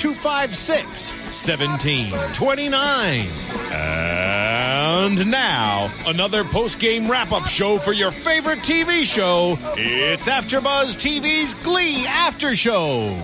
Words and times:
256 0.00 1.12
1729. 1.12 3.28
And 3.70 5.30
now, 5.30 5.92
another 6.06 6.42
post 6.42 6.78
game 6.78 7.10
wrap 7.10 7.32
up 7.32 7.46
show 7.46 7.76
for 7.76 7.92
your 7.92 8.10
favorite 8.10 8.60
TV 8.60 9.02
show. 9.04 9.58
It's 9.76 10.26
AfterBuzz 10.26 10.96
TV's 10.96 11.54
Glee 11.56 12.06
After 12.06 12.56
Show. 12.56 13.14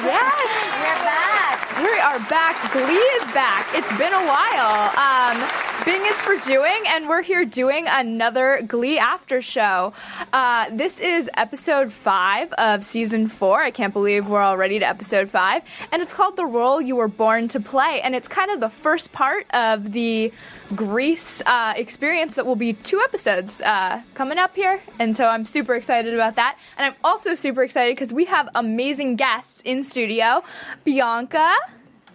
Yes. 0.00 0.48
We're 0.80 1.04
back. 1.04 1.60
We 1.82 1.92
are 2.00 2.18
back. 2.30 2.56
Glee 2.72 2.94
is 2.94 3.24
back. 3.32 3.68
It's 3.74 3.90
been 3.98 4.14
a 4.14 4.24
while. 4.24 4.90
Um, 4.96 5.36
Bing 5.84 6.04
is 6.04 6.20
for 6.20 6.36
doing, 6.36 6.84
and 6.88 7.08
we're 7.08 7.22
here 7.22 7.44
doing 7.44 7.86
another 7.88 8.60
Glee 8.66 8.98
after 8.98 9.40
show. 9.40 9.94
Uh, 10.30 10.66
this 10.70 11.00
is 11.00 11.30
episode 11.38 11.90
five 11.90 12.52
of 12.54 12.84
season 12.84 13.28
four. 13.28 13.62
I 13.62 13.70
can't 13.70 13.92
believe 13.92 14.28
we're 14.28 14.42
already 14.42 14.78
to 14.78 14.86
episode 14.86 15.30
five, 15.30 15.62
and 15.90 16.02
it's 16.02 16.12
called 16.12 16.36
"The 16.36 16.44
Role 16.44 16.82
You 16.82 16.96
Were 16.96 17.08
Born 17.08 17.48
to 17.48 17.60
Play," 17.60 18.02
and 18.02 18.14
it's 18.14 18.28
kind 18.28 18.50
of 18.50 18.60
the 18.60 18.68
first 18.68 19.12
part 19.12 19.46
of 19.54 19.92
the 19.92 20.32
Grease 20.76 21.42
uh, 21.46 21.72
experience 21.76 22.34
that 22.34 22.44
will 22.44 22.56
be 22.56 22.74
two 22.74 23.00
episodes 23.00 23.62
uh, 23.62 24.02
coming 24.14 24.38
up 24.38 24.54
here, 24.54 24.82
and 24.98 25.16
so 25.16 25.26
I'm 25.28 25.46
super 25.46 25.74
excited 25.74 26.12
about 26.12 26.36
that. 26.36 26.58
And 26.76 26.86
I'm 26.86 26.94
also 27.02 27.32
super 27.34 27.62
excited 27.62 27.96
because 27.96 28.12
we 28.12 28.26
have 28.26 28.50
amazing 28.54 29.16
guests 29.16 29.62
in 29.64 29.82
studio. 29.82 30.44
Bianca, 30.84 31.54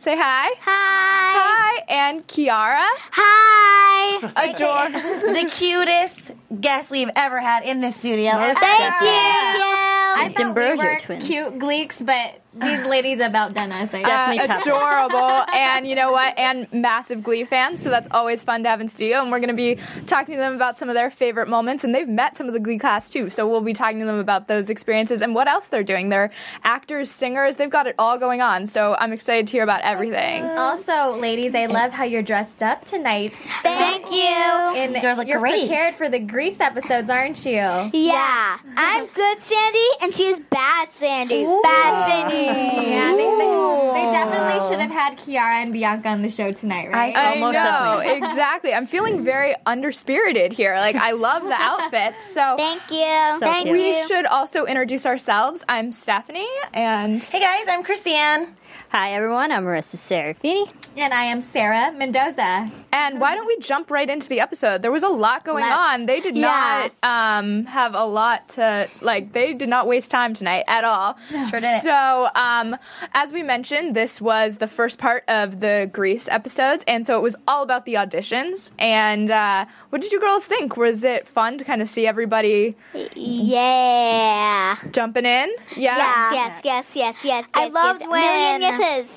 say 0.05 0.15
hi. 0.15 0.49
Hi. 0.61 1.79
Hi, 1.81 1.83
and 1.89 2.27
Kiara. 2.27 2.85
Hi. 3.11 4.17
Adore. 4.35 4.91
the 5.33 5.49
cutest 5.51 6.31
guest 6.61 6.91
we've 6.91 7.09
ever 7.15 7.39
had 7.39 7.63
in 7.63 7.81
this 7.81 7.95
studio. 7.95 8.33
Thank 8.33 8.53
you. 8.53 9.09
I 9.09 10.25
thought 10.27 10.37
we 10.37 10.43
D'Ambrosio 10.43 10.85
were 10.85 10.99
twins. 10.99 11.25
cute 11.25 11.57
gleeks, 11.57 12.05
but 12.05 12.39
these 12.55 12.85
ladies 12.85 13.19
about 13.19 13.53
done 13.53 13.71
us. 13.71 13.93
I 13.93 13.99
Definitely 14.01 14.39
Uh, 14.43 14.47
top. 14.47 14.61
adorable, 14.61 15.45
and 15.55 15.87
you 15.87 15.95
know 15.95 16.11
what? 16.11 16.37
And 16.37 16.67
massive 16.71 17.21
Glee 17.23 17.43
fans, 17.45 17.81
so 17.81 17.89
that's 17.89 18.07
always 18.11 18.43
fun 18.43 18.63
to 18.63 18.69
have 18.69 18.81
in 18.81 18.87
studio. 18.87 19.21
And 19.21 19.31
we're 19.31 19.39
going 19.39 19.49
to 19.49 19.53
be 19.53 19.77
talking 20.07 20.35
to 20.35 20.39
them 20.39 20.53
about 20.55 20.77
some 20.77 20.89
of 20.89 20.95
their 20.95 21.09
favorite 21.09 21.47
moments, 21.47 21.83
and 21.83 21.93
they've 21.93 22.07
met 22.07 22.35
some 22.35 22.47
of 22.47 22.53
the 22.53 22.59
Glee 22.59 22.79
cast 22.79 23.13
too. 23.13 23.29
So 23.29 23.47
we'll 23.47 23.61
be 23.61 23.73
talking 23.73 23.99
to 23.99 24.05
them 24.05 24.19
about 24.19 24.47
those 24.47 24.69
experiences 24.69 25.21
and 25.21 25.35
what 25.35 25.47
else 25.47 25.69
they're 25.69 25.83
doing. 25.83 26.09
They're 26.09 26.31
actors, 26.63 27.09
singers, 27.11 27.57
they've 27.57 27.69
got 27.69 27.87
it 27.87 27.95
all 27.99 28.17
going 28.17 28.41
on. 28.41 28.65
So 28.65 28.95
I'm 28.99 29.11
excited 29.13 29.47
to 29.47 29.51
hear 29.51 29.63
about 29.63 29.81
everything. 29.81 30.43
Also, 30.45 31.17
ladies, 31.19 31.53
I 31.55 31.65
love 31.65 31.91
how 31.91 32.03
you're 32.03 32.21
dressed 32.21 32.63
up 32.63 32.85
tonight. 32.85 33.33
Thank 33.63 34.11
you. 34.11 34.17
And 34.25 34.93
You 34.95 35.01
guys 35.01 35.17
look 35.17 35.27
you're 35.27 35.39
great. 35.39 35.67
prepared 35.67 35.95
for 35.95 36.09
the 36.09 36.19
Grease 36.19 36.59
episodes, 36.59 37.09
aren't 37.09 37.45
you? 37.45 37.51
Yeah. 37.93 38.57
I'm 38.77 39.05
good 39.07 39.41
Sandy 39.41 39.85
and 40.01 40.13
she's 40.13 40.39
bad 40.39 40.89
Sandy. 40.93 41.43
Bad 41.63 42.07
Sandy. 42.07 42.44
Yeah, 42.45 43.11
they, 43.15 43.23
they, 43.25 44.05
they 44.05 44.11
definitely 44.11 44.69
should 44.69 44.79
have 44.79 44.91
had 44.91 45.17
Kiara 45.17 45.63
and 45.63 45.73
Bianca 45.73 46.09
on 46.09 46.21
the 46.21 46.29
show 46.29 46.51
tonight, 46.51 46.89
right? 46.91 47.15
I 47.15 47.39
most 47.39 47.53
know 47.53 48.01
definitely. 48.01 48.27
exactly. 48.29 48.73
I'm 48.73 48.87
feeling 48.87 49.23
very 49.23 49.55
underspirited 49.65 50.53
here. 50.53 50.75
Like 50.75 50.95
I 50.95 51.11
love 51.11 51.43
the 51.43 51.53
outfits. 51.53 52.23
So 52.33 52.55
Thank 52.57 52.81
you. 52.91 53.39
So 53.39 53.45
Thank 53.45 53.65
cute. 53.65 53.73
we 53.77 53.97
you. 53.97 54.07
should 54.07 54.25
also 54.25 54.65
introduce 54.65 55.05
ourselves. 55.05 55.63
I'm 55.67 55.91
Stephanie, 55.91 56.47
and 56.73 57.23
Hey 57.23 57.39
guys, 57.39 57.65
I'm 57.69 57.83
Christiane. 57.83 58.55
Hi, 58.89 59.13
everyone. 59.13 59.51
I'm 59.51 59.65
Marissa 59.65 59.95
Serafini. 59.97 60.71
And 60.95 61.13
I 61.13 61.25
am 61.25 61.41
Sarah 61.41 61.91
Mendoza. 61.91 62.65
And 62.95 63.19
why 63.19 63.35
don't 63.35 63.45
we 63.45 63.57
jump 63.59 63.91
right 63.91 64.09
into 64.09 64.29
the 64.29 64.39
episode? 64.39 64.81
There 64.81 64.91
was 64.91 65.03
a 65.03 65.09
lot 65.09 65.43
going 65.43 65.65
Let's. 65.65 65.77
on. 65.77 66.05
They 66.05 66.21
did 66.21 66.37
Yeah. 66.37 66.89
not 67.03 67.39
um, 67.39 67.65
have 67.65 67.93
a 67.93 68.05
lot 68.05 68.47
to 68.49 68.87
like. 69.01 69.33
They 69.33 69.53
did 69.53 69.67
not 69.67 69.85
waste 69.85 70.09
time 70.11 70.33
tonight 70.33 70.63
at 70.67 70.85
all. 70.85 71.17
Sure 71.29 71.59
didn't. 71.59 71.81
So, 71.81 72.29
um, 72.35 72.77
as 73.13 73.33
we 73.33 73.43
mentioned, 73.43 73.95
this 73.97 74.21
was 74.21 74.57
the 74.59 74.67
first 74.67 74.97
part 74.97 75.25
of 75.27 75.59
the 75.59 75.89
Grease 75.91 76.29
episodes, 76.29 76.85
and 76.87 77.05
so 77.05 77.17
it 77.17 77.21
was 77.21 77.35
all 77.47 77.63
about 77.63 77.85
the 77.85 77.95
auditions. 77.95 78.71
And 78.79 79.29
uh, 79.29 79.65
what 79.89 80.01
did 80.01 80.13
you 80.13 80.19
girls 80.21 80.45
think? 80.45 80.77
Was 80.77 81.03
it 81.03 81.27
fun 81.27 81.57
to 81.57 81.65
kind 81.65 81.81
of 81.81 81.89
see 81.89 82.07
everybody 82.07 82.75
Yeah. 83.13 84.77
jumping 84.91 85.25
in? 85.25 85.49
Yeah. 85.75 85.97
Yes, 85.97 86.33
yes, 86.33 86.61
yes, 86.63 86.85
yes, 86.95 87.15
yes. 87.25 87.45
I 87.53 87.65
yes, 87.65 87.73
loved 87.73 88.01
yes. 88.01 88.09
when 88.09 88.21
Million 88.21 88.61
yeses. 88.61 89.11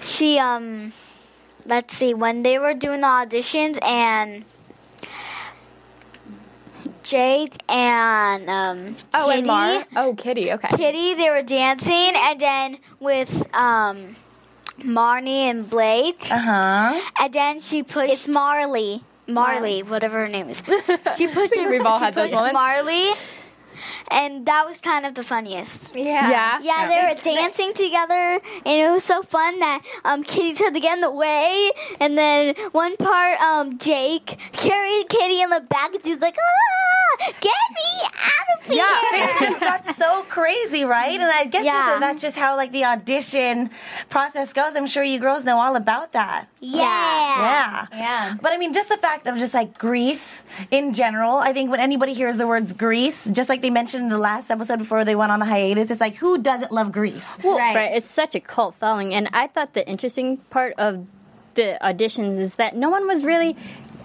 she 0.00 0.38
um 0.38 0.92
let's 1.66 1.96
see 1.96 2.14
when 2.14 2.42
they 2.42 2.58
were 2.58 2.74
doing 2.74 3.00
the 3.00 3.06
auditions 3.06 3.78
and 3.82 4.44
Jake 7.02 7.54
and 7.68 8.48
um 8.50 8.96
Oh, 9.14 9.26
Kitty, 9.26 9.38
and 9.38 9.46
Mar. 9.46 9.84
Oh, 9.96 10.14
Kitty. 10.14 10.52
Okay. 10.52 10.68
Kitty 10.76 11.14
they 11.14 11.30
were 11.30 11.42
dancing 11.42 12.12
and 12.14 12.40
then 12.40 12.78
with 12.98 13.32
um 13.54 14.16
Marnie 14.78 15.48
and 15.50 15.68
Blake 15.68 16.26
Uh 16.30 16.38
huh. 16.38 17.00
and 17.20 17.32
then 17.32 17.60
she 17.60 17.82
pushed 17.82 18.12
it's 18.12 18.28
Marley 18.28 19.02
Marley 19.26 19.82
whatever 19.82 20.20
her 20.20 20.28
name 20.28 20.48
is 20.48 20.62
she 21.16 21.26
pushed 21.28 21.54
her, 21.54 21.70
we've 21.70 21.84
all 21.84 21.98
she 21.98 22.04
had 22.04 22.14
those 22.14 22.32
moments. 22.32 22.52
Marley 22.54 23.10
and 24.08 24.46
that 24.46 24.66
was 24.66 24.80
kind 24.80 25.06
of 25.06 25.14
the 25.14 25.22
funniest 25.24 25.94
Yeah. 25.94 26.30
Yeah. 26.30 26.58
yeah, 26.62 26.88
they 26.88 27.00
were 27.14 27.34
dancing 27.36 27.72
together, 27.74 28.40
and 28.66 28.80
it 28.80 28.90
was 28.90 29.04
so 29.04 29.22
fun 29.22 29.58
that 29.60 29.82
um, 30.04 30.22
Kitty 30.24 30.54
tried 30.54 30.74
to 30.74 30.80
get 30.80 30.94
in 30.94 31.00
the 31.00 31.10
way, 31.10 31.70
and 32.00 32.16
then 32.18 32.54
one 32.72 32.96
part, 32.96 33.40
um, 33.40 33.78
Jake 33.78 34.36
carried 34.52 35.08
Kitty 35.08 35.40
in 35.42 35.50
the 35.50 35.60
back, 35.60 35.94
and 35.94 36.04
she 36.04 36.10
was 36.10 36.20
like, 36.20 36.36
"Ah, 36.38 36.99
get 37.40 37.66
me 37.78 37.90
out 38.04 38.48
of 38.58 38.66
here!" 38.66 38.76
Yeah. 38.76 39.00
It 39.12 39.40
just 39.40 39.60
got 39.60 39.96
so 39.96 40.22
crazy, 40.28 40.84
right? 40.84 41.18
And 41.20 41.30
I 41.30 41.44
guess 41.46 41.64
Yeah. 41.64 41.72
just, 41.72 42.00
that's 42.00 42.22
just 42.22 42.36
how 42.36 42.56
like 42.56 42.72
the 42.72 42.84
audition 42.84 43.70
process 44.08 44.52
goes. 44.52 44.74
I'm 44.76 44.86
sure 44.86 45.02
you 45.02 45.18
girls 45.18 45.44
know 45.44 45.58
all 45.58 45.76
about 45.76 46.12
that. 46.12 46.46
yeah, 46.60 46.80
Yeah. 46.80 47.86
Yeah. 47.92 48.34
But 48.40 48.52
I 48.52 48.56
mean, 48.58 48.72
just 48.72 48.88
the 48.88 48.96
fact 48.96 49.26
of 49.26 49.36
just 49.38 49.54
like 49.54 49.78
Grease 49.78 50.44
in 50.70 50.92
general, 50.92 51.36
I 51.38 51.52
think 51.52 51.70
when 51.70 51.80
anybody 51.80 52.12
hears 52.12 52.36
the 52.36 52.46
words 52.46 52.72
Grease, 52.72 53.26
just 53.26 53.48
like 53.48 53.62
they 53.62 53.70
mentioned 53.70 54.04
in 54.04 54.08
the 54.10 54.18
last 54.18 54.50
episode 54.50 54.78
before 54.78 55.04
they 55.04 55.14
went 55.16 55.32
on 55.32 55.40
the 55.40 55.46
hiatus, 55.46 55.90
it's 55.90 56.00
like, 56.00 56.16
who 56.16 56.38
doesn't 56.38 56.72
love 56.72 56.92
Grease? 56.92 57.36
right. 57.44 57.74
Right. 57.74 57.92
It's 57.96 58.08
such 58.10 58.34
a 58.34 58.40
cult 58.40 58.74
following. 58.76 59.14
And 59.14 59.28
I 59.32 59.46
thought 59.46 59.74
the 59.74 59.86
interesting 59.88 60.38
part 60.50 60.74
of 60.78 61.06
the 61.54 61.76
auditions 61.82 62.38
is 62.38 62.54
that 62.56 62.76
no 62.76 62.88
one 62.88 63.06
was 63.06 63.24
really 63.24 63.56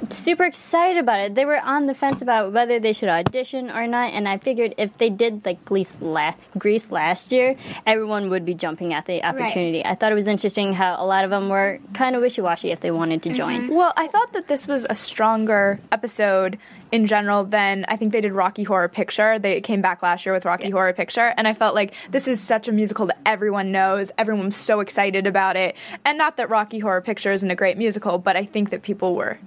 super 0.09 0.43
excited 0.43 0.99
about 0.99 1.19
it. 1.19 1.35
They 1.35 1.45
were 1.45 1.59
on 1.59 1.85
the 1.85 1.93
fence 1.93 2.21
about 2.21 2.51
whether 2.51 2.79
they 2.79 2.93
should 2.93 3.09
audition 3.09 3.69
or 3.69 3.87
not. 3.87 4.13
And 4.13 4.27
I 4.27 4.37
figured 4.37 4.75
if 4.77 4.97
they 4.97 5.09
did 5.09 5.45
like 5.45 5.63
Grease, 5.65 6.01
la- 6.01 6.35
Grease 6.57 6.91
last 6.91 7.31
year, 7.31 7.55
everyone 7.85 8.29
would 8.29 8.45
be 8.45 8.53
jumping 8.53 8.93
at 8.93 9.05
the 9.05 9.23
opportunity. 9.23 9.85
I 9.85 9.95
thought 9.95 10.11
it 10.11 10.15
was 10.15 10.27
interesting 10.27 10.73
how 10.73 11.01
a 11.01 11.05
lot 11.05 11.23
of 11.23 11.29
them 11.29 11.49
were 11.49 11.79
kind 11.93 12.15
of 12.15 12.21
wishy 12.21 12.41
washy 12.41 12.71
if 12.71 12.79
they 12.81 12.91
wanted 12.91 13.23
to 13.23 13.29
join. 13.29 13.63
Mm-hmm. 13.63 13.75
Well, 13.75 13.93
I 13.97 14.07
thought 14.07 14.33
that 14.33 14.47
this 14.47 14.67
was 14.67 14.85
a 14.89 14.95
stronger 14.95 15.79
episode 15.91 16.57
in 16.91 17.05
general 17.05 17.43
than 17.43 17.85
I 17.87 17.97
think 17.97 18.11
they 18.11 18.21
did 18.21 18.31
Rocky 18.31 18.63
Horror 18.63 18.87
Picture. 18.87 19.39
They 19.39 19.59
came 19.61 19.81
back 19.81 20.01
last 20.01 20.25
year 20.25 20.33
with 20.33 20.45
Rocky 20.45 20.69
Horror 20.69 20.93
Picture, 20.93 21.33
and 21.35 21.47
I 21.47 21.53
felt 21.53 21.75
like 21.75 21.93
this 22.09 22.27
is 22.27 22.39
such 22.39 22.67
a 22.67 22.71
musical 22.71 23.07
that 23.07 23.19
everyone 23.25 23.71
knows. 23.71 24.11
Everyone's 24.17 24.55
so 24.55 24.79
excited 24.79 25.27
about 25.27 25.55
it. 25.55 25.75
And 26.05 26.17
not 26.17 26.37
that 26.37 26.49
Rocky 26.49 26.79
Horror 26.79 27.01
Picture 27.01 27.31
isn't 27.31 27.49
a 27.49 27.55
great 27.55 27.77
musical, 27.77 28.17
but 28.17 28.35
I 28.35 28.45
think 28.45 28.69
that 28.69 28.81
people 28.81 29.15
were 29.15 29.39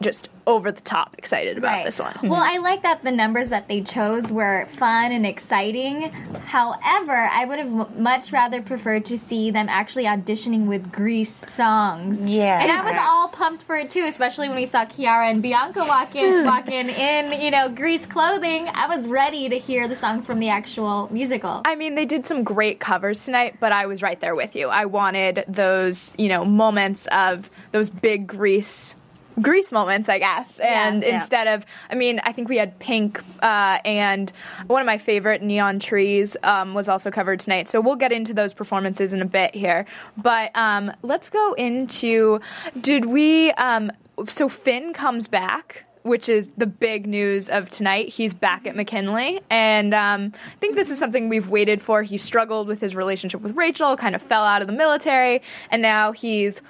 just 0.00 0.28
over 0.46 0.70
the 0.70 0.80
top 0.80 1.14
excited 1.18 1.58
about 1.58 1.84
this 1.84 1.98
one. 1.98 2.14
Well, 2.22 2.42
I 2.42 2.58
like 2.58 2.82
that 2.82 3.02
the 3.02 3.10
numbers 3.10 3.48
that 3.48 3.68
they 3.68 3.82
chose 3.82 4.32
were 4.32 4.66
fun 4.66 5.12
and 5.12 5.26
exciting. 5.26 6.10
However, 6.46 7.12
I 7.12 7.44
would 7.44 7.58
have 7.58 7.98
much 7.98 8.32
rather 8.32 8.62
preferred 8.62 9.04
to 9.06 9.18
see 9.18 9.50
them 9.50 9.68
actually 9.68 10.04
auditioning 10.04 10.66
with 10.66 10.92
Grease 10.92 11.34
songs. 11.34 12.24
Yeah. 12.26 12.62
and 12.62 12.70
I 12.70 12.82
was 12.82 13.00
all 13.00 13.28
pumped 13.28 13.62
for 13.62 13.76
it 13.76 13.90
too, 13.90 14.04
especially 14.06 14.48
when 14.48 14.56
we 14.56 14.66
saw 14.66 14.84
Kiara 14.84 15.30
and 15.30 15.42
Bianca 15.42 15.80
walk 15.80 16.14
in, 16.14 16.44
walk 16.46 16.68
in 16.68 16.90
in 16.90 17.40
you 17.40 17.50
know 17.50 17.68
Grease 17.68 18.06
clothing. 18.06 18.68
I 18.68 18.94
was 18.94 19.06
ready 19.08 19.48
to 19.48 19.58
hear 19.58 19.88
the 19.88 19.96
songs 19.96 20.26
from 20.26 20.38
the 20.38 20.48
actual 20.48 21.08
musical. 21.12 21.62
I 21.64 21.74
mean, 21.74 21.94
they 21.94 22.06
did 22.06 22.26
some 22.26 22.44
great 22.44 22.80
covers 22.80 23.24
tonight, 23.24 23.56
but 23.60 23.72
I 23.72 23.86
was 23.86 24.02
right 24.02 24.20
there 24.20 24.34
with 24.34 24.54
you. 24.54 24.68
I 24.68 24.84
wanted 24.84 25.44
those, 25.48 26.12
you 26.18 26.28
know, 26.28 26.44
moments 26.44 27.06
of 27.10 27.50
those 27.72 27.90
big 27.90 28.26
grease 28.26 28.94
grease 29.40 29.72
moments, 29.72 30.08
I 30.08 30.18
guess. 30.18 30.58
And 30.58 31.02
Yeah. 31.02 31.16
instead 31.16 31.46
of, 31.46 31.66
I 31.90 31.94
mean, 31.94 32.20
I 32.24 32.32
think 32.32 32.48
we 32.48 32.56
had 32.56 32.78
Pink 32.78 33.20
uh, 33.42 33.78
and 33.84 34.32
one 34.66 34.80
of 34.80 34.86
my 34.86 34.98
favorite 34.98 35.42
Neon 35.42 35.78
Trees 35.78 36.36
um, 36.42 36.74
was 36.74 36.88
also 36.88 37.10
covered 37.10 37.40
tonight. 37.40 37.68
So 37.68 37.80
we'll 37.80 37.96
get 37.96 38.12
into 38.12 38.34
those 38.34 38.54
performances 38.54 39.12
in 39.12 39.22
a 39.22 39.26
bit 39.26 39.54
here. 39.54 39.86
But 40.16 40.56
um, 40.56 40.92
let's 41.02 41.28
go 41.28 41.52
into 41.54 42.40
did 42.80 43.04
we, 43.06 43.50
um, 43.52 43.90
so 44.26 44.48
Finn 44.48 44.92
comes 44.92 45.28
back 45.28 45.84
which 46.02 46.28
is 46.28 46.48
the 46.56 46.68
big 46.68 47.04
news 47.04 47.48
of 47.48 47.68
tonight. 47.68 48.08
He's 48.08 48.32
back 48.32 48.64
at 48.64 48.76
McKinley, 48.76 49.40
and 49.50 49.92
um, 49.92 50.32
I 50.36 50.56
think 50.60 50.76
this 50.76 50.88
is 50.88 51.00
something 51.00 51.28
we've 51.28 51.48
waited 51.48 51.82
for. 51.82 52.04
He 52.04 52.16
struggled 52.16 52.68
with 52.68 52.80
his 52.80 52.94
relationship 52.94 53.40
with 53.40 53.56
Rachel, 53.56 53.96
kind 53.96 54.14
of 54.14 54.22
fell 54.22 54.44
out 54.44 54.60
of 54.62 54.68
the 54.68 54.72
military, 54.72 55.42
and 55.68 55.82
now 55.82 56.12
he's 56.12 56.62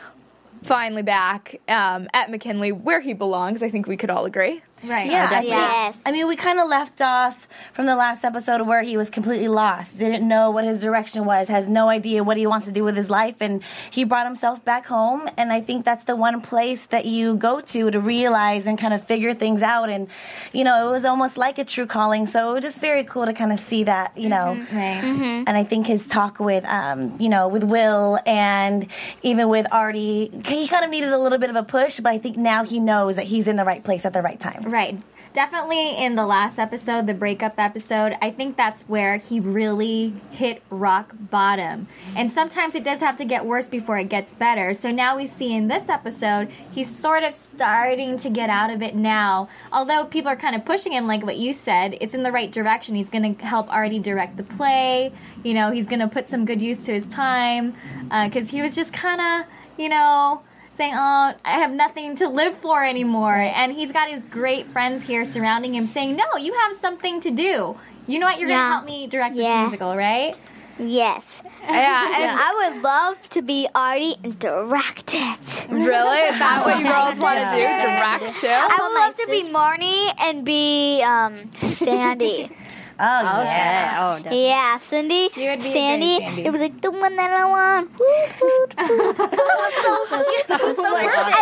finally 0.66 1.02
back 1.02 1.60
um, 1.68 2.08
at 2.12 2.30
McKinley, 2.30 2.72
where 2.72 3.00
he 3.00 3.14
belongs. 3.14 3.62
I 3.62 3.70
think 3.70 3.86
we 3.86 3.96
could 3.96 4.10
all 4.10 4.24
agree. 4.24 4.62
Right. 4.84 5.10
Yeah, 5.10 5.28
I, 5.30 5.40
Yes. 5.42 5.96
I 6.04 6.12
mean, 6.12 6.26
we 6.28 6.36
kind 6.36 6.58
of 6.58 6.68
left 6.68 7.00
off 7.00 7.46
from 7.72 7.86
the 7.86 7.96
last 7.96 8.24
episode 8.24 8.66
where 8.66 8.82
he 8.82 8.96
was 8.96 9.10
completely 9.10 9.48
lost, 9.48 9.98
didn't 9.98 10.26
know 10.26 10.50
what 10.50 10.64
his 10.64 10.80
direction 10.80 11.24
was, 11.24 11.48
has 11.48 11.66
no 11.66 11.88
idea 11.88 12.24
what 12.24 12.36
he 12.36 12.46
wants 12.46 12.66
to 12.66 12.72
do 12.72 12.84
with 12.84 12.96
his 12.96 13.10
life, 13.10 13.36
and 13.40 13.62
he 13.90 14.04
brought 14.04 14.26
himself 14.26 14.64
back 14.64 14.86
home. 14.86 15.28
And 15.36 15.52
I 15.52 15.60
think 15.60 15.84
that's 15.84 16.04
the 16.04 16.16
one 16.16 16.40
place 16.40 16.86
that 16.86 17.06
you 17.06 17.36
go 17.36 17.60
to 17.60 17.90
to 17.90 18.00
realize 18.00 18.66
and 18.66 18.78
kind 18.78 18.94
of 18.94 19.04
figure 19.04 19.34
things 19.34 19.62
out. 19.62 19.88
And 19.90 20.08
you 20.52 20.64
know, 20.64 20.88
it 20.88 20.90
was 20.90 21.04
almost 21.04 21.38
like 21.38 21.58
a 21.58 21.64
true 21.64 21.86
calling. 21.86 22.26
So 22.26 22.50
it 22.50 22.54
was 22.54 22.64
just 22.64 22.80
very 22.80 23.04
cool 23.04 23.26
to 23.26 23.32
kind 23.32 23.52
of 23.52 23.58
see 23.58 23.84
that, 23.84 24.16
you 24.16 24.28
know. 24.28 24.54
Right. 24.72 25.02
And 25.46 25.50
I 25.50 25.64
think 25.64 25.86
his 25.86 26.06
talk 26.06 26.40
with, 26.40 26.64
um, 26.64 27.16
you 27.20 27.28
know, 27.28 27.48
with 27.48 27.64
Will 27.64 28.18
and 28.26 28.86
even 29.22 29.48
with 29.48 29.66
Artie, 29.72 30.30
he 30.46 30.68
kind 30.68 30.84
of 30.84 30.90
needed 30.90 31.12
a 31.12 31.18
little 31.18 31.38
bit 31.38 31.50
of 31.50 31.56
a 31.56 31.62
push, 31.62 32.00
but 32.00 32.10
I 32.12 32.18
think 32.18 32.36
now 32.36 32.64
he 32.64 32.80
knows 32.80 33.16
that 33.16 33.24
he's 33.26 33.46
in 33.48 33.56
the 33.56 33.64
right 33.64 33.82
place 33.82 34.04
at 34.04 34.12
the 34.12 34.22
right 34.22 34.38
time. 34.38 34.65
Right. 34.66 35.00
Definitely 35.32 36.02
in 36.02 36.16
the 36.16 36.26
last 36.26 36.58
episode, 36.58 37.06
the 37.06 37.14
breakup 37.14 37.54
episode, 37.58 38.16
I 38.20 38.30
think 38.30 38.56
that's 38.56 38.82
where 38.84 39.18
he 39.18 39.38
really 39.38 40.14
hit 40.30 40.62
rock 40.70 41.12
bottom. 41.30 41.86
And 42.16 42.32
sometimes 42.32 42.74
it 42.74 42.82
does 42.82 43.00
have 43.00 43.16
to 43.16 43.24
get 43.24 43.44
worse 43.44 43.68
before 43.68 43.98
it 43.98 44.08
gets 44.08 44.34
better. 44.34 44.72
So 44.72 44.90
now 44.90 45.16
we 45.16 45.26
see 45.26 45.52
in 45.54 45.68
this 45.68 45.88
episode, 45.88 46.50
he's 46.72 46.88
sort 46.88 47.22
of 47.22 47.32
starting 47.34 48.16
to 48.16 48.30
get 48.30 48.48
out 48.48 48.70
of 48.70 48.82
it 48.82 48.96
now. 48.96 49.48
Although 49.70 50.06
people 50.06 50.30
are 50.30 50.36
kind 50.36 50.56
of 50.56 50.64
pushing 50.64 50.92
him, 50.92 51.06
like 51.06 51.22
what 51.22 51.36
you 51.36 51.52
said, 51.52 51.96
it's 52.00 52.14
in 52.14 52.22
the 52.22 52.32
right 52.32 52.50
direction. 52.50 52.94
He's 52.94 53.10
going 53.10 53.36
to 53.36 53.44
help 53.44 53.70
Artie 53.70 54.00
direct 54.00 54.38
the 54.38 54.42
play. 54.42 55.12
You 55.44 55.54
know, 55.54 55.70
he's 55.70 55.86
going 55.86 56.00
to 56.00 56.08
put 56.08 56.28
some 56.28 56.44
good 56.44 56.62
use 56.62 56.86
to 56.86 56.94
his 56.94 57.06
time. 57.06 57.76
Uh, 58.10 58.26
because 58.28 58.48
he 58.48 58.62
was 58.62 58.74
just 58.74 58.92
kind 58.92 59.20
of, 59.20 59.46
you 59.78 59.90
know, 59.90 60.42
saying, 60.76 60.94
"Oh, 60.94 61.32
I 61.44 61.52
have 61.62 61.72
nothing 61.72 62.14
to 62.16 62.28
live 62.28 62.56
for 62.58 62.84
anymore." 62.84 63.34
And 63.36 63.72
he's 63.72 63.92
got 63.92 64.08
his 64.08 64.24
great 64.24 64.66
friends 64.68 65.02
here 65.02 65.24
surrounding 65.24 65.74
him, 65.74 65.86
saying, 65.86 66.16
"No, 66.16 66.36
you 66.38 66.52
have 66.54 66.76
something 66.76 67.20
to 67.20 67.30
do. 67.30 67.76
You 68.06 68.18
know 68.18 68.26
what? 68.26 68.38
You're 68.38 68.48
Yeah. 68.50 68.56
gonna 68.58 68.72
help 68.74 68.84
me 68.84 69.06
direct 69.06 69.34
this 69.34 69.44
Yeah. 69.44 69.62
musical, 69.62 69.96
right?" 69.96 70.34
Yes. 70.78 71.42
Yeah, 71.68 72.22
and 72.22 72.38
I 72.46 72.54
would 72.70 72.82
love 72.82 73.16
to 73.30 73.42
be 73.42 73.66
Artie 73.74 74.14
and 74.22 74.38
direct 74.38 75.12
it. 75.14 75.66
really, 75.68 76.18
is 76.30 76.38
that 76.38 76.62
what 76.64 76.78
you 76.78 76.84
girls 76.84 77.18
want 77.18 77.40
to 77.40 77.50
do? 77.50 77.62
Direct 77.86 78.36
too? 78.40 78.46
I 78.46 78.78
would 78.80 78.94
love 78.94 79.16
to 79.16 79.26
be 79.26 79.42
Marnie 79.52 80.14
and 80.20 80.44
be 80.44 81.02
um, 81.02 81.50
Sandy. 81.60 82.50
Oh, 82.98 83.42
yeah. 83.42 83.98
Oh, 84.00 84.16
definitely. 84.16 84.46
yeah, 84.46 84.78
Cindy, 84.78 85.28
You 85.36 85.50
would 85.50 85.62
be 85.62 85.72
Sandy. 85.72 86.16
It 86.44 86.50
was 86.50 86.60
like 86.60 86.80
the 86.80 86.90
one 86.90 87.14
that 87.16 87.30
I 87.30 87.44
want. 87.44 87.90
Woo, 87.98 88.06
woo, 88.40 88.48
woo. 88.48 88.66
I 88.78 88.86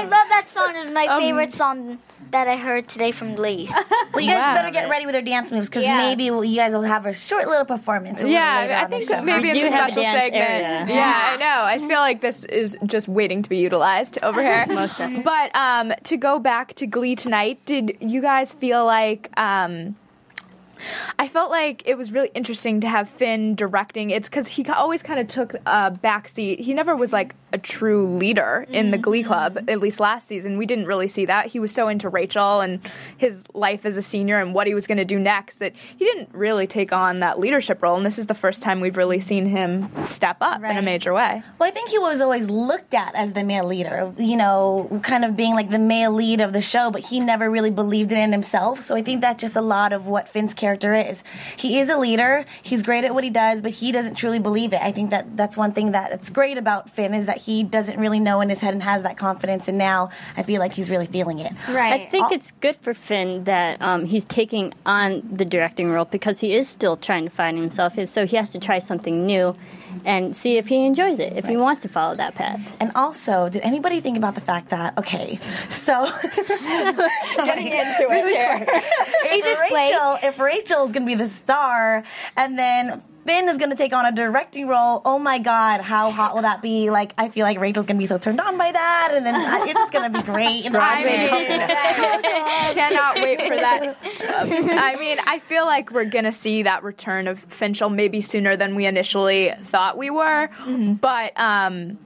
love 0.02 0.28
that 0.30 0.46
song. 0.48 0.72
It's 0.76 0.90
my 0.90 1.06
favorite 1.20 1.52
song 1.52 1.98
that 2.30 2.48
I 2.48 2.56
heard 2.56 2.88
today 2.88 3.10
from 3.12 3.34
Glee. 3.34 3.68
Well, 4.14 4.22
you 4.22 4.30
guys 4.30 4.46
Wow. 4.48 4.54
better 4.54 4.70
get 4.70 4.88
ready 4.88 5.06
with 5.06 5.14
your 5.16 5.22
dance 5.22 5.50
moves 5.50 5.68
because 5.68 5.82
Yeah. 5.82 5.96
maybe 5.96 6.24
you 6.24 6.54
guys 6.56 6.72
will 6.72 6.82
have 6.82 7.04
a 7.04 7.12
short 7.12 7.48
little 7.48 7.64
performance. 7.64 8.20
a 8.20 8.26
little 8.26 8.30
later 8.30 8.70
Yeah, 8.70 8.80
I 8.80 8.84
on 8.84 8.90
think 8.90 9.08
show. 9.08 9.20
maybe 9.22 9.42
We 9.42 9.50
it's 9.50 9.58
a 9.58 9.60
do 9.60 9.66
a 9.66 9.70
special 9.70 10.02
segment. 10.04 10.34
area. 10.34 10.86
Yeah. 10.88 11.30
I 11.32 11.36
know. 11.36 11.64
I 11.64 11.78
feel 11.78 11.98
like 11.98 12.20
this 12.20 12.44
is 12.44 12.76
just 12.86 13.08
waiting 13.08 13.42
to 13.42 13.50
be 13.50 13.58
utilized 13.58 14.18
over 14.22 14.40
here. 14.40 14.66
Most 14.68 14.98
definitely. 14.98 15.24
But 15.24 15.50
um, 15.56 15.92
to 16.04 16.16
go 16.16 16.38
back 16.38 16.74
to 16.74 16.86
Glee 16.86 17.16
tonight, 17.16 17.58
did 17.66 17.96
you 18.00 18.22
guys 18.22 18.52
feel 18.52 18.84
like? 18.84 19.30
Um, 19.36 19.96
I 21.18 21.28
felt 21.28 21.50
like 21.50 21.82
it 21.86 21.96
was 21.96 22.12
really 22.12 22.30
interesting 22.34 22.80
to 22.80 22.88
have 22.88 23.08
Finn 23.08 23.54
directing. 23.54 24.10
It's 24.10 24.28
because 24.28 24.48
he 24.48 24.64
always 24.66 25.02
kind 25.02 25.20
of 25.20 25.28
took 25.28 25.54
a 25.54 25.90
backseat. 25.90 26.60
He 26.60 26.74
never 26.74 26.96
was 26.96 27.12
like 27.12 27.34
a 27.54 27.58
true 27.58 28.16
leader 28.16 28.66
in 28.68 28.90
the 28.90 28.98
Glee 28.98 29.20
mm-hmm. 29.20 29.28
Club, 29.28 29.64
at 29.68 29.78
least 29.78 30.00
last 30.00 30.26
season. 30.26 30.58
We 30.58 30.66
didn't 30.66 30.86
really 30.86 31.06
see 31.06 31.26
that. 31.26 31.46
He 31.46 31.60
was 31.60 31.72
so 31.72 31.86
into 31.86 32.08
Rachel 32.08 32.60
and 32.60 32.80
his 33.16 33.44
life 33.54 33.86
as 33.86 33.96
a 33.96 34.02
senior 34.02 34.40
and 34.40 34.52
what 34.52 34.66
he 34.66 34.74
was 34.74 34.88
going 34.88 34.98
to 34.98 35.04
do 35.04 35.20
next 35.20 35.60
that 35.60 35.72
he 35.96 36.04
didn't 36.04 36.30
really 36.32 36.66
take 36.66 36.92
on 36.92 37.20
that 37.20 37.38
leadership 37.38 37.80
role. 37.80 37.96
And 37.96 38.04
this 38.04 38.18
is 38.18 38.26
the 38.26 38.34
first 38.34 38.60
time 38.60 38.80
we've 38.80 38.96
really 38.96 39.20
seen 39.20 39.46
him 39.46 39.88
step 40.06 40.38
up 40.40 40.64
in 40.64 40.76
a 40.76 40.82
major 40.82 41.14
way. 41.14 41.44
Well, 41.60 41.68
I 41.68 41.72
think 41.72 41.90
he 41.90 41.98
was 41.98 42.20
always 42.20 42.50
looked 42.50 42.92
at 42.92 43.14
as 43.14 43.34
the 43.34 43.44
male 43.44 43.66
leader, 43.66 44.12
you 44.18 44.36
know, 44.36 45.00
kind 45.04 45.24
of 45.24 45.36
being 45.36 45.54
like 45.54 45.70
the 45.70 45.78
male 45.78 46.10
lead 46.10 46.40
of 46.40 46.52
the 46.52 46.60
show, 46.60 46.90
but 46.90 47.02
he 47.02 47.20
never 47.20 47.48
really 47.48 47.70
believed 47.70 48.10
it 48.10 48.18
in 48.18 48.32
himself. 48.32 48.80
So 48.82 48.96
I 48.96 49.02
think 49.02 49.20
that's 49.20 49.40
just 49.40 49.54
a 49.54 49.62
lot 49.62 49.92
of 49.92 50.08
what 50.08 50.28
Finn's 50.28 50.54
character 50.54 50.92
is. 50.92 51.22
He 51.56 51.78
is 51.78 51.88
a 51.88 51.96
leader. 51.96 52.46
He's 52.62 52.82
great 52.82 53.04
at 53.04 53.14
what 53.14 53.22
he 53.22 53.30
does, 53.30 53.62
but 53.62 53.70
he 53.70 53.92
doesn't 53.92 54.16
truly 54.16 54.40
believe 54.40 54.72
it. 54.72 54.82
I 54.82 54.90
think 54.90 55.10
that 55.10 55.36
that's 55.36 55.56
one 55.56 55.72
thing 55.72 55.92
that's 55.92 56.30
great 56.30 56.58
about 56.58 56.90
Finn 56.90 57.14
is 57.14 57.26
that 57.26 57.38
he 57.44 57.62
doesn't 57.62 57.98
really 57.98 58.20
know 58.20 58.40
in 58.40 58.48
his 58.48 58.60
head 58.60 58.74
and 58.74 58.82
has 58.82 59.02
that 59.02 59.16
confidence. 59.16 59.68
And 59.68 59.76
now 59.76 60.10
I 60.36 60.42
feel 60.42 60.60
like 60.60 60.74
he's 60.74 60.90
really 60.90 61.06
feeling 61.06 61.38
it. 61.38 61.52
Right. 61.68 62.00
I 62.00 62.06
think 62.10 62.32
it's 62.32 62.52
good 62.60 62.76
for 62.76 62.94
Finn 62.94 63.44
that 63.44 63.80
um, 63.82 64.06
he's 64.06 64.24
taking 64.24 64.72
on 64.86 65.22
the 65.30 65.44
directing 65.44 65.90
role 65.90 66.06
because 66.06 66.40
he 66.40 66.54
is 66.54 66.68
still 66.68 66.96
trying 66.96 67.24
to 67.24 67.30
find 67.30 67.58
himself. 67.58 67.94
So 68.08 68.26
he 68.26 68.36
has 68.36 68.50
to 68.52 68.58
try 68.58 68.78
something 68.78 69.26
new 69.26 69.56
and 70.04 70.34
see 70.34 70.56
if 70.56 70.66
he 70.66 70.84
enjoys 70.84 71.20
it, 71.20 71.34
if 71.36 71.46
he 71.46 71.56
wants 71.56 71.82
to 71.82 71.88
follow 71.88 72.14
that 72.16 72.34
path. 72.34 72.76
And 72.80 72.92
also, 72.94 73.48
did 73.48 73.62
anybody 73.62 74.00
think 74.00 74.16
about 74.16 74.34
the 74.34 74.40
fact 74.40 74.70
that 74.70 74.98
okay, 74.98 75.38
so 75.68 76.04
Getting 77.36 77.68
into 77.68 78.06
it 78.10 78.26
here. 78.26 78.66
if. 79.24 79.72
Rachel, 79.72 80.18
if 80.22 80.38
Rachel's 80.38 80.92
gonna 80.92 81.06
be 81.06 81.14
the 81.14 81.28
star, 81.28 82.04
and 82.36 82.58
then 82.58 83.02
Finn 83.26 83.48
is 83.48 83.56
gonna 83.58 83.76
take 83.76 83.92
on 83.94 84.04
a 84.06 84.12
directing 84.12 84.68
role, 84.68 85.00
oh 85.04 85.18
my 85.18 85.38
god, 85.38 85.80
how 85.80 86.10
hot 86.10 86.34
will 86.34 86.42
that 86.42 86.60
be? 86.62 86.90
Like, 86.90 87.14
I 87.16 87.28
feel 87.28 87.44
like 87.44 87.58
Rachel's 87.58 87.86
gonna 87.86 87.98
be 87.98 88.06
so 88.06 88.18
turned 88.18 88.40
on 88.40 88.58
by 88.58 88.70
that, 88.72 89.12
and 89.14 89.24
then 89.24 89.34
uh, 89.34 89.64
it's 89.64 89.72
just 89.78 89.92
gonna 89.92 90.10
be 90.10 90.22
great. 90.22 90.66
And 90.66 90.76
I 90.76 91.04
mean, 91.04 91.28
cannot 92.74 93.14
wait 93.16 93.40
for 93.40 93.56
that. 93.56 93.82
Um, 93.84 94.68
I 94.78 94.96
mean, 94.96 95.18
I 95.26 95.38
feel 95.38 95.64
like 95.66 95.90
we're 95.90 96.04
gonna 96.04 96.32
see 96.32 96.62
that 96.64 96.82
return 96.82 97.28
of 97.28 97.46
Finchel 97.48 97.94
maybe 97.94 98.20
sooner 98.20 98.56
than 98.56 98.74
we 98.74 98.86
initially 98.86 99.52
thought 99.64 99.96
we 99.96 100.10
were. 100.10 100.48
But 101.00 101.38
um, 101.38 101.98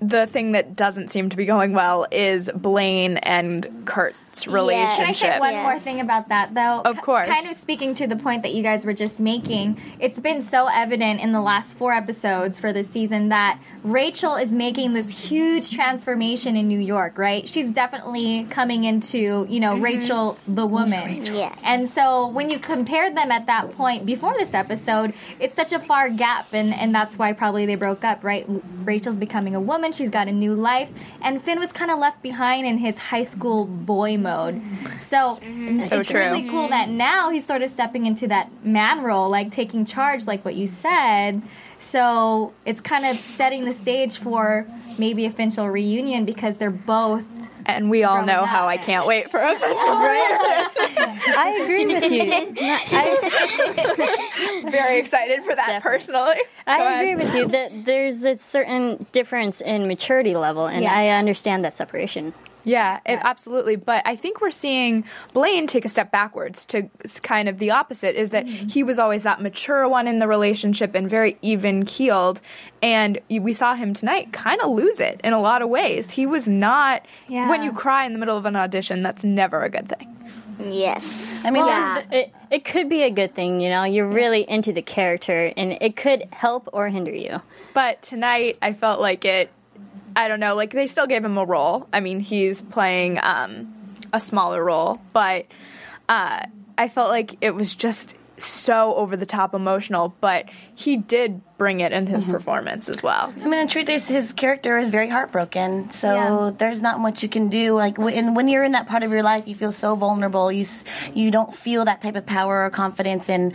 the 0.00 0.26
thing 0.26 0.52
that 0.52 0.76
doesn't 0.76 1.08
seem 1.10 1.30
to 1.30 1.36
be 1.36 1.44
going 1.44 1.72
well 1.72 2.06
is 2.10 2.50
Blaine 2.54 3.16
and 3.18 3.82
Kurt's 3.86 4.46
relationship. 4.46 4.96
Can 4.96 5.06
I 5.06 5.12
say 5.12 5.38
one 5.38 5.52
Yeah. 5.54 5.62
more 5.62 5.78
thing 5.78 6.00
about 6.00 6.28
that, 6.28 6.52
though? 6.54 6.82
Of 6.84 6.96
K- 6.96 7.02
course. 7.02 7.28
Kind 7.28 7.48
of 7.48 7.56
speaking 7.56 7.94
to 7.94 8.06
the 8.06 8.16
point 8.16 8.42
that 8.42 8.52
you 8.52 8.62
guys 8.62 8.84
were 8.84 8.92
just 8.92 9.20
making, 9.20 9.78
it's 10.00 10.20
been 10.20 10.40
so 10.40 10.66
evident 10.66 11.20
in 11.20 11.32
the 11.32 11.40
last 11.40 11.76
four 11.76 11.92
episodes 11.94 12.58
for 12.58 12.72
this 12.72 12.88
season 12.90 13.28
that 13.30 13.58
Rachel 13.82 14.34
is 14.34 14.52
making 14.52 14.92
this 14.94 15.28
huge 15.30 15.70
transformation 15.70 16.56
in 16.56 16.68
New 16.68 16.80
York, 16.80 17.16
right? 17.16 17.48
She's 17.48 17.70
definitely 17.70 18.46
coming 18.50 18.84
into, 18.84 19.46
you 19.48 19.60
know, 19.60 19.72
mm-hmm. 19.72 19.82
Rachel 19.84 20.38
the 20.48 20.66
woman. 20.66 21.24
Yes. 21.24 21.58
And 21.64 21.88
so 21.88 22.26
when 22.28 22.50
you 22.50 22.58
compare 22.58 23.14
them 23.14 23.30
at 23.30 23.46
that 23.46 23.72
point 23.74 24.04
before 24.04 24.34
this 24.36 24.52
episode, 24.52 25.14
it's 25.38 25.54
such 25.54 25.72
a 25.72 25.78
far 25.78 26.10
gap, 26.10 26.52
and, 26.52 26.74
and 26.74 26.94
that's 26.94 27.16
why 27.16 27.32
probably 27.32 27.64
they 27.64 27.76
broke 27.76 28.04
up, 28.04 28.22
right? 28.24 28.44
Rachel's 28.82 29.16
becoming 29.16 29.54
a 29.54 29.60
woman, 29.60 29.92
she's 29.94 30.10
got 30.10 30.28
a 30.28 30.32
new 30.32 30.54
life, 30.54 30.90
and 31.22 31.40
Finn 31.40 31.58
was 31.58 31.72
kind 31.72 31.90
of 31.90 31.98
left 31.98 32.22
behind 32.22 32.66
in 32.66 32.78
his 32.78 32.98
high 32.98 33.24
school 33.24 33.64
boy 33.64 34.16
mode. 34.16 34.60
So, 35.08 35.36
mm-hmm. 35.36 35.80
So 35.80 36.00
it's 36.00 36.10
true. 36.10 36.20
really 36.20 36.48
cool 36.48 36.68
that 36.68 36.88
mm-hmm. 36.88 36.96
now 36.96 37.30
he's 37.30 37.46
sort 37.46 37.62
of 37.62 37.70
stepping 37.70 38.06
into 38.06 38.28
that 38.28 38.64
man 38.64 39.02
role, 39.02 39.28
like 39.28 39.50
taking 39.52 39.84
charge, 39.84 40.26
like 40.26 40.44
what 40.44 40.54
you 40.54 40.66
said. 40.66 41.42
So 41.78 42.52
it's 42.64 42.80
kind 42.80 43.04
of 43.04 43.16
setting 43.16 43.64
the 43.64 43.72
stage 43.72 44.18
for 44.18 44.66
maybe 44.98 45.26
a 45.26 45.30
Finchel 45.30 45.70
reunion 45.70 46.24
because 46.24 46.56
they're 46.56 46.70
both 46.70 47.26
And 47.66 47.88
we 47.90 48.04
all 48.04 48.14
Growing 48.16 48.26
know 48.26 48.42
up. 48.42 48.48
how 48.48 48.66
I 48.66 48.76
can't 48.76 49.06
wait 49.06 49.30
for 49.30 49.40
a 49.40 49.54
I 49.56 51.58
agree 51.62 51.86
with 51.86 52.10
you. 52.12 52.26
No, 52.26 52.54
I, 52.92 54.64
very 54.70 54.98
excited 54.98 55.44
for 55.44 55.54
that 55.54 55.66
Definitely. 55.66 55.98
personally. 55.98 56.34
Go 56.34 56.40
I 56.66 56.76
ahead. 56.76 57.00
agree 57.00 57.14
with 57.24 57.34
you 57.34 57.46
that 57.48 57.84
there's 57.84 58.22
a 58.24 58.38
certain 58.38 59.06
difference 59.12 59.60
in 59.60 59.86
maturity 59.88 60.36
level, 60.36 60.66
and 60.66 60.82
Yes. 60.82 60.92
I 60.94 61.08
understand 61.08 61.64
that 61.64 61.74
separation. 61.74 62.32
Yeah, 62.64 63.00
it, 63.04 63.20
absolutely. 63.22 63.76
But 63.76 64.02
I 64.06 64.16
think 64.16 64.40
we're 64.40 64.50
seeing 64.50 65.04
Blaine 65.32 65.66
take 65.66 65.84
a 65.84 65.88
step 65.88 66.10
backwards 66.10 66.64
to 66.66 66.88
kind 67.22 67.48
of 67.48 67.58
the 67.58 67.70
opposite 67.70 68.16
is 68.16 68.30
that 68.30 68.46
mm-hmm. 68.46 68.68
he 68.68 68.82
was 68.82 68.98
always 68.98 69.22
that 69.22 69.40
mature 69.40 69.86
one 69.88 70.08
in 70.08 70.18
the 70.18 70.26
relationship 70.26 70.94
and 70.94 71.08
very 71.08 71.36
even 71.42 71.84
keeled. 71.84 72.40
And 72.82 73.20
we 73.28 73.52
saw 73.52 73.74
him 73.74 73.94
tonight 73.94 74.32
kind 74.32 74.60
of 74.60 74.72
lose 74.72 74.98
it 75.00 75.20
in 75.22 75.32
a 75.32 75.40
lot 75.40 75.62
of 75.62 75.68
ways. 75.68 76.10
He 76.10 76.26
was 76.26 76.46
not, 76.46 77.04
Yeah. 77.28 77.48
when 77.48 77.62
you 77.62 77.72
cry 77.72 78.06
in 78.06 78.12
the 78.12 78.18
middle 78.18 78.36
of 78.36 78.46
an 78.46 78.56
audition, 78.56 79.02
that's 79.02 79.24
never 79.24 79.62
a 79.62 79.68
good 79.68 79.88
thing. 79.88 80.10
Yes. 80.58 81.44
I 81.44 81.50
mean, 81.50 81.66
Yeah. 81.66 82.02
It, 82.10 82.34
it 82.50 82.64
could 82.64 82.88
be 82.88 83.02
a 83.02 83.10
good 83.10 83.34
thing, 83.34 83.60
you 83.60 83.68
know. 83.68 83.84
You're 83.84 84.06
really 84.06 84.48
into 84.48 84.72
the 84.72 84.82
character, 84.82 85.52
and 85.56 85.76
it 85.80 85.96
could 85.96 86.28
help 86.32 86.68
or 86.72 86.88
hinder 86.88 87.12
you. 87.12 87.42
But 87.74 88.02
tonight, 88.02 88.56
I 88.62 88.72
felt 88.72 89.00
like 89.00 89.24
it. 89.24 89.50
I 90.16 90.28
don't 90.28 90.40
know. 90.40 90.54
Like 90.54 90.72
they 90.72 90.86
still 90.86 91.06
gave 91.06 91.24
him 91.24 91.36
a 91.36 91.44
role. 91.44 91.88
I 91.92 92.00
mean, 92.00 92.20
he's 92.20 92.62
playing 92.62 93.18
um, 93.22 93.72
a 94.12 94.20
smaller 94.20 94.62
role, 94.64 95.00
but 95.12 95.46
uh, 96.08 96.46
I 96.78 96.88
felt 96.88 97.10
like 97.10 97.36
it 97.40 97.54
was 97.54 97.74
just 97.74 98.14
so 98.44 98.94
over 98.94 99.16
the 99.16 99.26
top 99.26 99.54
emotional. 99.54 100.14
But 100.20 100.48
he 100.74 100.96
did 100.96 101.40
bring 101.56 101.80
it 101.80 101.92
in 101.92 102.06
his 102.06 102.22
mm-hmm. 102.22 102.32
performance 102.32 102.88
as 102.88 103.02
well. 103.02 103.32
I 103.40 103.46
mean, 103.46 103.64
the 103.64 103.70
truth 103.70 103.88
is, 103.88 104.08
his 104.08 104.32
character 104.32 104.76
is 104.76 104.90
very 104.90 105.08
heartbroken. 105.08 105.90
So 105.90 106.14
Yeah. 106.14 106.50
there's 106.56 106.82
not 106.82 106.98
much 106.98 107.22
you 107.22 107.28
can 107.28 107.48
do. 107.48 107.74
Like 107.74 107.96
when, 107.96 108.34
when 108.34 108.48
you're 108.48 108.64
in 108.64 108.72
that 108.72 108.88
part 108.88 109.02
of 109.02 109.10
your 109.12 109.22
life, 109.22 109.46
you 109.46 109.54
feel 109.54 109.72
so 109.72 109.94
vulnerable. 109.94 110.50
You 110.50 110.64
you 111.14 111.30
don't 111.30 111.54
feel 111.54 111.84
that 111.84 112.00
type 112.00 112.16
of 112.16 112.26
power 112.26 112.64
or 112.64 112.70
confidence, 112.70 113.28
and 113.30 113.52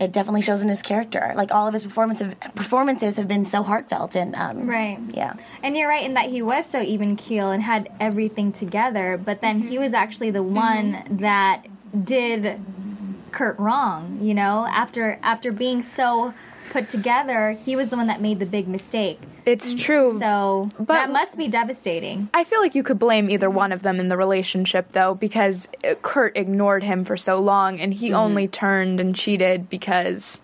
it 0.00 0.12
definitely 0.12 0.42
shows 0.42 0.62
in 0.62 0.68
his 0.68 0.82
character. 0.82 1.32
Like 1.36 1.52
all 1.52 1.68
of 1.68 1.74
his 1.74 1.84
performance 1.84 2.22
performances 2.54 3.16
have 3.16 3.28
been 3.28 3.44
so 3.44 3.62
heartfelt, 3.62 4.16
and 4.16 4.34
um, 4.34 4.68
Right. 4.68 4.98
yeah. 5.10 5.34
And 5.62 5.76
you're 5.76 5.88
right 5.88 6.04
in 6.04 6.14
that 6.14 6.30
he 6.30 6.42
was 6.42 6.66
so 6.66 6.80
even 6.80 7.16
keel 7.16 7.50
and 7.50 7.62
had 7.62 7.90
everything 8.00 8.52
together, 8.52 9.20
but 9.22 9.40
then 9.40 9.60
mm-hmm. 9.60 9.70
he 9.70 9.78
was 9.78 9.94
actually 9.94 10.30
the 10.30 10.40
mm-hmm. 10.42 10.54
one 10.54 11.18
that 11.18 11.66
did 12.04 12.60
Kurt 13.34 13.58
wrong, 13.58 14.18
you 14.22 14.32
know? 14.32 14.66
After 14.70 15.18
after 15.22 15.50
being 15.52 15.82
so 15.82 16.32
put 16.70 16.88
together, 16.88 17.52
he 17.52 17.76
was 17.76 17.90
the 17.90 17.96
one 17.96 18.06
that 18.06 18.20
made 18.20 18.38
the 18.38 18.46
big 18.46 18.68
mistake. 18.68 19.20
It's 19.44 19.74
true. 19.74 20.18
So 20.18 20.70
But- 20.78 20.94
that 20.94 21.10
must 21.12 21.36
be 21.36 21.48
devastating. 21.48 22.30
I 22.32 22.44
feel 22.44 22.60
like 22.60 22.74
you 22.74 22.82
could 22.82 22.98
blame 22.98 23.28
either 23.28 23.50
one 23.50 23.72
of 23.72 23.82
them 23.82 24.00
in 24.00 24.08
the 24.08 24.16
relationship, 24.16 24.92
though, 24.92 25.14
because 25.14 25.68
uh, 25.86 25.94
Kurt 26.00 26.34
ignored 26.36 26.82
him 26.82 27.04
for 27.04 27.16
so 27.18 27.38
long, 27.38 27.78
and 27.80 27.92
he 27.92 28.12
only 28.14 28.48
turned 28.48 29.00
and 29.00 29.14
cheated 29.14 29.68
because 29.68 30.40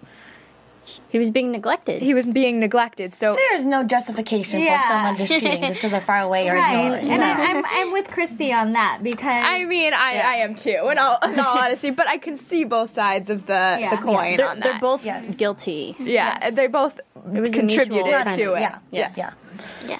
He 1.11 1.19
was 1.19 1.31
being 1.31 1.51
neglected. 1.53 2.03
he 2.03 2.15
was 2.15 2.27
being 2.29 2.61
neglected. 2.61 3.13
So 3.15 3.35
There 3.35 3.55
is 3.55 3.65
no 3.65 3.83
justification 3.83 4.61
Yeah. 4.61 4.79
for 4.81 4.87
someone 4.89 5.17
just 5.17 5.33
cheating 5.33 5.61
just 5.61 5.75
because 5.75 5.91
they're 5.91 6.01
far 6.01 6.21
away 6.21 6.49
or 6.49 6.55
Right. 6.55 6.85
ignored. 6.95 7.05
And 7.13 7.23
I, 7.23 7.31
I'm 7.51 7.65
I'm 7.79 7.93
with 7.93 8.09
Christy 8.09 8.53
on 8.53 8.73
that 8.75 9.01
because 9.03 9.45
I 9.57 9.65
mean, 9.65 9.93
I, 9.93 10.19
I 10.21 10.35
am 10.37 10.55
too, 10.55 10.89
in 10.91 10.99
all, 10.99 11.19
in 11.25 11.39
all 11.41 11.59
honesty. 11.59 11.91
But 11.91 12.07
I 12.09 12.19
can 12.19 12.37
see 12.37 12.65
both 12.65 12.95
sides 12.95 13.29
of 13.31 13.47
the, 13.47 13.77
Yeah. 13.81 13.97
the 13.97 14.03
coin 14.03 14.37
they're, 14.37 14.49
on 14.49 14.61
that. 14.61 14.65
they're 14.65 14.79
both 14.81 15.05
Yes. 15.05 15.35
guilty. 15.35 15.97
yeah, 15.99 16.51
they 16.51 16.67
both 16.69 17.01
contributed 17.25 18.31
to 18.39 18.55
it. 18.55 18.61
Yeah. 18.61 18.79
Yes. 18.91 19.19
Yeah. 19.19 19.99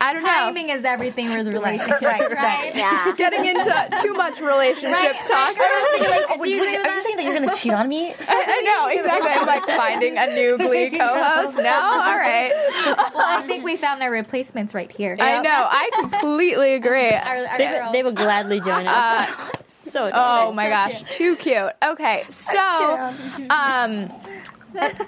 I 0.00 0.12
don't 0.12 0.22
know. 0.22 0.28
timing 0.28 0.68
is 0.70 0.84
everything 0.84 1.28
with 1.34 1.48
relationships, 1.52 2.00
Right, 2.02 2.20
right? 2.20 2.32
right. 2.32 2.74
Yeah. 2.76 3.12
Getting 3.16 3.44
into 3.46 3.88
too 4.02 4.14
much 4.14 4.40
relationship 4.40 4.92
Right. 4.92 5.24
talk. 5.26 5.56
Oh, 5.58 5.96
Do 5.98 6.02
would- 6.02 6.10
you 6.10 6.14
would 6.20 6.34
agree 6.36 6.50
you- 6.54 6.62
are 6.62 6.66
you 6.70 6.82
that? 6.82 7.02
saying 7.04 7.16
that 7.16 7.24
you're 7.24 7.34
going 7.34 7.48
to 7.48 7.54
cheat 7.56 7.72
on 7.72 7.88
me? 7.88 8.14
I 8.28 8.62
know 8.62 8.88
exactly. 8.88 9.30
I'm 9.30 9.46
like 9.46 9.66
finding 9.66 10.16
a 10.18 10.26
new 10.34 10.56
Glee 10.66 10.90
co-host 10.90 11.58
now. 11.58 12.02
All 12.02 12.16
right, 12.18 12.52
Well, 12.86 13.38
I 13.38 13.42
think 13.46 13.64
we 13.64 13.76
found 13.76 14.02
our 14.02 14.10
replacements 14.10 14.74
right 14.74 14.90
here. 14.90 15.16
I 15.18 15.40
know. 15.40 15.66
I 15.70 15.90
completely 15.94 16.74
agree. 16.74 17.10
Our, 17.10 17.46
our 17.46 17.58
They, 17.58 17.66
girls. 17.66 17.86
would- 17.86 17.94
they 17.94 18.02
will 18.02 18.12
gladly 18.12 18.60
join 18.60 18.86
us. 18.86 19.28
so 19.70 20.10
Oh 20.12 20.52
my 20.52 20.68
gosh, 20.68 21.02
too 21.16 21.34
cute. 21.36 21.72
Okay, 21.84 22.24
so 22.28 23.14
um, 23.50 24.12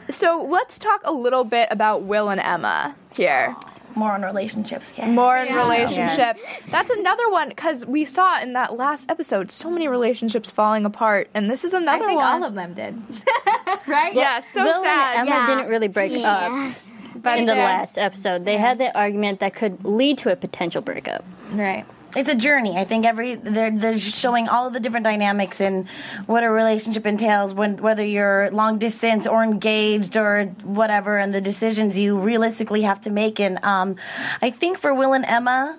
so 0.08 0.46
let's 0.50 0.78
talk 0.78 1.00
a 1.04 1.12
little 1.12 1.44
bit 1.44 1.68
about 1.70 2.02
Will 2.02 2.28
and 2.28 2.40
Emma 2.40 2.96
here. 3.14 3.54
More 3.94 4.12
on 4.12 4.22
relationships. 4.22 4.92
Yeah. 4.96 5.10
More 5.10 5.36
on 5.38 5.46
Yeah. 5.46 5.56
relationships. 5.56 6.42
That's 6.70 6.90
another 6.90 7.28
one 7.30 7.48
because 7.48 7.84
we 7.86 8.04
saw 8.04 8.40
in 8.40 8.52
that 8.54 8.76
last 8.76 9.10
episode 9.10 9.50
so 9.50 9.70
many 9.70 9.88
relationships 9.88 10.50
falling 10.50 10.84
apart, 10.84 11.28
and 11.34 11.50
this 11.50 11.64
is 11.64 11.72
another 11.72 11.90
I 11.90 11.94
another 11.96 12.08
think 12.08 12.20
one. 12.20 12.42
all 12.42 12.44
of 12.48 12.54
them 12.54 12.74
did. 12.74 13.02
right? 13.86 14.14
yeah, 14.14 14.40
so 14.40 14.64
Will 14.64 14.82
sad. 14.82 15.16
and 15.16 15.28
Emma 15.28 15.38
Yeah. 15.40 15.46
didn't 15.46 15.70
really 15.70 15.88
break 15.88 16.12
Yeah. 16.12 16.30
up 16.30 16.74
but 17.16 17.38
in 17.38 17.44
the 17.46 17.54
last 17.54 17.98
episode. 17.98 18.44
They 18.46 18.56
had 18.56 18.78
the 18.78 18.96
argument 18.96 19.40
that 19.40 19.54
could 19.54 19.84
lead 19.84 20.16
to 20.18 20.32
a 20.32 20.36
potential 20.36 20.80
breakup. 20.80 21.24
Right. 21.52 21.84
It's 22.16 22.28
a 22.28 22.34
journey. 22.34 22.76
I 22.76 22.84
think 22.84 23.06
every 23.06 23.36
they're 23.36 23.70
they're 23.70 23.98
showing 23.98 24.48
all 24.48 24.66
of 24.66 24.72
the 24.72 24.80
different 24.80 25.04
dynamics 25.04 25.60
and 25.60 25.88
what 26.26 26.42
a 26.44 26.50
relationship 26.50 27.06
entails 27.06 27.54
when 27.54 27.76
whether 27.78 28.04
you're 28.04 28.50
long 28.50 28.78
distance 28.78 29.26
or 29.26 29.42
engaged 29.44 30.16
or 30.16 30.46
whatever, 30.64 31.18
and 31.18 31.32
the 31.34 31.40
decisions 31.40 31.98
you 31.98 32.18
realistically 32.18 32.82
have 32.82 33.00
to 33.02 33.10
make. 33.10 33.38
And 33.40 33.62
um, 33.64 33.96
I 34.42 34.50
think 34.50 34.78
for 34.78 34.92
Will 34.94 35.12
and 35.12 35.24
Emma, 35.24 35.78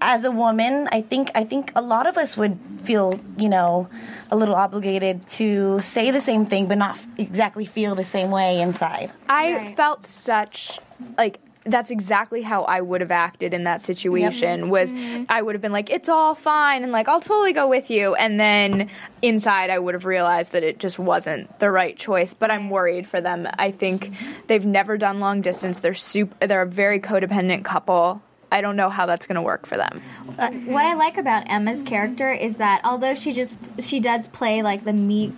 as 0.00 0.24
a 0.24 0.30
woman, 0.30 0.88
I 0.92 1.00
think 1.02 1.30
I 1.34 1.44
think 1.44 1.72
a 1.76 1.82
lot 1.82 2.06
of 2.06 2.16
us 2.16 2.36
would 2.36 2.58
feel 2.82 3.18
you 3.36 3.48
know 3.48 3.88
a 4.30 4.36
little 4.36 4.54
obligated 4.54 5.26
to 5.30 5.80
say 5.80 6.10
the 6.10 6.20
same 6.20 6.46
thing, 6.46 6.68
but 6.68 6.78
not 6.78 6.98
exactly 7.16 7.64
feel 7.64 7.94
the 7.94 8.04
same 8.04 8.30
way 8.30 8.60
inside. 8.60 9.10
I 9.28 9.52
Right. 9.54 9.76
felt 9.76 10.04
such 10.04 10.78
like 11.16 11.38
that's 11.70 11.90
exactly 11.90 12.42
how 12.42 12.64
I 12.64 12.80
would 12.80 13.00
have 13.00 13.10
acted 13.10 13.54
in 13.54 13.64
that 13.64 13.82
situation 13.82 14.70
was 14.70 14.92
mm-hmm. 14.92 15.24
I 15.28 15.42
would 15.42 15.54
have 15.54 15.62
been 15.62 15.72
like 15.72 15.90
it's 15.90 16.08
all 16.08 16.34
fine 16.34 16.82
and 16.82 16.92
like 16.92 17.08
I'll 17.08 17.20
totally 17.20 17.52
go 17.52 17.68
with 17.68 17.90
you 17.90 18.14
and 18.14 18.38
then 18.38 18.90
inside 19.22 19.70
I 19.70 19.78
would 19.78 19.94
have 19.94 20.04
realized 20.04 20.52
that 20.52 20.62
it 20.62 20.78
just 20.78 20.98
wasn't 20.98 21.58
the 21.60 21.70
right 21.70 21.96
choice 21.96 22.34
but 22.34 22.50
I'm 22.50 22.70
worried 22.70 23.06
for 23.06 23.20
them. 23.20 23.48
I 23.58 23.70
think 23.70 24.10
mm-hmm. 24.10 24.32
they've 24.46 24.66
never 24.66 24.96
done 24.96 25.20
long 25.20 25.40
distance. 25.40 25.80
They're 25.80 25.94
super 25.94 26.46
they're 26.46 26.62
a 26.62 26.66
very 26.66 27.00
codependent 27.00 27.64
couple. 27.64 28.22
I 28.50 28.60
don't 28.60 28.76
know 28.76 28.88
how 28.88 29.06
that's 29.06 29.26
going 29.26 29.36
to 29.36 29.42
work 29.42 29.66
for 29.66 29.76
them. 29.76 30.00
Uh, 30.38 30.50
what 30.50 30.86
I 30.86 30.94
like 30.94 31.18
about 31.18 31.50
Emma's 31.50 31.82
character 31.82 32.32
is 32.32 32.56
that 32.56 32.80
although 32.82 33.14
she 33.14 33.32
just 33.32 33.58
she 33.78 34.00
does 34.00 34.26
play 34.28 34.62
like 34.62 34.84
the 34.84 34.94
meek 34.94 35.34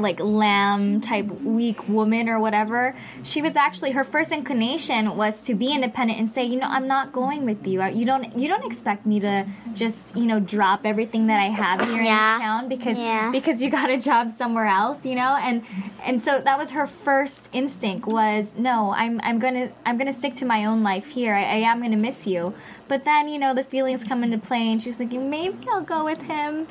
like 0.00 0.18
lamb 0.20 1.00
type 1.00 1.26
weak 1.42 1.88
woman 1.88 2.28
or 2.28 2.38
whatever 2.40 2.94
she 3.22 3.40
was 3.42 3.56
actually 3.56 3.90
her 3.92 4.04
first 4.04 4.32
inclination 4.32 5.16
was 5.16 5.44
to 5.44 5.54
be 5.54 5.72
independent 5.72 6.18
and 6.18 6.28
say 6.28 6.44
you 6.44 6.56
know 6.56 6.66
i'm 6.68 6.86
not 6.88 7.12
going 7.12 7.44
with 7.44 7.66
you. 7.66 7.82
You 7.84 8.04
don't 8.04 8.36
you 8.36 8.48
don't 8.48 8.64
expect 8.64 9.06
me 9.06 9.20
to 9.20 9.46
just 9.74 10.16
you 10.16 10.26
know 10.26 10.40
drop 10.40 10.80
everything 10.84 11.26
that 11.28 11.38
i 11.40 11.46
have 11.48 11.80
here 11.88 12.02
Yeah. 12.02 12.34
in 12.34 12.40
town 12.40 12.68
because 12.68 12.98
Yeah. 12.98 13.30
because 13.30 13.62
you 13.62 13.70
got 13.70 13.90
a 13.90 13.98
job 13.98 14.30
somewhere 14.30 14.66
else 14.66 15.04
you 15.04 15.14
know? 15.14 15.36
And 15.40 15.62
and 16.04 16.20
so 16.22 16.40
that 16.40 16.58
was 16.58 16.70
her 16.70 16.86
first 16.86 17.48
instinct 17.52 18.06
was 18.06 18.52
no 18.56 18.92
i'm 18.92 19.20
i'm 19.22 19.38
gonna 19.38 19.70
i'm 19.86 19.96
gonna 19.98 20.12
stick 20.12 20.32
to 20.34 20.44
my 20.46 20.64
own 20.64 20.82
life 20.82 21.06
here. 21.10 21.34
I, 21.34 21.42
I 21.42 21.56
am 21.70 21.80
gonna 21.82 21.96
miss 21.96 22.26
you. 22.26 22.54
But 22.88 23.04
then 23.04 23.28
you 23.28 23.38
know 23.38 23.54
the 23.54 23.62
feelings 23.64 24.02
come 24.04 24.24
into 24.24 24.38
play 24.38 24.70
and 24.72 24.80
she's 24.82 24.96
thinking 24.96 25.30
maybe 25.30 25.56
i'll 25.72 25.80
go 25.82 26.04
with 26.04 26.20
him 26.22 26.66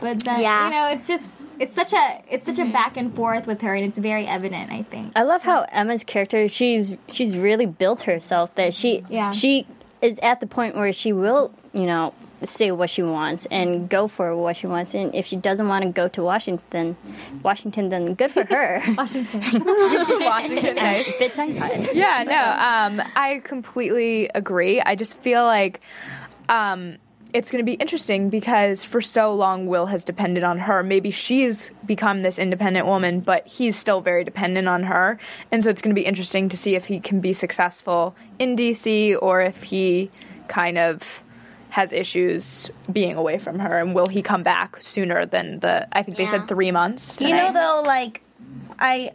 but 0.00 0.24
then 0.24 0.40
Yeah. 0.40 0.64
you 0.66 0.70
know 0.70 0.86
it's 0.88 1.06
just 1.08 1.46
it's 1.58 1.74
such 1.74 1.92
a 1.92 2.22
it's 2.28 2.46
such 2.46 2.58
a 2.58 2.64
back 2.64 2.96
and 2.96 3.14
forth 3.14 3.46
with 3.46 3.60
her 3.62 3.74
and 3.74 3.84
it's 3.84 3.98
very 3.98 4.26
evident 4.26 4.70
i 4.72 4.82
think 4.84 5.12
I 5.14 5.22
love 5.22 5.42
how 5.42 5.66
Emma's 5.70 6.04
character 6.04 6.48
she's 6.48 6.96
she's 7.08 7.36
really 7.36 7.66
built 7.66 8.02
herself 8.02 8.54
that 8.54 8.74
she 8.74 9.04
Yeah. 9.08 9.30
she 9.32 9.66
is 10.02 10.18
at 10.22 10.40
the 10.40 10.46
point 10.46 10.76
where 10.76 10.92
she 10.94 11.12
will, 11.12 11.52
you 11.74 11.84
know, 11.84 12.14
say 12.42 12.70
what 12.70 12.88
she 12.88 13.02
wants 13.02 13.46
and 13.50 13.86
go 13.90 14.08
for 14.08 14.34
what 14.34 14.56
she 14.56 14.66
wants 14.66 14.94
and 14.94 15.14
if 15.14 15.26
she 15.26 15.36
doesn't 15.36 15.68
want 15.68 15.84
to 15.84 15.90
go 15.90 16.08
to 16.08 16.22
Washington 16.22 16.96
Washington 17.42 17.90
then 17.90 18.14
good 18.14 18.30
for 18.30 18.44
her. 18.44 18.82
washington 18.96 19.40
Washington 20.24 20.74
nice 20.76 21.06
Spit 21.06 21.34
tongue 21.34 21.54
tied. 21.56 21.90
yeah, 21.92 22.24
no, 22.26 23.00
um, 23.02 23.06
I 23.14 23.40
completely 23.44 24.30
agree. 24.34 24.80
I 24.80 24.94
just 24.94 25.18
feel 25.18 25.44
like 25.44 25.80
um, 26.48 26.96
it's 27.32 27.50
going 27.50 27.64
to 27.64 27.70
be 27.70 27.74
interesting 27.74 28.30
because 28.30 28.84
for 28.84 29.00
so 29.00 29.34
long, 29.34 29.66
Will 29.66 29.86
has 29.86 30.04
depended 30.04 30.44
on 30.44 30.58
her. 30.58 30.82
Maybe 30.82 31.10
she's 31.10 31.70
become 31.86 32.22
this 32.22 32.38
independent 32.38 32.86
woman, 32.86 33.20
but 33.20 33.46
he's 33.46 33.76
still 33.76 34.00
very 34.00 34.24
dependent 34.24 34.68
on 34.68 34.84
her. 34.84 35.18
And 35.52 35.62
so 35.62 35.70
it's 35.70 35.82
going 35.82 35.94
to 35.94 36.00
be 36.00 36.06
interesting 36.06 36.48
to 36.50 36.56
see 36.56 36.74
if 36.74 36.86
he 36.86 37.00
can 37.00 37.20
be 37.20 37.32
successful 37.32 38.14
in 38.38 38.56
DC 38.56 39.16
or 39.20 39.40
if 39.42 39.62
he 39.62 40.10
kind 40.48 40.78
of 40.78 41.22
has 41.70 41.92
issues 41.92 42.70
being 42.92 43.14
away 43.16 43.38
from 43.38 43.60
her 43.60 43.78
and 43.78 43.94
will 43.94 44.06
he 44.08 44.22
come 44.22 44.42
back 44.42 44.80
sooner 44.82 45.24
than 45.24 45.60
the 45.60 45.86
I 45.96 46.02
think 46.02 46.16
they 46.16 46.24
Yeah. 46.24 46.30
said 46.30 46.48
3 46.48 46.72
months 46.72 47.18
You 47.20 47.36
know, 47.36 47.52
though, 47.52 47.82
like 47.86 48.22
I, 48.80 49.12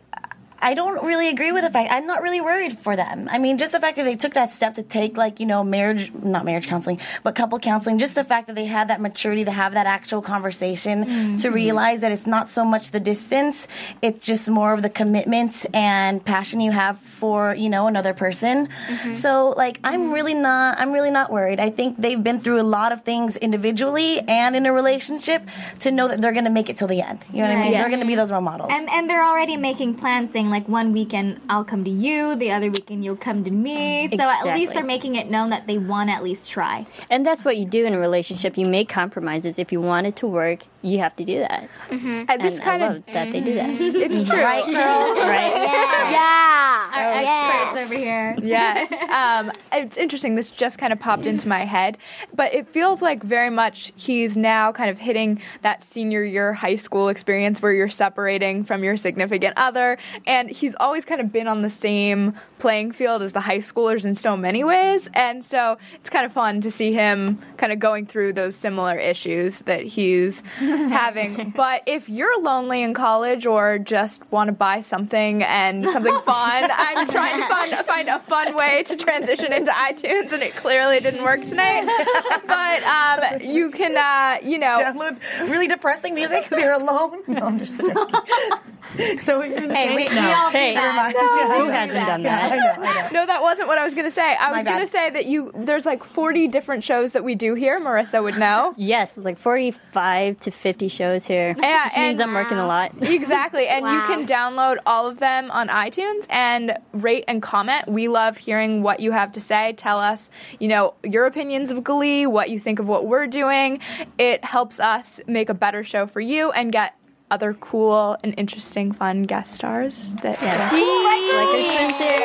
I 0.62 0.74
don't 0.74 1.04
really 1.06 1.30
agree 1.30 1.52
with 1.52 1.64
the 1.64 1.70
fact. 1.70 1.92
I'm 1.92 2.08
not 2.08 2.22
really 2.22 2.42
worried 2.42 2.78
for 2.78 2.96
them. 2.96 3.28
I 3.32 3.38
mean, 3.38 3.58
just 3.58 3.72
the 3.72 3.80
fact 3.80 3.98
that 3.98 4.04
they 4.04 4.16
took 4.16 4.34
that 4.34 4.52
step 4.52 4.76
to 4.76 4.84
take, 4.84 5.18
like, 5.18 5.40
you 5.40 5.46
know, 5.46 5.64
marriage, 5.64 6.14
not 6.14 6.46
marriage 6.46 6.68
counseling, 6.68 7.00
but 7.24 7.36
couple 7.36 7.60
counseling, 7.60 7.98
just 7.98 8.16
the 8.16 8.24
fact 8.24 8.48
that 8.48 8.56
they 8.56 8.66
had 8.66 8.90
that 8.90 9.02
maturity 9.02 9.46
to 9.46 9.52
have 9.52 9.74
that 9.74 9.86
actual 9.88 10.22
conversation 10.22 11.06
to 11.06 11.10
mm-hmm. 11.10 11.54
realize 11.54 12.02
that 12.02 12.12
it's 12.12 12.26
not 12.26 12.50
so 12.50 12.64
much 12.64 12.92
the 12.92 13.00
distance, 13.00 13.68
it's 14.02 14.26
just 14.26 14.50
more 14.50 14.74
of 14.74 14.82
the 14.82 14.90
commitment 14.90 15.66
and 15.74 16.24
passion 16.24 16.60
you 16.60 16.72
have 16.72 17.00
for, 17.00 17.54
you 17.56 17.70
know, 17.70 17.88
another 17.88 18.14
person. 18.14 18.68
Mm-hmm. 18.68 19.14
So, 19.14 19.54
like, 19.56 19.80
I'm 19.84 20.02
mm-hmm. 20.02 20.12
really 20.12 20.34
not, 20.34 20.80
I'm 20.80 20.92
really 20.92 21.12
not 21.12 21.32
worried. 21.32 21.60
I 21.60 21.70
think 21.70 22.00
they've 22.00 22.22
been 22.22 22.40
through 22.40 22.62
a 22.62 22.64
lot 22.64 22.92
of 22.92 23.04
things 23.04 23.38
individually 23.38 24.22
and 24.22 24.56
in 24.56 24.66
a 24.66 24.74
relationship 24.74 25.48
to 25.80 25.92
know 25.92 26.08
that 26.08 26.22
they're 26.22 26.34
going 26.34 26.46
to 26.46 26.52
make 26.52 26.70
it 26.70 26.78
till 26.78 26.88
the 26.88 27.02
end. 27.02 27.26
You 27.32 27.42
know 27.42 27.50
what 27.50 27.52
I 27.52 27.56
mean? 27.56 27.74
Right. 27.74 27.80
They're 27.80 27.90
going 27.90 28.02
to 28.02 28.08
be 28.08 28.16
those 28.16 28.32
role 28.32 28.42
models. 28.42 28.70
And 28.72 28.90
and 28.90 29.10
they're 29.10 29.26
already 29.26 29.58
making 29.58 29.96
plans 29.96 30.32
saying 30.32 30.45
like 30.50 30.68
one 30.68 30.94
weekend 30.94 31.42
I'll 31.50 31.64
come 31.64 31.84
to 31.84 31.90
you, 31.90 32.36
the 32.36 32.52
other 32.52 32.70
weekend 32.70 33.04
you'll 33.04 33.16
come 33.16 33.44
to 33.44 33.52
me. 33.52 34.08
So 34.16 34.24
at 34.24 34.46
least 34.56 34.74
they're 34.74 34.84
making 34.84 35.16
it 35.16 35.30
known 35.30 35.50
that 35.50 35.68
they 35.68 35.78
want 35.78 36.10
to 36.10 36.14
at 36.14 36.24
least 36.24 36.50
try. 36.50 36.86
And 37.10 37.26
that's 37.26 37.46
what 37.46 37.58
you 37.58 37.66
do 37.66 37.86
in 37.86 37.94
a 37.94 38.00
relationship. 38.00 38.58
You 38.58 38.66
make 38.66 38.90
compromises. 38.90 39.60
If 39.60 39.72
you 39.72 39.82
want 39.82 40.08
it 40.08 40.16
to 40.18 40.28
work, 40.28 40.64
you 40.82 41.00
have 41.00 41.16
to 41.16 41.26
do 41.26 41.40
that. 41.40 41.70
And 41.90 42.42
this 42.42 42.56
and 42.56 42.64
kind 42.64 42.84
I 42.84 42.88
of 42.88 42.94
love 42.94 43.04
that 43.08 43.32
they 43.32 43.42
do 43.42 43.54
that. 43.56 43.70
it's 43.80 44.30
true. 44.30 44.42
right, 44.42 44.66
girls? 44.66 45.18
right? 45.28 46.12
Yeah. 46.12 46.92
Our 46.96 47.22
yes. 47.22 47.54
experts 47.54 47.86
over 47.86 47.98
here. 47.98 48.36
Yes. 48.42 48.92
Um, 49.16 49.52
it's 49.72 49.98
interesting. 49.98 50.36
This 50.36 50.50
just 50.50 50.78
kind 50.78 50.94
of 50.94 51.00
popped 51.00 51.26
into 51.26 51.48
my 51.48 51.66
head, 51.66 51.98
but 52.34 52.54
it 52.54 52.68
feels 52.70 53.02
like 53.02 53.24
very 53.24 53.50
much 53.50 53.92
he's 53.96 54.38
now 54.38 54.72
kind 54.72 54.90
of 54.90 54.98
hitting 54.98 55.42
that 55.62 55.84
senior 55.84 56.24
year 56.24 56.54
high 56.54 56.76
school 56.76 57.10
experience 57.10 57.62
where 57.62 57.74
you're 57.74 57.90
separating 57.90 58.64
from 58.64 58.84
your 58.84 58.98
significant 58.98 59.58
other. 59.58 59.98
And 60.26 60.35
he's 60.50 60.76
always 60.80 61.06
kind 61.06 61.22
of 61.22 61.32
been 61.32 61.48
on 61.48 61.62
the 61.62 61.70
same 61.70 62.34
playing 62.60 62.92
field 62.92 63.22
as 63.22 63.32
the 63.32 63.40
high 63.42 63.60
schoolers 63.60 64.06
in 64.06 64.16
so 64.16 64.36
many 64.36 64.64
ways. 64.64 65.10
And 65.14 65.44
so 65.44 65.78
it's 65.96 66.10
kind 66.10 66.26
of 66.26 66.32
fun 66.34 66.62
to 66.62 66.72
see 66.72 66.94
him 66.94 67.40
kind 67.58 67.72
of 67.72 67.80
going 67.80 68.06
through 68.06 68.34
those 68.34 68.56
similar 68.56 68.98
issues 68.98 69.60
that 69.60 69.84
he's 69.84 70.42
having. 70.58 71.52
But 71.56 71.84
if 71.86 72.10
you're 72.10 72.42
lonely 72.42 72.82
in 72.82 72.94
college 72.94 73.46
or 73.46 73.78
just 73.78 74.24
want 74.32 74.48
to 74.48 74.52
buy 74.52 74.80
something 74.80 75.44
and 75.44 75.90
something 75.90 76.20
fun, 76.22 76.70
I'm 76.74 77.08
trying 77.08 77.42
to 77.42 77.48
find, 77.48 77.86
find 77.86 78.10
a 78.10 78.20
fun 78.20 78.56
way 78.56 78.84
to 78.84 78.96
transition 78.96 79.54
into 79.54 79.72
iTunes, 79.72 80.32
and 80.32 80.42
it 80.42 80.56
clearly 80.56 81.00
didn't 81.00 81.24
work 81.24 81.46
tonight. 81.46 81.86
But 82.46 82.84
um, 82.84 83.42
you 83.42 83.72
can, 83.72 83.98
uh, 83.98 84.46
you 84.48 84.58
know, 84.58 84.78
download 84.80 85.20
really 85.50 85.68
depressing 85.68 86.14
music 86.14 86.44
because 86.44 86.64
you're 86.64 86.74
alone. 86.74 87.22
No, 87.28 87.42
I'm 87.42 87.60
just 87.60 87.76
joking. 87.76 89.20
so 89.24 89.40
what 89.40 89.50
you're 89.50 89.74
Hey, 89.74 89.88
say? 89.88 89.96
we, 89.96 90.04
we 90.28 90.34
all 90.34 90.50
Hey. 90.52 90.74
that. 90.76 91.14
Yeah, 91.16 91.58
Who 91.58 91.70
hasn't 91.70 92.00
know. 92.00 92.06
done 92.06 92.22
Yeah, 92.22 92.50
that? 92.50 92.52
I 92.52 92.56
know, 92.58 92.84
I 92.90 93.02
know. 93.04 93.10
No, 93.22 93.26
that 93.26 93.42
wasn't 93.42 93.68
what 93.68 93.78
I 93.78 93.84
was 93.84 93.94
going 93.94 94.06
to 94.06 94.12
say. 94.12 94.36
I 94.36 94.52
My 94.52 94.58
was 94.58 94.66
going 94.66 94.80
to 94.82 94.88
say 94.88 95.10
that 95.10 95.26
you 95.26 95.52
there's 95.56 95.86
like 95.86 96.04
40 96.04 96.48
different 96.48 96.84
shows 96.84 97.12
that 97.14 97.24
we 97.24 97.36
do 97.36 97.54
here. 97.56 97.80
Marissa 97.80 98.22
would 98.24 98.38
know. 98.38 98.74
Yes, 98.96 99.18
like 99.18 99.38
45 99.38 100.40
to 100.42 100.52
50 100.52 100.88
shows 100.88 101.26
here. 101.26 101.56
Yeah, 101.58 101.86
which 101.86 101.96
means 101.98 102.20
I'm 102.20 102.34
working 102.34 102.58
a 102.58 102.68
lot. 102.68 102.92
Exactly. 103.02 103.68
And 103.68 103.86
you 103.86 104.02
can 104.04 104.28
download 104.28 104.78
all 104.86 105.08
of 105.08 105.20
them 105.20 105.50
on 105.52 105.68
iTunes 105.70 106.26
and 106.30 106.78
rate 106.94 107.24
and 107.28 107.42
comment. 107.42 107.88
We 107.88 108.08
love 108.08 108.38
hearing 108.38 108.84
what 108.84 109.00
you 109.00 109.12
have 109.12 109.32
to 109.34 109.42
say. 109.42 109.74
Tell 109.74 110.00
us, 110.00 110.30
you 110.60 110.68
know, 110.68 110.94
your 111.04 111.26
opinions 111.26 111.72
of 111.72 111.84
Glee, 111.84 112.26
what 112.28 112.50
you 112.50 112.60
think 112.60 112.80
of 112.80 112.88
what 112.88 113.06
we're 113.08 113.28
doing. 113.28 113.80
It 114.18 114.44
helps 114.44 114.80
us 114.80 115.20
make 115.28 115.50
a 115.50 115.54
better 115.54 115.84
show 115.84 116.06
for 116.08 116.20
you 116.22 116.52
and 116.52 116.72
get 116.72 116.96
other 117.36 117.54
cool 117.54 118.16
and 118.24 118.34
interesting 118.38 118.94
fun 118.94 119.24
guest 119.24 119.56
stars 119.56 120.14
that 120.24 120.40
Yes. 120.42 120.72
Like 120.72 121.52
here. 121.52 122.16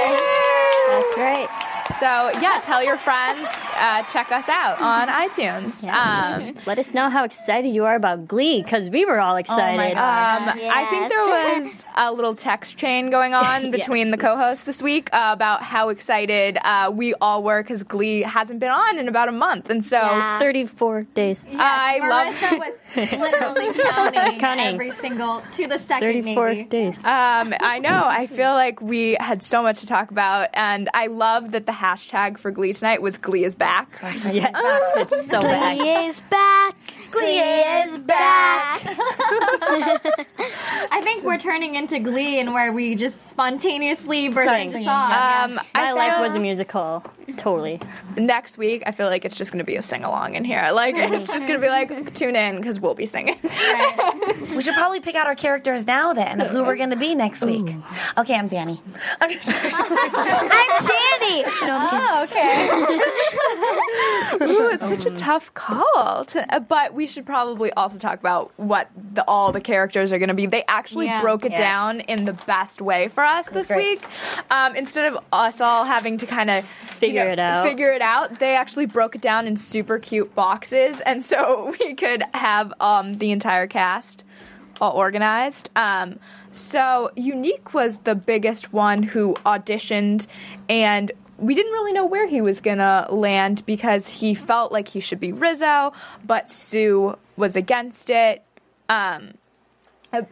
That's 0.88 1.16
right. 1.18 1.69
So 1.98 2.30
yeah, 2.40 2.60
tell 2.62 2.82
your 2.82 2.96
friends, 2.96 3.48
uh, 3.76 4.02
check 4.04 4.30
us 4.32 4.48
out 4.48 4.80
on 4.80 5.08
iTunes. 5.28 5.86
Um, 5.86 6.54
Let 6.66 6.78
us 6.78 6.94
know 6.94 7.10
how 7.10 7.24
excited 7.24 7.68
you 7.74 7.84
are 7.84 7.94
about 7.94 8.26
Glee 8.28 8.62
because 8.62 8.88
we 8.88 9.04
were 9.04 9.18
all 9.20 9.36
excited. 9.36 9.94
God. 9.94 10.48
Um, 10.48 10.58
I 10.70 10.86
think 10.86 11.10
there 11.10 11.60
was 11.60 11.84
a 11.96 12.12
little 12.12 12.34
text 12.34 12.76
chain 12.76 13.10
going 13.10 13.34
on 13.34 13.70
between 13.78 14.10
the 14.10 14.16
co-hosts 14.16 14.64
this 14.64 14.80
week 14.82 15.10
uh, 15.12 15.30
about 15.32 15.62
how 15.62 15.88
excited 15.88 16.58
uh, 16.64 16.90
we 16.94 17.14
all 17.14 17.42
were 17.42 17.62
because 17.62 17.82
Glee 17.82 18.22
hasn't 18.22 18.60
been 18.60 18.70
on 18.70 18.98
in 18.98 19.08
about 19.08 19.28
a 19.28 19.32
month, 19.32 19.68
and 19.70 19.84
so 19.84 19.98
Yeah. 19.98 20.38
34 20.38 21.02
days. 21.14 21.46
I 21.52 21.98
love. 22.08 22.60
Was 22.60 23.12
literally 23.12 23.72
counting, 23.74 24.38
counting. 24.40 24.66
every 24.66 24.90
single 24.92 25.42
to 25.52 25.66
the 25.66 25.78
second 25.78 26.08
34 26.08 26.46
maybe. 26.48 26.64
days. 26.68 27.04
Um, 27.04 27.54
I 27.60 27.78
know. 27.78 28.04
I 28.06 28.26
feel 28.26 28.52
like 28.52 28.80
we 28.80 29.16
had 29.20 29.42
so 29.42 29.62
much 29.62 29.80
to 29.80 29.86
talk 29.86 30.10
about, 30.10 30.48
and 30.54 30.88
I 30.94 31.06
love 31.06 31.52
that 31.52 31.66
the 31.66 31.72
hashtag 31.80 32.38
for 32.38 32.50
Glee 32.50 32.72
tonight 32.74 33.00
was 33.00 33.16
"Glee 33.18 33.44
is 33.44 33.54
back." 33.54 33.88
yes, 34.02 34.52
it's 34.96 35.30
so 35.30 35.40
bad. 35.40 35.78
Glee 35.78 36.06
is 36.06 36.20
back. 36.22 36.76
Glee 37.10 37.38
is 37.40 37.98
back. 37.98 38.82
I 40.92 41.00
think 41.02 41.24
we're 41.24 41.38
turning 41.38 41.74
into 41.74 41.98
Glee 41.98 42.38
and 42.40 42.52
where 42.54 42.72
we 42.72 42.94
just 42.94 43.30
spontaneously 43.30 44.28
burst 44.28 44.42
Start 44.48 44.60
into 44.60 44.72
singing, 44.72 44.86
song. 44.88 45.10
yeah. 45.10 45.44
Um, 45.44 45.54
My 45.54 45.62
I 45.74 45.92
life 45.92 46.12
feel 46.14 46.22
was 46.22 46.34
a 46.34 46.40
musical. 46.40 47.04
Totally. 47.36 47.80
next 48.16 48.58
week. 48.58 48.82
I 48.86 48.90
feel 48.92 49.06
like 49.08 49.24
it's 49.24 49.36
just 49.36 49.52
going 49.52 49.58
to 49.60 49.64
be 49.64 49.76
a 49.76 49.82
sing 49.82 50.02
along 50.04 50.34
in 50.34 50.44
here. 50.44 50.70
Like 50.72 50.94
it's 50.98 51.28
just 51.32 51.46
going 51.46 51.60
to 51.60 51.64
be 51.66 51.70
like 51.70 52.12
tune 52.14 52.34
in 52.36 52.56
because 52.56 52.80
we'll 52.80 52.94
be 52.94 53.06
singing. 53.06 53.38
We 54.54 54.62
should 54.62 54.74
probably 54.74 55.00
pick 55.00 55.14
out 55.14 55.26
our 55.26 55.34
characters 55.36 55.86
now 55.86 56.12
then 56.12 56.40
of 56.40 56.50
who 56.50 56.64
we're 56.64 56.76
going 56.76 56.90
to 56.90 56.96
be 56.96 57.14
next 57.14 57.44
week. 57.44 57.74
Okay, 58.18 58.34
I'm 58.34 58.48
Danny. 58.48 58.80
I'm 59.20 59.30
just- 59.30 59.48
I'm 59.50 60.86
Sandy. 60.86 61.42
No, 61.66 61.76
I'm 61.76 62.28
kidding. 62.28 63.00
Oh, 64.32 64.40
okay. 64.40 64.52
Ooh, 64.52 64.68
it's 64.70 64.88
such 64.88 65.06
a 65.06 65.10
tough 65.14 65.52
call. 65.54 66.24
To, 66.26 66.54
uh, 66.54 66.60
but 66.60 66.94
we 67.00 67.06
should 67.06 67.24
probably 67.24 67.72
also 67.72 67.96
talk 67.96 68.20
about 68.20 68.52
what 68.58 68.90
the, 69.14 69.24
all 69.26 69.52
the 69.52 69.60
characters 69.62 70.12
are 70.12 70.18
going 70.18 70.28
to 70.28 70.34
be. 70.34 70.44
They 70.44 70.64
actually 70.68 71.06
Yeah. 71.06 71.22
broke 71.22 71.46
it 71.46 71.52
Yes. 71.52 71.58
down 71.58 72.00
in 72.00 72.26
the 72.26 72.34
best 72.34 72.82
way 72.82 73.08
for 73.08 73.24
us 73.24 73.46
this 73.48 73.68
great. 73.68 74.02
week. 74.02 74.10
Um, 74.50 74.76
instead 74.76 75.10
of 75.10 75.24
us 75.32 75.62
all 75.62 75.84
having 75.84 76.18
to 76.18 76.26
kind 76.26 76.50
of 76.50 76.66
Figure 76.98 77.22
it 77.26 77.38
out. 77.38 77.64
figure 77.66 77.90
it 77.90 78.02
out, 78.02 78.38
they 78.38 78.54
actually 78.54 78.84
broke 78.84 79.14
it 79.14 79.22
down 79.22 79.46
in 79.46 79.56
super 79.56 79.98
cute 79.98 80.34
boxes, 80.34 81.00
and 81.06 81.22
so 81.22 81.74
we 81.80 81.94
could 81.94 82.22
have 82.34 82.74
um, 82.80 83.14
the 83.16 83.30
entire 83.30 83.66
cast 83.66 84.22
all 84.78 84.92
organized. 84.92 85.70
Um, 85.76 86.18
so 86.52 87.12
Unique 87.16 87.72
was 87.72 87.96
the 88.04 88.14
biggest 88.14 88.74
one 88.74 89.02
who 89.02 89.32
auditioned, 89.46 90.26
and 90.68 91.12
we 91.40 91.54
didn't 91.54 91.72
really 91.72 91.92
know 91.92 92.04
where 92.04 92.26
he 92.26 92.40
was 92.40 92.60
gonna 92.60 93.06
land 93.10 93.64
because 93.66 94.08
he 94.08 94.34
felt 94.34 94.70
like 94.70 94.88
he 94.88 95.00
should 95.00 95.20
be 95.20 95.32
Rizzo, 95.32 95.92
but 96.24 96.50
Sue 96.50 97.16
was 97.36 97.56
against 97.56 98.10
it. 98.10 98.44
Um, 98.88 99.34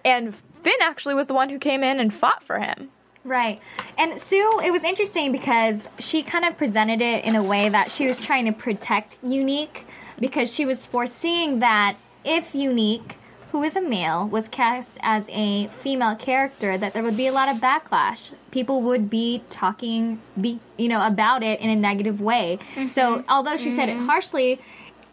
and 0.05 0.35
Finn 0.35 0.77
actually 0.83 1.15
was 1.15 1.27
the 1.27 1.35
one 1.35 1.49
who 1.49 1.59
came 1.59 1.83
in 1.83 1.99
and 1.99 2.13
fought 2.13 2.43
for 2.43 2.59
him. 2.59 2.91
Right. 3.25 3.61
And 3.97 4.19
Sue, 4.21 4.61
it 4.65 4.71
was 4.71 4.85
interesting 4.85 5.33
because 5.33 5.87
she 5.99 6.23
kind 6.23 6.45
of 6.45 6.57
presented 6.57 7.01
it 7.01 7.25
in 7.25 7.37
a 7.37 7.43
way 7.43 7.69
that 7.69 7.91
she 7.91 8.07
was 8.07 8.17
trying 8.17 8.47
to 8.47 8.53
protect 8.53 9.19
Unique 9.23 9.87
because 10.19 10.53
she 10.53 10.65
was 10.65 10.87
foreseeing 10.87 11.61
that 11.61 11.97
if 12.25 12.55
Unique, 12.55 13.18
who 13.53 13.63
is 13.63 13.77
a 13.77 13.81
male, 13.81 14.27
was 14.27 14.49
cast 14.49 14.99
as 15.03 15.29
a 15.33 15.69
female 15.69 16.15
character, 16.15 16.77
that 16.77 16.93
there 16.93 17.03
would 17.03 17.17
be 17.17 17.27
a 17.27 17.33
lot 17.33 17.49
of 17.49 17.61
backlash. 17.61 18.33
People 18.51 18.83
would 18.83 19.09
be 19.09 19.43
talking, 19.51 20.21
be 20.41 20.61
you 20.77 20.89
know, 20.89 21.07
about 21.07 21.43
it 21.43 21.61
in 21.61 21.71
a 21.71 21.77
negative 21.77 22.21
way. 22.21 22.59
So 22.93 23.25
although 23.29 23.57
she 23.57 23.75
said 23.75 23.89
it 23.89 23.97
harshly, 23.97 24.61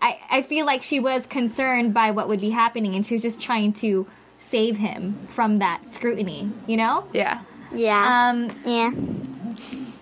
I, 0.02 0.20
I 0.30 0.42
feel 0.42 0.66
like 0.66 0.84
she 0.84 1.00
was 1.00 1.26
concerned 1.26 1.94
by 1.94 2.12
what 2.12 2.28
would 2.28 2.42
be 2.42 2.50
happening, 2.50 2.96
and 2.96 3.06
she 3.06 3.16
was 3.16 3.22
just 3.22 3.40
trying 3.42 3.74
to 3.74 4.06
save 4.38 4.78
him 4.78 5.28
from 5.30 5.58
that 5.58 5.88
scrutiny. 5.90 6.52
You 6.68 6.78
know. 6.78 7.08
Yeah. 7.14 7.42
Yeah. 7.74 8.30
Um, 8.30 8.52
yeah. 8.66 8.92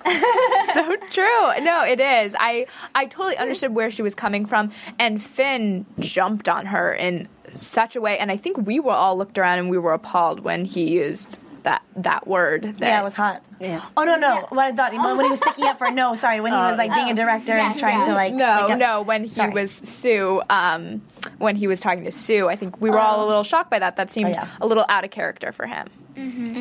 so 0.73 0.95
true. 1.11 1.61
No, 1.61 1.83
it 1.85 1.99
is. 1.99 2.35
I 2.37 2.65
I 2.93 3.05
totally 3.05 3.37
understood 3.37 3.73
where 3.73 3.89
she 3.89 4.01
was 4.01 4.15
coming 4.15 4.45
from, 4.45 4.71
and 4.99 5.23
Finn 5.23 5.85
jumped 5.99 6.49
on 6.49 6.65
her 6.67 6.93
in 6.93 7.29
such 7.55 7.95
a 7.95 8.01
way, 8.01 8.17
and 8.17 8.31
I 8.31 8.37
think 8.37 8.57
we 8.57 8.79
were 8.79 8.91
all 8.91 9.17
looked 9.17 9.37
around 9.37 9.59
and 9.59 9.69
we 9.69 9.77
were 9.77 9.93
appalled 9.93 10.39
when 10.41 10.65
he 10.65 10.91
used 10.91 11.39
that 11.63 11.81
that 11.95 12.27
word. 12.27 12.63
That, 12.63 12.79
yeah, 12.81 12.99
it 12.99 13.03
was 13.03 13.15
hot. 13.15 13.41
Yeah. 13.59 13.81
Oh 13.95 14.03
no, 14.03 14.17
no. 14.17 14.45
What 14.49 14.65
I 14.65 14.71
thought 14.73 14.91
when 14.93 15.23
he 15.25 15.29
was 15.29 15.39
sticking 15.39 15.65
up 15.65 15.77
for 15.77 15.89
no, 15.91 16.13
sorry, 16.15 16.41
when 16.41 16.51
he 16.51 16.57
was 16.57 16.77
like 16.77 16.93
being 16.93 17.09
a 17.11 17.13
director 17.15 17.53
and 17.53 17.77
trying 17.79 17.99
yeah. 18.01 18.05
to 18.07 18.13
like 18.13 18.33
No, 18.33 18.57
stick 18.63 18.71
up- 18.73 18.79
no. 18.79 19.01
When 19.01 19.23
he 19.23 19.29
Sorry. 19.33 19.51
was 19.53 19.71
Sue, 19.71 20.41
um, 20.49 21.01
when 21.37 21.55
he 21.55 21.67
was 21.67 21.79
talking 21.79 22.03
to 22.03 22.11
Sue, 22.11 22.49
I 22.49 22.57
think 22.57 22.81
we 22.81 22.89
were 22.89 22.99
all 22.99 23.25
a 23.25 23.27
little 23.27 23.43
shocked 23.45 23.69
by 23.69 23.79
that. 23.79 23.95
That 23.95 24.11
seemed 24.11 24.31
Oh, 24.31 24.33
yeah. 24.33 24.47
a 24.59 24.67
little 24.67 24.83
out 24.89 25.05
of 25.05 25.11
character 25.11 25.53
for 25.53 25.65
him. 25.65 25.87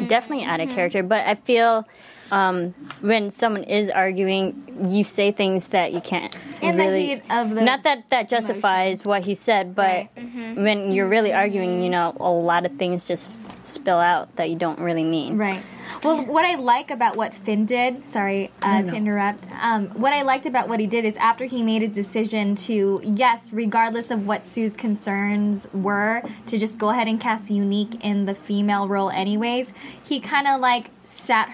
Definitely 0.09 0.45
out 0.45 0.61
of 0.61 0.71
character, 0.71 1.03
but 1.03 1.27
I 1.27 1.35
feel 1.35 1.87
um, 2.33 2.73
when 3.03 3.31
someone 3.31 3.63
is 3.65 3.91
arguing, 3.91 4.89
you 4.89 5.05
say 5.05 5.31
things 5.31 5.69
that 5.69 5.93
you 5.93 6.01
can't 6.01 6.35
In 6.63 6.77
the 6.77 6.85
really. 6.85 7.07
heat 7.07 7.23
of 7.31 7.51
the 7.51 7.61
not 7.63 7.83
that 7.85 8.09
that 8.09 8.29
justifies 8.29 9.05
what 9.05 9.23
he 9.23 9.35
said, 9.35 9.75
but 9.77 9.83
Right. 10.17 10.57
when 10.57 10.91
you're 10.93 11.07
really 11.07 11.33
arguing, 11.33 11.83
you 11.83 11.91
know, 11.91 12.17
a 12.19 12.31
lot 12.31 12.65
of 12.65 12.73
things 12.77 13.05
just 13.05 13.31
spill 13.65 13.99
out 13.99 14.35
that 14.37 14.51
you 14.51 14.57
don't 14.57 14.81
really 14.81 15.05
mean. 15.05 15.37
Right. 15.37 15.63
Well, 16.03 16.25
what 16.25 16.45
I 16.45 16.55
like 16.57 16.91
about 16.91 17.17
what 17.17 17.35
Finn 17.35 17.67
did, 17.67 18.09
sorry 18.09 18.51
uh, 18.63 18.83
to 18.83 18.95
interrupt, 18.97 19.47
um, 19.61 19.89
what 19.91 20.13
I 20.13 20.23
liked 20.23 20.47
about 20.47 20.69
what 20.69 20.81
he 20.81 20.87
did 20.87 21.05
is 21.05 21.17
after 21.19 21.45
he 21.45 21.63
made 21.63 21.83
a 21.83 21.89
decision 21.89 22.55
to, 22.67 23.01
yes, 23.05 23.51
regardless 23.53 24.11
of 24.11 24.27
what 24.27 24.47
Sue's 24.47 24.75
concerns 24.75 25.69
were, 25.75 26.23
to 26.47 26.59
just 26.59 26.79
go 26.79 26.89
ahead 26.89 27.07
and 27.09 27.21
cast 27.21 27.51
Unique 27.51 28.03
in 28.03 28.25
the 28.25 28.35
female 28.35 28.89
role 28.89 29.11
anyways, 29.11 29.73
he 30.03 30.19
kind 30.19 30.49
of 30.49 30.61
like 30.61 30.87
sat 31.05 31.53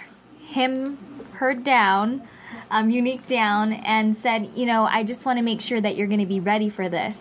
him, 0.48 0.98
her 1.32 1.54
down. 1.54 2.22
Um, 2.70 2.90
unique 2.90 3.26
down 3.26 3.72
and 3.72 4.14
said, 4.14 4.50
you 4.54 4.66
know, 4.66 4.84
I 4.84 5.02
just 5.02 5.24
want 5.24 5.38
to 5.38 5.42
make 5.42 5.62
sure 5.62 5.80
that 5.80 5.96
you're 5.96 6.06
going 6.06 6.20
to 6.20 6.26
be 6.26 6.38
ready 6.40 6.68
for 6.68 6.90
this, 6.90 7.18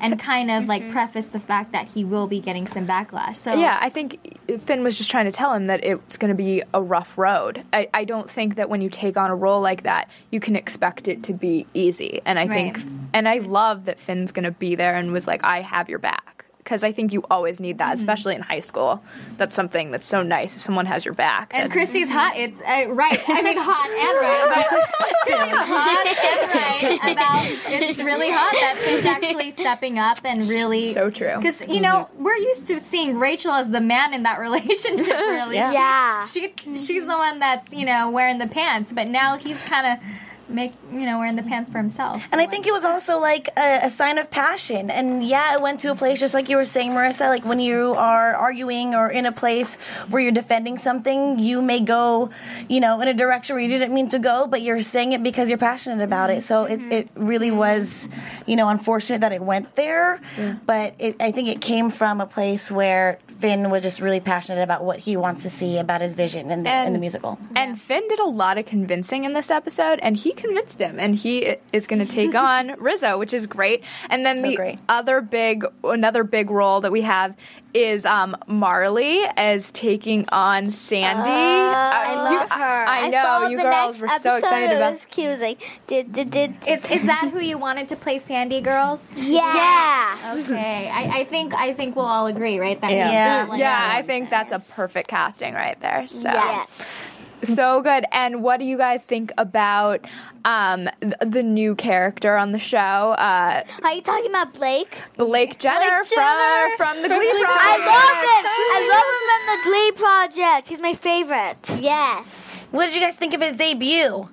and 0.00 0.20
kind 0.20 0.52
of 0.52 0.68
like 0.68 0.88
preface 0.92 1.26
the 1.26 1.40
fact 1.40 1.72
that 1.72 1.88
he 1.88 2.04
will 2.04 2.28
be 2.28 2.38
getting 2.38 2.64
some 2.64 2.86
backlash. 2.86 3.34
So 3.36 3.54
Yeah, 3.58 3.76
I 3.80 3.90
think 3.90 4.38
Finn 4.64 4.84
was 4.84 4.96
just 4.96 5.10
trying 5.10 5.24
to 5.24 5.32
tell 5.32 5.52
him 5.52 5.66
that 5.66 5.82
it's 5.84 6.16
going 6.16 6.28
to 6.28 6.36
be 6.36 6.62
a 6.72 6.80
rough 6.80 7.18
road. 7.18 7.64
I, 7.72 7.88
I 7.92 8.04
don't 8.04 8.30
think 8.30 8.54
that 8.54 8.68
when 8.68 8.82
you 8.82 8.88
take 8.88 9.16
on 9.16 9.30
a 9.30 9.34
role 9.36 9.60
like 9.60 9.82
that, 9.82 10.08
you 10.30 10.38
can 10.38 10.54
expect 10.54 11.08
it 11.08 11.24
to 11.24 11.32
be 11.32 11.66
easy. 11.74 12.20
And 12.24 12.38
I 12.38 12.46
Right. 12.46 12.76
think, 12.76 12.86
and 13.12 13.28
I 13.28 13.38
love 13.38 13.86
that 13.86 13.98
Finn's 13.98 14.30
going 14.30 14.44
to 14.44 14.52
be 14.52 14.76
there 14.76 14.94
and 14.94 15.10
was 15.10 15.26
like, 15.26 15.42
I 15.42 15.60
have 15.62 15.88
your 15.88 15.98
back. 15.98 16.33
Because 16.64 16.82
I 16.82 16.92
think 16.92 17.12
you 17.12 17.22
always 17.30 17.60
need 17.60 17.76
Mm-hmm. 17.76 17.88
that, 17.90 17.98
especially 17.98 18.34
in 18.34 18.40
high 18.40 18.60
school. 18.60 19.02
That's 19.36 19.54
something 19.54 19.90
that's 19.90 20.06
so 20.06 20.22
nice 20.22 20.56
if 20.56 20.62
someone 20.62 20.86
has 20.86 21.04
your 21.04 21.12
back. 21.14 21.50
And 21.54 21.70
Christy's 21.70 22.10
hot. 22.10 22.36
It's 22.36 22.58
uh, 22.62 22.86
right. 22.90 23.20
I 23.28 23.42
mean, 23.42 23.58
hot 23.58 23.86
and 23.86 24.18
right. 24.20 24.48
But 24.48 25.28
really 25.28 25.50
hot 25.50 26.06
and 26.06 27.00
right 27.02 27.12
about 27.12 27.46
it's 27.82 27.98
really 27.98 28.30
hot 28.30 28.52
that 28.54 28.76
Finn's 28.78 29.04
actually 29.04 29.50
stepping 29.50 29.98
up 29.98 30.18
and 30.24 30.40
really 30.48 30.92
So 30.92 31.10
true. 31.10 31.36
Because 31.36 31.60
you 31.68 31.80
know 31.80 32.08
we're 32.18 32.36
used 32.36 32.66
to 32.68 32.80
seeing 32.80 33.18
Rachel 33.18 33.52
as 33.52 33.70
the 33.70 33.80
man 33.80 34.14
in 34.14 34.22
that 34.22 34.38
relationship. 34.48 35.06
Really, 35.08 35.56
Yeah. 35.56 35.72
Yeah. 35.72 36.26
She 36.26 36.52
she's 36.76 37.06
the 37.06 37.16
one 37.16 37.40
that's 37.40 37.74
you 37.74 37.84
know 37.84 38.10
wearing 38.10 38.38
the 38.38 38.46
pants, 38.46 38.92
but 38.92 39.08
now 39.08 39.36
he's 39.36 39.60
kind 39.62 39.86
of 39.98 40.04
make 40.48 40.72
you 40.92 41.06
know 41.06 41.18
wearing 41.18 41.36
the 41.36 41.42
pants 41.42 41.70
for 41.70 41.78
himself. 41.78 42.22
And 42.32 42.40
I 42.40 42.46
think 42.46 42.66
it 42.66 42.72
was 42.72 42.84
also 42.84 43.18
like 43.18 43.48
a, 43.56 43.80
a 43.84 43.90
sign 43.90 44.18
of 44.18 44.30
passion. 44.30 44.90
And 44.90 45.24
yeah, 45.24 45.54
it 45.54 45.60
went 45.60 45.80
to 45.80 45.90
a 45.90 45.94
place 45.94 46.20
just 46.20 46.34
like 46.34 46.48
you 46.48 46.56
were 46.56 46.64
saying, 46.64 46.92
Marissa, 46.92 47.28
like 47.28 47.44
when 47.44 47.60
you 47.60 47.94
are 47.94 48.34
arguing 48.34 48.94
or 48.94 49.10
in 49.10 49.26
a 49.26 49.32
place 49.32 49.76
where 50.08 50.22
you're 50.22 50.32
defending 50.32 50.78
something, 50.78 51.38
you 51.38 51.62
may 51.62 51.80
go, 51.80 52.30
you 52.68 52.80
know, 52.80 53.00
in 53.00 53.08
a 53.08 53.14
direction 53.14 53.54
where 53.54 53.62
you 53.62 53.68
didn't 53.70 53.94
mean 53.94 54.08
to 54.10 54.18
go, 54.18 54.46
but 54.46 54.62
you're 54.62 54.80
saying 54.80 55.12
it 55.12 55.22
because 55.22 55.48
you're 55.48 55.58
passionate 55.58 56.02
about 56.02 56.30
it. 56.30 56.42
So 56.42 56.64
it, 56.64 56.80
it 56.92 57.08
really 57.14 57.50
was, 57.50 58.08
you 58.46 58.56
know, 58.56 58.68
unfortunate 58.68 59.20
that 59.20 59.32
it 59.32 59.42
went 59.42 59.74
there. 59.76 60.20
But 60.66 60.94
it, 60.98 61.16
I 61.20 61.32
think 61.32 61.48
it 61.48 61.60
came 61.60 61.90
from 61.90 62.20
a 62.20 62.26
place 62.26 62.70
where 62.70 63.18
Finn 63.38 63.70
was 63.70 63.82
just 63.82 64.00
really 64.00 64.20
passionate 64.20 64.62
about 64.62 64.84
what 64.84 65.00
he 65.00 65.16
wants 65.16 65.42
to 65.42 65.50
see 65.50 65.78
about 65.78 66.00
his 66.00 66.14
vision 66.14 66.50
in 66.50 66.62
the, 66.62 66.72
in 66.86 66.92
the 66.92 66.98
musical. 66.98 67.38
And 67.56 67.80
Finn 67.80 68.06
did 68.08 68.20
a 68.20 68.26
lot 68.26 68.58
of 68.58 68.66
convincing 68.66 69.24
in 69.24 69.32
this 69.32 69.50
episode, 69.50 69.98
and 70.02 70.16
he 70.16 70.32
convinced 70.32 70.80
him, 70.80 70.98
and 70.98 71.14
he 71.14 71.56
is 71.72 71.86
going 71.86 72.04
to 72.06 72.10
take 72.10 72.34
on 72.52 72.74
Rizzo, 72.78 73.18
which 73.18 73.32
is 73.34 73.46
great. 73.46 73.82
And 74.10 74.24
then 74.24 74.40
So 74.40 74.48
the 74.50 74.56
great. 74.56 74.78
other 74.88 75.20
big, 75.20 75.64
another 75.82 76.24
big 76.24 76.50
role 76.50 76.80
that 76.80 76.92
we 76.92 77.02
have 77.02 77.36
is 77.74 78.06
um, 78.06 78.36
Marley 78.46 79.24
as 79.36 79.72
taking 79.72 80.28
on 80.30 80.70
Sandy. 80.70 81.28
I 81.28 82.14
Uh, 82.14 82.22
love 82.22 82.32
you- 82.32 82.38
her. 82.56 82.84
I 82.88 83.08
know 83.08 83.22
saw 83.22 83.48
you 83.48 83.58
girls 83.58 83.98
were 83.98 84.08
so 84.08 84.14
episode, 84.14 84.36
excited 84.36 84.70
it 84.72 84.76
about. 84.76 84.92
was 84.92 85.04
cute. 85.10 85.26
It 85.26 85.30
was 85.32 85.40
like, 85.40 85.80
did, 85.88 86.12
did, 86.12 86.30
did. 86.30 86.54
Is 86.68 86.88
is 86.90 87.04
that 87.06 87.30
who 87.32 87.40
you 87.40 87.58
wanted 87.58 87.88
to 87.88 87.96
play 87.96 88.18
Sandy 88.18 88.60
Girls? 88.60 89.14
Yeah. 89.16 89.40
yeah. 89.54 90.36
Okay, 90.44 90.88
I, 90.88 91.20
I 91.20 91.24
think 91.24 91.52
I 91.54 91.74
think 91.74 91.96
we'll 91.96 92.06
all 92.06 92.26
agree, 92.28 92.58
right? 92.60 92.80
That 92.80 92.92
Yeah. 92.92 93.10
Yeah. 93.10 93.56
Yeah, 93.56 93.88
I 93.92 94.02
think 94.02 94.30
that's 94.30 94.52
a 94.52 94.58
perfect 94.60 95.08
casting 95.08 95.54
right 95.54 95.78
there. 95.80 96.06
So. 96.06 96.30
Yes. 96.30 97.03
so 97.54 97.80
good. 97.82 98.04
And 98.12 98.42
what 98.42 98.58
do 98.60 98.66
you 98.66 98.76
guys 98.78 99.04
think 99.04 99.32
about 99.38 100.04
um, 100.44 100.88
th- 101.00 101.14
the 101.20 101.42
new 101.42 101.74
character 101.74 102.36
on 102.36 102.52
the 102.52 102.58
show, 102.58 102.78
uh, 102.78 103.62
Are 103.82 103.92
you 103.92 104.02
talking 104.02 104.30
about 104.30 104.52
Blake? 104.54 104.96
Blake 105.16 105.58
Jenner, 105.58 106.02
Jenner. 106.04 106.76
from 106.76 106.94
from 106.94 107.02
the 107.02 107.08
Glee 107.14 107.30
Project? 107.30 107.50
I 107.60 107.78
love 107.84 108.18
him. 108.24 108.44
I 108.76 108.80
love 108.92 109.06
him 109.10 109.22
from 109.28 109.42
the 109.50 109.58
Glee 109.68 109.92
Project. 110.04 110.68
He's 110.68 110.80
my 110.80 110.94
favorite. 110.94 111.80
Yes. 111.82 112.66
What 112.70 112.86
did 112.86 112.94
you 112.94 113.00
guys 113.00 113.14
think 113.14 113.34
of 113.34 113.40
his 113.40 113.56
debut 113.56 114.28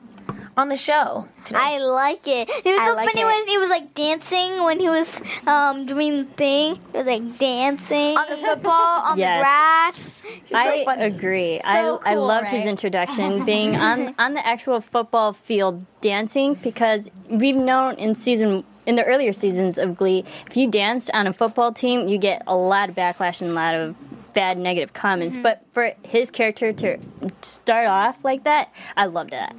on 0.58 0.70
the 0.70 0.76
show? 0.76 1.28
Today? 1.46 1.60
I 1.60 1.78
like 1.80 2.28
it. 2.28 2.50
It 2.50 2.66
was 2.66 2.80
I 2.80 2.88
so 2.90 2.96
like 2.96 3.08
funny 3.10 3.22
it. 3.22 3.26
when 3.26 3.48
he 3.48 3.58
was 3.58 3.70
like 3.70 3.94
dancing 3.96 4.64
when 4.64 4.80
he 4.80 4.90
was 4.90 5.22
um 5.48 5.86
doing 5.86 6.18
the 6.18 6.32
thing. 6.34 6.76
He 6.92 6.98
was 6.98 7.06
like 7.08 7.38
dancing 7.40 8.18
on 8.18 8.30
the 8.30 8.38
football 8.38 9.02
on 9.04 9.18
Yes. 9.18 9.38
the 9.38 9.42
grass. 9.44 10.24
I 10.54 10.86
funny. 10.86 11.04
agree. 11.04 11.60
So 11.60 11.68
I 11.68 12.12
I 12.12 12.14
cool, 12.16 12.28
loved 12.28 12.50
his 12.50 12.66
introduction, 12.66 13.46
being 13.46 13.76
on 13.76 14.14
on 14.20 14.34
the 14.34 14.46
actual 14.46 14.82
football 14.82 15.34
field 15.34 15.86
dancing 16.02 16.56
because 16.56 17.10
we've 17.30 17.56
known 17.56 17.96
in 17.96 18.16
season 18.16 18.64
in 18.86 18.96
the 18.96 19.04
earlier 19.04 19.32
seasons 19.32 19.78
of 19.78 19.96
Glee, 19.96 20.26
if 20.48 20.58
you 20.58 20.68
danced 20.70 21.12
on 21.14 21.28
a 21.28 21.34
football 21.34 21.72
team, 21.72 22.08
you 22.08 22.18
get 22.18 22.42
a 22.48 22.56
lot 22.56 22.90
of 22.90 22.96
backlash 22.96 23.40
and 23.42 23.52
a 23.52 23.54
lot 23.54 23.76
of 23.76 23.96
bad 24.34 24.58
negative 24.58 24.92
comments. 24.94 25.38
But 25.38 25.62
for 25.72 25.92
his 26.04 26.32
character 26.32 26.74
to 26.74 26.98
start 27.44 27.86
off 27.88 28.18
like 28.24 28.44
that, 28.46 28.74
I 28.98 29.06
loved 29.06 29.32
that. 29.32 29.56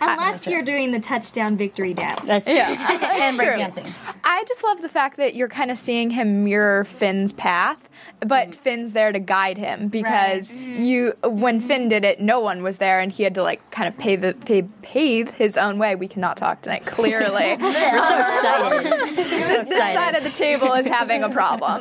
Unless 0.00 0.46
you're 0.46 0.62
doing 0.62 0.90
the 0.90 1.00
touchdown 1.00 1.56
victory 1.56 1.94
dance. 1.94 2.20
That's 2.24 2.46
and 2.48 3.38
True. 3.38 3.46
breakdancing. 3.46 3.92
I 4.24 4.44
just 4.44 4.62
love 4.64 4.82
the 4.82 4.88
fact 4.88 5.16
that 5.18 5.34
you're 5.34 5.48
kind 5.48 5.70
of 5.70 5.78
seeing 5.78 6.10
him 6.10 6.44
mirror 6.44 6.84
Finn's 6.84 7.32
path, 7.32 7.78
but 8.20 8.50
mm. 8.50 8.54
Finn's 8.54 8.92
there 8.92 9.12
to 9.12 9.18
guide 9.18 9.58
him 9.58 9.88
because 9.88 10.52
mm. 10.52 10.84
you 10.84 11.14
when 11.22 11.60
Finn 11.60 11.88
did 11.88 12.04
it, 12.04 12.20
no 12.20 12.40
one 12.40 12.62
was 12.62 12.78
there, 12.78 13.00
and 13.00 13.12
he 13.12 13.22
had 13.22 13.34
to 13.36 13.42
like 13.42 13.70
kind 13.70 13.88
of 13.88 13.96
pave 13.98 14.20
the 14.20 14.34
pave, 14.34 14.68
pave 14.82 15.30
his 15.30 15.56
own 15.56 15.78
way. 15.78 15.94
We 15.94 16.08
cannot 16.08 16.36
talk 16.36 16.62
tonight. 16.62 16.86
Clearly, 16.86 17.56
We're 17.60 17.72
so 17.72 18.20
excited. 18.20 19.16
so 19.16 19.64
this 19.64 19.68
side 19.70 20.14
of 20.14 20.24
the 20.24 20.30
table 20.30 20.72
is 20.72 20.86
having 20.86 21.22
a 21.22 21.28
problem. 21.28 21.80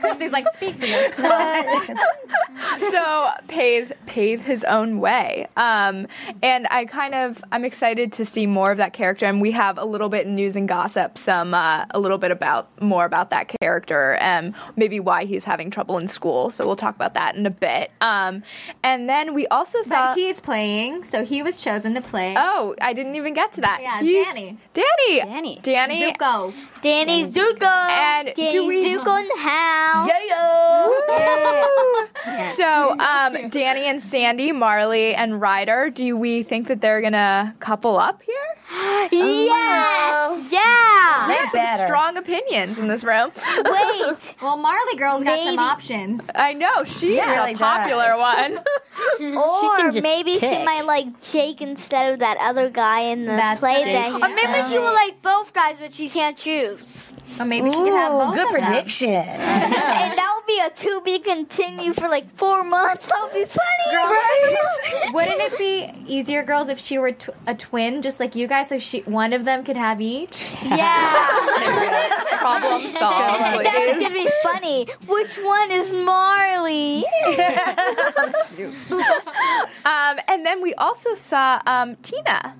Christy's 0.00 0.32
like, 0.32 0.46
speak 0.54 0.76
for 0.76 0.86
yourself. 0.86 1.90
so 2.90 3.30
pave 3.48 3.92
pave 4.06 4.42
his 4.42 4.64
own 4.64 4.89
way 4.98 5.46
um, 5.56 6.06
and 6.42 6.66
i 6.70 6.84
kind 6.84 7.14
of 7.14 7.42
i'm 7.52 7.64
excited 7.64 8.12
to 8.12 8.24
see 8.24 8.46
more 8.46 8.72
of 8.72 8.78
that 8.78 8.92
character 8.92 9.26
and 9.26 9.40
we 9.40 9.52
have 9.52 9.78
a 9.78 9.84
little 9.84 10.08
bit 10.08 10.26
in 10.26 10.34
news 10.34 10.56
and 10.56 10.66
gossip 10.68 11.16
some 11.16 11.54
uh, 11.54 11.84
a 11.90 12.00
little 12.00 12.18
bit 12.18 12.30
about 12.32 12.68
more 12.82 13.04
about 13.04 13.30
that 13.30 13.52
character 13.60 14.14
and 14.14 14.54
maybe 14.76 14.98
why 14.98 15.24
he's 15.24 15.44
having 15.44 15.70
trouble 15.70 15.98
in 15.98 16.08
school 16.08 16.50
so 16.50 16.66
we'll 16.66 16.74
talk 16.76 16.94
about 16.96 17.14
that 17.14 17.36
in 17.36 17.46
a 17.46 17.50
bit 17.50 17.92
um, 18.00 18.42
and 18.82 19.08
then 19.08 19.34
we 19.34 19.46
also 19.48 19.82
saw 19.82 20.08
But 20.14 20.16
he's 20.18 20.40
playing, 20.40 21.04
so 21.04 21.24
he 21.24 21.42
was 21.42 21.60
chosen 21.60 21.94
to 21.94 22.00
play. 22.00 22.34
oh 22.36 22.74
i 22.80 22.92
didn't 22.92 23.14
even 23.16 23.34
get 23.34 23.52
to 23.54 23.60
that 23.60 23.78
Yeah, 23.82 24.00
He's- 24.00 24.26
Danny. 24.34 24.58
danny 24.74 25.20
Danny. 25.20 25.60
danny 25.62 26.12
Zuko. 26.12 26.54
Danny 26.82 27.26
Zuko. 27.26 27.62
And 27.90 28.32
Danny 28.34 28.52
do 28.52 28.66
we- 28.66 28.84
Zuko 28.86 29.20
in 29.20 29.28
the 29.28 29.36
house. 29.38 30.10
So, 32.56 32.98
um, 32.98 33.48
Danny 33.48 33.86
and 33.86 34.02
Sandy, 34.02 34.52
Marley 34.52 35.14
and 35.14 35.40
Ryder, 35.40 35.90
do 35.90 36.16
we 36.16 36.42
think 36.42 36.68
that 36.68 36.80
they're 36.80 37.00
gonna 37.00 37.54
couple 37.60 37.98
up 37.98 38.22
here? 38.22 38.34
Yes. 39.12 40.46
Yeah. 40.52 41.26
We 41.28 41.34
have 41.34 41.50
some 41.78 41.86
strong 41.86 42.16
opinions 42.16 42.78
in 42.78 42.86
this 42.88 43.02
room. 43.04 43.32
Wait. 43.64 44.16
Well, 44.42 44.56
Marley 44.56 44.96
Girl's 44.96 45.22
got 45.24 45.38
some 45.44 45.58
options. 45.58 46.22
I 46.34 46.52
know 46.54 46.84
She's 46.84 47.00
She 47.00 47.06
is 47.20 47.26
really 47.26 47.52
a 47.54 47.56
popular 47.56 48.08
does. 48.08 48.18
one. 48.20 48.58
Or 49.36 49.76
can 49.76 49.92
just 49.92 50.02
maybe 50.04 50.38
she 50.38 50.64
might 50.64 50.82
like 50.86 51.20
Jake 51.30 51.60
instead 51.62 52.12
of 52.12 52.18
that 52.20 52.36
other 52.40 52.68
guy 52.70 53.00
in 53.00 53.24
the 53.26 53.32
That's 53.32 53.60
play 53.60 53.82
true. 53.82 53.92
that. 53.92 54.12
Jake. 54.12 54.22
Or 54.24 54.28
maybe 54.28 54.68
she 54.68 54.78
will 54.78 54.92
like 54.92 55.20
both 55.22 55.52
guys, 55.52 55.76
but 55.80 55.92
she 55.92 56.08
can't 56.08 56.36
choose. 56.36 56.69
Or 57.38 57.44
maybe 57.44 57.70
she 57.70 57.76
can 57.76 57.92
have 57.92 58.12
Ooh, 58.12 58.18
both 58.18 58.34
good 58.34 58.46
of 58.48 58.52
them. 58.54 58.62
prediction. 58.64 59.10
And 60.00 60.18
that 60.18 60.32
will 60.34 60.46
be 60.46 60.60
a 60.60 60.70
to 60.70 61.00
be 61.02 61.18
continue 61.18 61.92
for 61.92 62.08
like 62.08 62.34
four 62.36 62.62
months. 62.64 63.06
That 63.06 63.22
would 63.22 63.32
be 63.34 63.44
funny. 63.44 63.86
Girls, 63.90 65.14
Wouldn't 65.14 65.40
it 65.40 65.58
be 65.58 65.90
easier, 66.06 66.42
girls, 66.42 66.68
if 66.68 66.78
she 66.78 66.98
were 66.98 67.12
tw- 67.12 67.30
a 67.46 67.54
twin, 67.54 68.02
just 68.02 68.20
like 68.20 68.34
you 68.34 68.46
guys, 68.46 68.68
so 68.68 68.78
she 68.78 69.00
one 69.00 69.32
of 69.32 69.44
them 69.44 69.64
could 69.64 69.76
have 69.76 70.00
each? 70.00 70.52
Yeah. 70.64 72.16
Problem 72.40 72.82
solved, 72.88 73.64
that 73.64 73.96
please. 73.98 74.06
could 74.06 74.14
be 74.14 74.30
funny. 74.42 74.86
Which 75.06 75.36
one 75.38 75.70
is 75.70 75.92
Marley? 75.92 77.04
Um, 79.84 80.18
and 80.28 80.44
then 80.46 80.62
we 80.62 80.74
also 80.74 81.14
saw 81.14 81.60
um, 81.66 81.96
Tina 81.96 82.54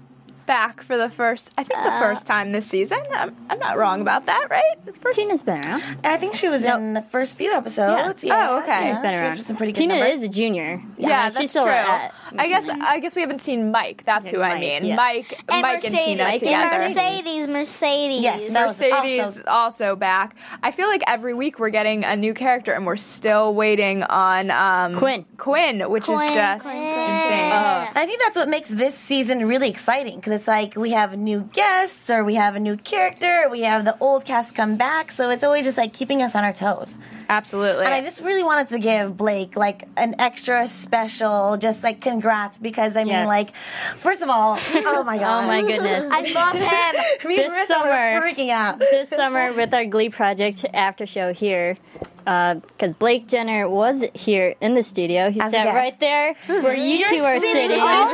back 0.51 0.83
for 0.83 0.99
the 0.99 1.09
first, 1.09 1.49
I 1.57 1.63
think 1.63 1.81
the 1.81 1.93
uh, 1.93 2.01
first 2.01 2.27
time 2.27 2.51
this 2.51 2.67
season. 2.67 2.99
I'm, 3.15 3.37
I'm 3.49 3.61
not 3.61 3.79
wrong 3.79 4.01
about 4.01 4.27
that, 4.27 4.49
right? 4.51 4.77
First, 5.01 5.17
Tina's 5.17 5.45
been 5.45 5.65
around. 5.65 5.81
I 6.03 6.17
think 6.17 6.35
she 6.35 6.49
was 6.49 6.65
in 6.65 6.93
the 6.95 7.03
first 7.03 7.37
few 7.37 7.53
episodes. 7.53 8.25
Yeah. 8.25 8.35
Yeah. 8.35 8.49
Oh, 8.51 8.59
okay. 8.59 8.69
Yeah, 8.87 8.89
She's 8.95 8.99
been 8.99 9.15
around. 9.15 9.37
had 9.37 9.45
some 9.45 9.57
pretty 9.57 9.71
good 9.73 9.79
Tina 9.83 9.95
numbers. 10.01 10.19
is 10.19 10.25
a 10.25 10.29
junior. 10.29 10.83
yeah, 10.99 11.29
she's 11.29 11.35
that's 11.39 11.51
still 11.51 11.63
true. 11.67 11.73
at- 11.73 12.13
I 12.39 12.49
guess 12.49 12.69
I 12.69 13.01
guess 13.01 13.15
we 13.15 13.21
haven't 13.23 13.41
seen 13.41 13.71
Mike. 13.71 14.05
That's 14.05 14.29
who 14.29 14.41
I 14.41 14.51
Mike, 14.55 14.61
mean. 14.61 14.85
yeah. 14.85 14.97
Mike, 14.97 15.41
And 15.49 15.63
Mike 15.63 15.85
and 15.85 15.95
Tina 15.95 16.25
Mike 16.25 16.41
together. 16.41 16.75
And 16.83 16.95
Mercedes, 16.95 17.49
Mercedes. 17.49 18.23
Yes, 18.23 18.49
that 18.51 18.67
was 18.67 18.81
Mercedes 18.81 19.21
also- 19.21 19.43
also 19.47 19.97
back. 19.97 20.35
I 20.63 20.71
feel 20.71 20.89
like 20.89 21.03
every 21.07 21.35
week 21.35 21.59
we're 21.59 21.71
getting 21.71 22.05
a 22.05 22.17
new 22.17 22.35
character, 22.35 22.73
and 22.73 22.87
we're 22.87 22.97
still 22.97 23.55
waiting 23.55 24.03
on 24.05 24.51
um, 24.51 24.97
Quinn. 24.97 25.25
Quinn, 25.37 25.91
which 25.91 26.09
is 26.09 26.19
just 26.21 26.63
Quinn. 26.65 26.77
insane. 26.77 27.53
I 27.53 28.05
think 28.07 28.21
that's 28.23 28.37
what 28.37 28.49
makes 28.49 28.69
this 28.71 28.95
season 28.97 29.47
really 29.47 29.69
exciting 29.71 30.17
because 30.17 30.33
it's 30.33 30.49
like 30.49 30.77
we 30.77 30.91
have 30.93 31.17
new 31.19 31.41
guests 31.53 32.11
or 32.11 32.25
we 32.25 32.35
have 32.35 32.55
a 32.57 32.61
new 32.61 32.77
character, 32.77 33.49
we 33.51 33.63
have 33.63 33.85
the 33.85 33.97
old 34.01 34.25
cast 34.25 34.55
come 34.55 34.77
back, 34.77 35.11
so 35.11 35.31
it's 35.31 35.45
always 35.45 35.65
just 35.65 35.77
like 35.79 35.93
keeping 35.93 36.23
us 36.23 36.35
on 36.35 36.45
our 36.45 36.53
toes. 36.53 36.97
Absolutely. 37.29 37.85
And 37.85 37.95
I 37.95 38.01
just 38.01 38.21
really 38.23 38.43
wanted 38.43 38.69
to 38.71 38.79
give 38.81 39.17
Blake 39.17 39.55
like 39.57 39.85
an 39.97 40.15
extra 40.19 40.67
special, 40.67 41.57
just 41.57 41.85
like 41.85 42.01
congrats 42.21 42.59
because 42.59 42.97
I 42.97 43.05
mean, 43.05 43.13
Yes. 43.15 43.27
like, 43.27 43.49
first 43.97 44.21
of 44.23 44.29
all, 44.29 44.59
oh 44.61 45.03
my 45.05 45.17
god, 45.19 45.45
Oh 45.45 45.47
my 45.47 45.63
goodness. 45.63 46.07
I 46.11 46.21
love 46.33 46.55
him. 46.55 47.29
Me 47.29 47.37
This 47.37 47.69
summer- 47.69 48.21
freaking 48.21 48.51
out. 48.51 48.79
this 48.79 49.09
summer 49.09 49.53
with 49.53 49.73
our 49.73 49.87
Glee 49.87 50.11
Project 50.11 50.65
after 50.75 51.07
show 51.07 51.33
here, 51.33 51.79
because 52.25 52.95
Blake 52.99 53.27
Jenner 53.27 53.69
was 53.69 54.05
here 54.15 54.55
in 54.61 54.75
the 54.75 54.83
studio. 54.83 55.31
He 55.31 55.41
As 55.41 55.51
sat 55.51 55.67
right 55.75 55.99
there 56.01 56.35
where 56.47 56.75
you 56.75 56.97
You're 56.99 57.09
two 57.11 57.23
are 57.25 57.39
sitting 57.41 57.53
sitting. 57.71 57.81
Oh 57.81 57.85
my. 57.85 58.07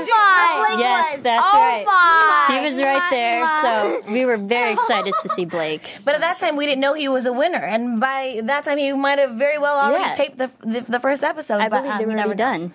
Blake 0.68 0.78
Yes, 0.78 1.14
was. 1.16 1.22
that's 1.24 1.46
Oh 1.52 1.58
right. 1.58 1.84
my. 1.86 2.58
He 2.60 2.70
was 2.70 2.80
right 2.82 3.10
there, 3.10 3.46
so 3.62 4.12
we 4.12 4.24
were 4.24 4.36
very 4.36 4.72
excited 4.72 5.14
to 5.22 5.28
see 5.30 5.44
Blake. 5.44 5.82
But 6.04 6.14
at 6.14 6.20
that 6.20 6.38
time, 6.38 6.56
we 6.56 6.66
didn't 6.66 6.80
know 6.80 6.94
he 6.94 7.08
was 7.08 7.26
a 7.26 7.32
winner, 7.32 7.58
and 7.58 8.00
by 8.00 8.40
that 8.44 8.64
time, 8.64 8.78
he 8.78 8.92
might 8.92 9.18
have 9.18 9.32
very 9.34 9.58
well 9.58 9.76
already 9.78 10.04
Yeah. 10.04 10.14
taped 10.14 10.38
the, 10.38 10.50
the 10.60 10.80
the 10.82 11.00
first 11.00 11.22
episode. 11.24 11.60
I 11.60 11.68
but, 11.68 11.78
believe 11.82 11.92
um, 11.92 11.98
they 11.98 12.06
were 12.06 12.14
never 12.14 12.34
done. 12.34 12.72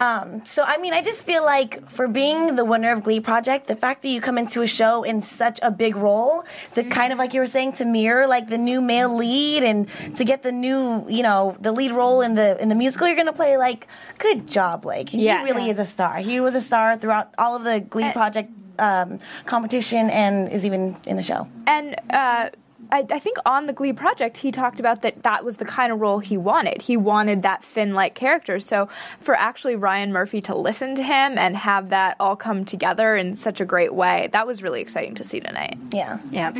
Um, 0.00 0.44
so 0.44 0.62
I 0.66 0.76
mean, 0.78 0.92
I 0.92 1.02
just 1.02 1.24
feel 1.24 1.44
like 1.44 1.88
for 1.90 2.08
being 2.08 2.56
the 2.56 2.64
winner 2.64 2.92
of 2.92 3.02
Glee 3.04 3.20
Project, 3.20 3.66
the 3.66 3.76
fact 3.76 4.02
that 4.02 4.08
you 4.08 4.20
come 4.20 4.38
into 4.38 4.62
a 4.62 4.66
show 4.66 5.02
in 5.02 5.22
such 5.22 5.58
a 5.62 5.70
big 5.70 5.96
role 5.96 6.42
to 6.74 6.84
kind 6.84 7.12
of 7.12 7.18
like 7.18 7.32
you 7.34 7.40
were 7.40 7.46
saying 7.46 7.72
to 7.74 7.84
mirror 7.84 8.26
like 8.26 8.48
the 8.48 8.58
new 8.58 8.80
male 8.80 9.14
lead 9.16 9.62
and 9.62 9.88
to 10.16 10.24
get 10.24 10.42
the 10.42 10.52
new 10.60 11.06
you 11.08 11.22
know 11.22 11.56
the 11.60 11.72
lead 11.72 11.92
role 11.92 12.20
in 12.20 12.34
the 12.34 12.60
in 12.62 12.68
the 12.68 12.74
musical 12.74 13.06
you're 13.06 13.16
gonna 13.16 13.32
play 13.32 13.56
like 13.56 13.86
good 14.18 14.46
job 14.46 14.82
Blake 14.82 15.08
he 15.08 15.24
Yeah. 15.24 15.42
really 15.44 15.70
is 15.70 15.78
a 15.78 15.86
star 15.86 16.18
he 16.18 16.40
was 16.40 16.54
a 16.54 16.60
star 16.60 16.96
throughout 16.96 17.32
all 17.38 17.56
of 17.56 17.64
the 17.64 17.80
Glee 17.80 18.10
Project 18.12 18.50
um, 18.78 19.18
competition 19.46 20.08
and 20.10 20.48
is 20.52 20.64
even 20.64 20.96
in 21.06 21.16
the 21.16 21.22
show 21.22 21.48
and 21.66 21.96
uh, 22.10 22.48
I, 22.90 23.06
I 23.10 23.18
think 23.18 23.36
on 23.44 23.66
the 23.66 23.72
Glee 23.72 23.92
project, 23.92 24.38
he 24.38 24.50
talked 24.50 24.80
about 24.80 25.02
that 25.02 25.22
that 25.22 25.44
was 25.44 25.58
the 25.58 25.64
kind 25.64 25.92
of 25.92 26.00
role 26.00 26.18
he 26.18 26.36
wanted. 26.36 26.82
He 26.82 26.96
wanted 26.96 27.42
that 27.42 27.64
Finn 27.64 27.94
like 27.94 28.14
character. 28.14 28.60
So 28.60 28.88
for 29.20 29.34
actually 29.34 29.76
Ryan 29.76 30.12
Murphy 30.12 30.40
to 30.42 30.54
listen 30.56 30.94
to 30.96 31.02
him 31.02 31.38
and 31.38 31.56
have 31.56 31.90
that 31.90 32.16
all 32.20 32.36
come 32.36 32.64
together 32.64 33.16
in 33.16 33.36
such 33.36 33.60
a 33.60 33.64
great 33.64 33.94
way, 33.94 34.28
that 34.32 34.46
was 34.46 34.62
really 34.62 34.80
exciting 34.80 35.14
to 35.16 35.24
see 35.24 35.40
tonight. 35.40 35.78
yeah 35.92 36.18
Yeah, 36.30 36.52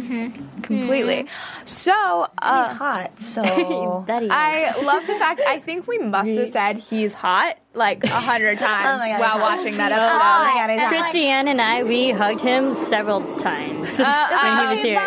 Completely. 0.63 1.27
So 1.65 2.29
uh, 2.39 2.69
he's 2.69 2.77
hot 2.77 3.21
so 3.21 4.05
that 4.07 4.23
is. 4.23 4.31
I 4.31 4.81
love 4.83 5.07
the 5.07 5.15
fact. 5.15 5.41
I 5.47 5.59
think 5.59 5.87
we 5.87 5.99
must 5.99 6.29
have 6.29 6.53
said 6.53 6.79
he's 6.79 7.13
hot 7.13 7.59
like 7.79 8.05
a 8.05 8.09
hundred 8.09 8.59
times 8.59 9.01
my 9.01 9.09
God, 9.09 9.21
while 9.21 9.39
watching 9.41 9.77
that 9.79 9.93
oh 9.93 9.97
my 9.97 10.53
god 10.55 10.71
he's 10.71 10.81
hot. 10.81 10.89
Christiane 10.91 11.49
and 11.49 11.61
I, 11.61 11.85
we 11.85 12.11
hugged 12.11 12.41
him 12.41 12.75
several 12.75 13.21
times 13.37 13.99
Uh, 14.01 14.05
when 14.43 14.69
he 14.69 14.75
was 14.75 14.83
here. 14.85 14.99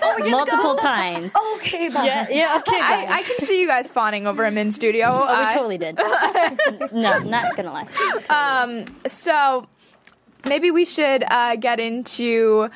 Oh, 0.00 0.28
Multiple 0.30 0.74
go? 0.74 0.82
times. 0.82 1.32
okay 1.54 1.88
bye. 1.88 2.04
Yeah, 2.04 2.26
yeah, 2.30 2.56
okay. 2.58 2.76
I, 2.80 3.06
bye. 3.06 3.12
I 3.14 3.22
can 3.22 3.38
see 3.38 3.60
you 3.60 3.66
guys 3.66 3.90
fawning 3.90 4.26
over 4.26 4.44
him 4.44 4.58
in 4.58 4.72
studio. 4.72 5.06
oh, 5.26 5.46
we 5.46 5.54
totally 5.54 5.78
did. 5.78 5.96
no, 6.92 7.18
not 7.20 7.56
gonna 7.56 7.72
lie. 7.72 8.84
So 9.06 9.66
maybe 10.46 10.70
we 10.70 10.84
should 10.84 11.24
uh, 11.26 11.56
get 11.56 11.80
into 11.80 12.70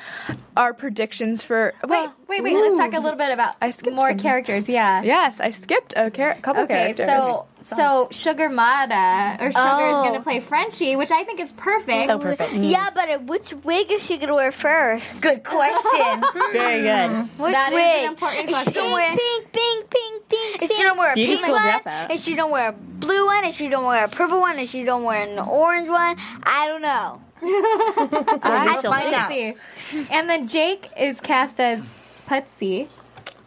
our 0.55 0.73
predictions 0.73 1.43
for. 1.43 1.73
Wait, 1.83 1.89
Well, 1.89 2.13
wait, 2.27 2.43
wait. 2.43 2.55
Let's 2.55 2.77
talk 2.77 2.93
a 2.93 3.03
little 3.03 3.17
bit 3.17 3.31
about 3.31 3.55
I 3.61 3.71
skipped 3.71 3.95
more 3.95 4.09
some. 4.09 4.19
characters. 4.19 4.67
Yeah. 4.69 5.01
yes, 5.03 5.39
I 5.39 5.49
skipped 5.51 5.93
a 5.97 6.09
char- 6.11 6.35
couple 6.41 6.63
Okay, 6.63 6.93
characters. 6.93 7.07
so 7.07 7.47
so 7.61 8.07
Sugar 8.11 8.49
Motta 8.49 9.35
or 9.41 9.49
Sugar 9.51 9.87
is 9.89 9.95
Oh. 9.95 10.03
going 10.03 10.13
to 10.15 10.19
play 10.21 10.39
Frenchie, 10.41 10.95
which 10.97 11.11
I 11.11 11.23
think 11.23 11.39
is 11.39 11.51
perfect. 11.53 12.05
so 12.07 12.19
perfect 12.19 12.53
Yeah, 12.55 12.89
but 12.93 13.09
uh, 13.09 13.17
which 13.19 13.53
wig 13.63 13.89
is 13.91 14.03
she 14.03 14.17
gonna 14.17 14.35
wear 14.35 14.51
first? 14.51 15.21
good 15.21 15.43
question 15.43 16.23
Very 16.51 16.81
good. 16.81 17.27
Which 17.39 17.53
That 17.53 17.69
is 17.71 17.75
wig? 17.75 18.03
an 18.05 18.09
important 18.09 18.49
Is 18.49 18.57
she 18.57 18.63
question. 18.63 18.73
gonna 18.73 18.93
wear 18.93 19.09
pink, 19.17 19.51
pink, 19.53 19.89
pink, 19.89 20.29
pink? 20.29 20.63
Is 20.63 20.71
she 20.75 20.83
gonna 20.83 20.99
wear 20.99 21.11
a 21.11 21.15
Beauty 21.15 21.37
pink 21.37 21.47
one? 21.47 21.61
dropout. 21.63 22.11
Is 22.11 22.23
she 22.23 22.35
gonna 22.35 22.51
wear 22.51 22.69
a 22.69 22.73
blue 22.73 23.25
one? 23.25 23.45
Is 23.45 23.55
she 23.55 23.69
gonna 23.69 23.87
wear 23.87 24.03
a 24.05 24.09
purple 24.09 24.41
one? 24.41 24.59
Is 24.59 24.69
she 24.69 24.83
gonna 24.83 25.05
wear 25.05 25.21
an 25.23 25.39
orange 25.39 25.87
one? 25.89 26.17
I 26.43 26.67
don't 26.67 26.81
know. 26.81 27.21
I 27.45 28.79
shall 28.81 28.91
find 28.91 29.09
see. 29.09 29.15
out. 29.15 29.55
See. 29.89 30.07
And 30.11 30.29
then 30.29 30.47
Jake 30.47 30.89
is 30.97 31.19
cast 31.19 31.59
as 31.59 31.83
Putzie. 32.27 32.87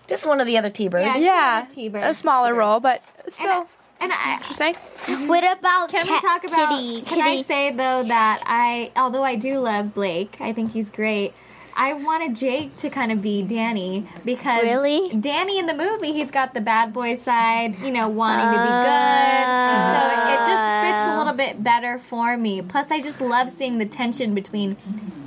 just 0.09 0.27
one 0.27 0.41
of 0.41 0.47
the 0.47 0.57
other 0.59 0.71
T-birds 0.71 1.21
yeah, 1.21 1.67
T-bird. 1.69 2.03
a 2.05 2.15
smaller 2.15 2.55
role, 2.55 2.81
but 2.81 3.03
still 3.29 3.67
And 4.01 4.13
I, 4.13 4.35
interesting. 4.35 4.75
Mm-hmm. 4.75 5.27
What 5.29 5.45
about 5.59 5.89
can 5.91 6.07
we 6.07 6.13
Cat- 6.13 6.23
talk 6.23 6.45
about? 6.45 6.79
Kitty? 6.79 7.03
Can 7.03 7.21
I 7.23 7.43
say 7.43 7.71
though 7.71 8.03
that 8.05 8.43
I, 8.47 8.93
although 8.97 9.25
I 9.25 9.37
do 9.37 9.59
love 9.59 9.95
Blake, 9.95 10.37
I 10.41 10.53
think 10.53 10.73
he's 10.73 10.91
great. 10.91 11.33
I 11.79 11.93
wanted 11.93 12.35
Jake 12.35 12.75
to 12.79 12.89
kind 12.89 13.13
of 13.13 13.21
be 13.21 13.43
Danny 13.43 14.09
because 14.25 14.63
Really? 14.63 15.11
Danny 15.21 15.59
in 15.59 15.67
the 15.67 15.75
movie, 15.75 16.13
he's 16.15 16.31
got 16.31 16.55
the 16.55 16.61
bad 16.63 16.95
boy 16.95 17.13
side, 17.15 17.79
you 17.81 17.91
know, 17.91 18.09
wanting 18.09 18.47
to 18.47 18.51
be 18.53 18.57
good. 18.57 19.36
Better 21.67 21.99
for 21.99 22.37
me. 22.37 22.63
Plus, 22.63 22.93
I 22.93 23.01
just 23.01 23.21
love 23.21 23.51
seeing 23.51 23.79
the 23.79 23.87
tension 23.87 24.35
between 24.37 24.77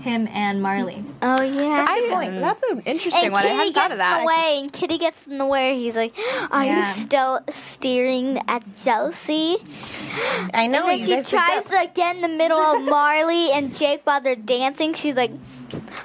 him 0.02 0.26
and 0.30 0.62
Marley. 0.62 1.04
Oh 1.22 1.44
yeah. 1.44 1.86
Good 1.86 2.12
point. 2.14 2.40
That's 2.40 2.64
an 2.72 2.82
interesting 2.86 3.26
and 3.26 3.34
one. 3.34 3.44
I 3.44 3.48
Kitty 3.48 3.58
hadn't 3.58 3.74
gets 3.74 3.76
thought 3.76 3.92
of 3.92 3.98
that. 3.98 4.20
in 4.20 4.24
the 4.24 4.28
way, 4.28 4.60
and 4.62 4.72
Kitty 4.74 4.98
gets 4.98 5.28
in 5.28 5.38
the 5.38 5.46
way. 5.46 5.78
He's 5.84 5.98
like, 5.98 6.16
"Are 6.50 6.64
Yeah. 6.64 6.88
you 6.96 7.02
still 7.02 7.42
steering 7.50 8.40
at 8.48 8.64
Chelsea?" 8.86 9.58
I 10.54 10.68
know 10.68 10.88
And 10.88 11.02
you 11.02 11.08
then 11.08 11.26
she 11.26 11.32
tries 11.32 11.66
up. 11.66 11.72
to 11.72 11.92
get 11.94 12.16
in 12.16 12.22
the 12.22 12.30
middle 12.30 12.58
of 12.60 12.82
Marley 12.98 13.52
and 13.52 13.76
Jake 13.78 14.02
while 14.06 14.22
they're 14.22 14.38
dancing. 14.38 14.94
She's 14.94 15.16
like, 15.16 15.32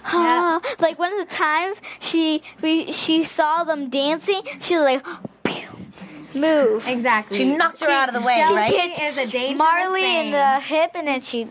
ah. 0.07 0.61
like 0.81 0.99
one 0.99 1.12
of 1.18 1.29
the 1.29 1.35
times 1.35 1.77
she 2.01 2.42
we, 2.61 2.90
she 2.92 3.23
saw 3.23 3.62
them 3.64 3.88
dancing, 3.88 4.42
she 4.61 4.75
was 4.75 4.85
like, 4.85 5.05
pew, 5.05 5.12
move. 6.35 6.87
Exactly. 6.87 7.37
She 7.37 7.57
knocked 7.57 7.81
her 7.81 7.90
out 7.90 8.09
of 8.09 8.14
the 8.14 8.20
way, 8.20 8.37
Chelsea 8.38 8.55
right? 8.55 9.03
is 9.03 9.16
a 9.16 9.27
dangerous 9.27 9.59
Marley 9.59 10.03
thing. 10.03 10.27
in 10.27 10.33
the 10.33 10.61
hip, 10.61 10.90
and 10.94 11.07
then 11.07 11.20
she 11.20 11.49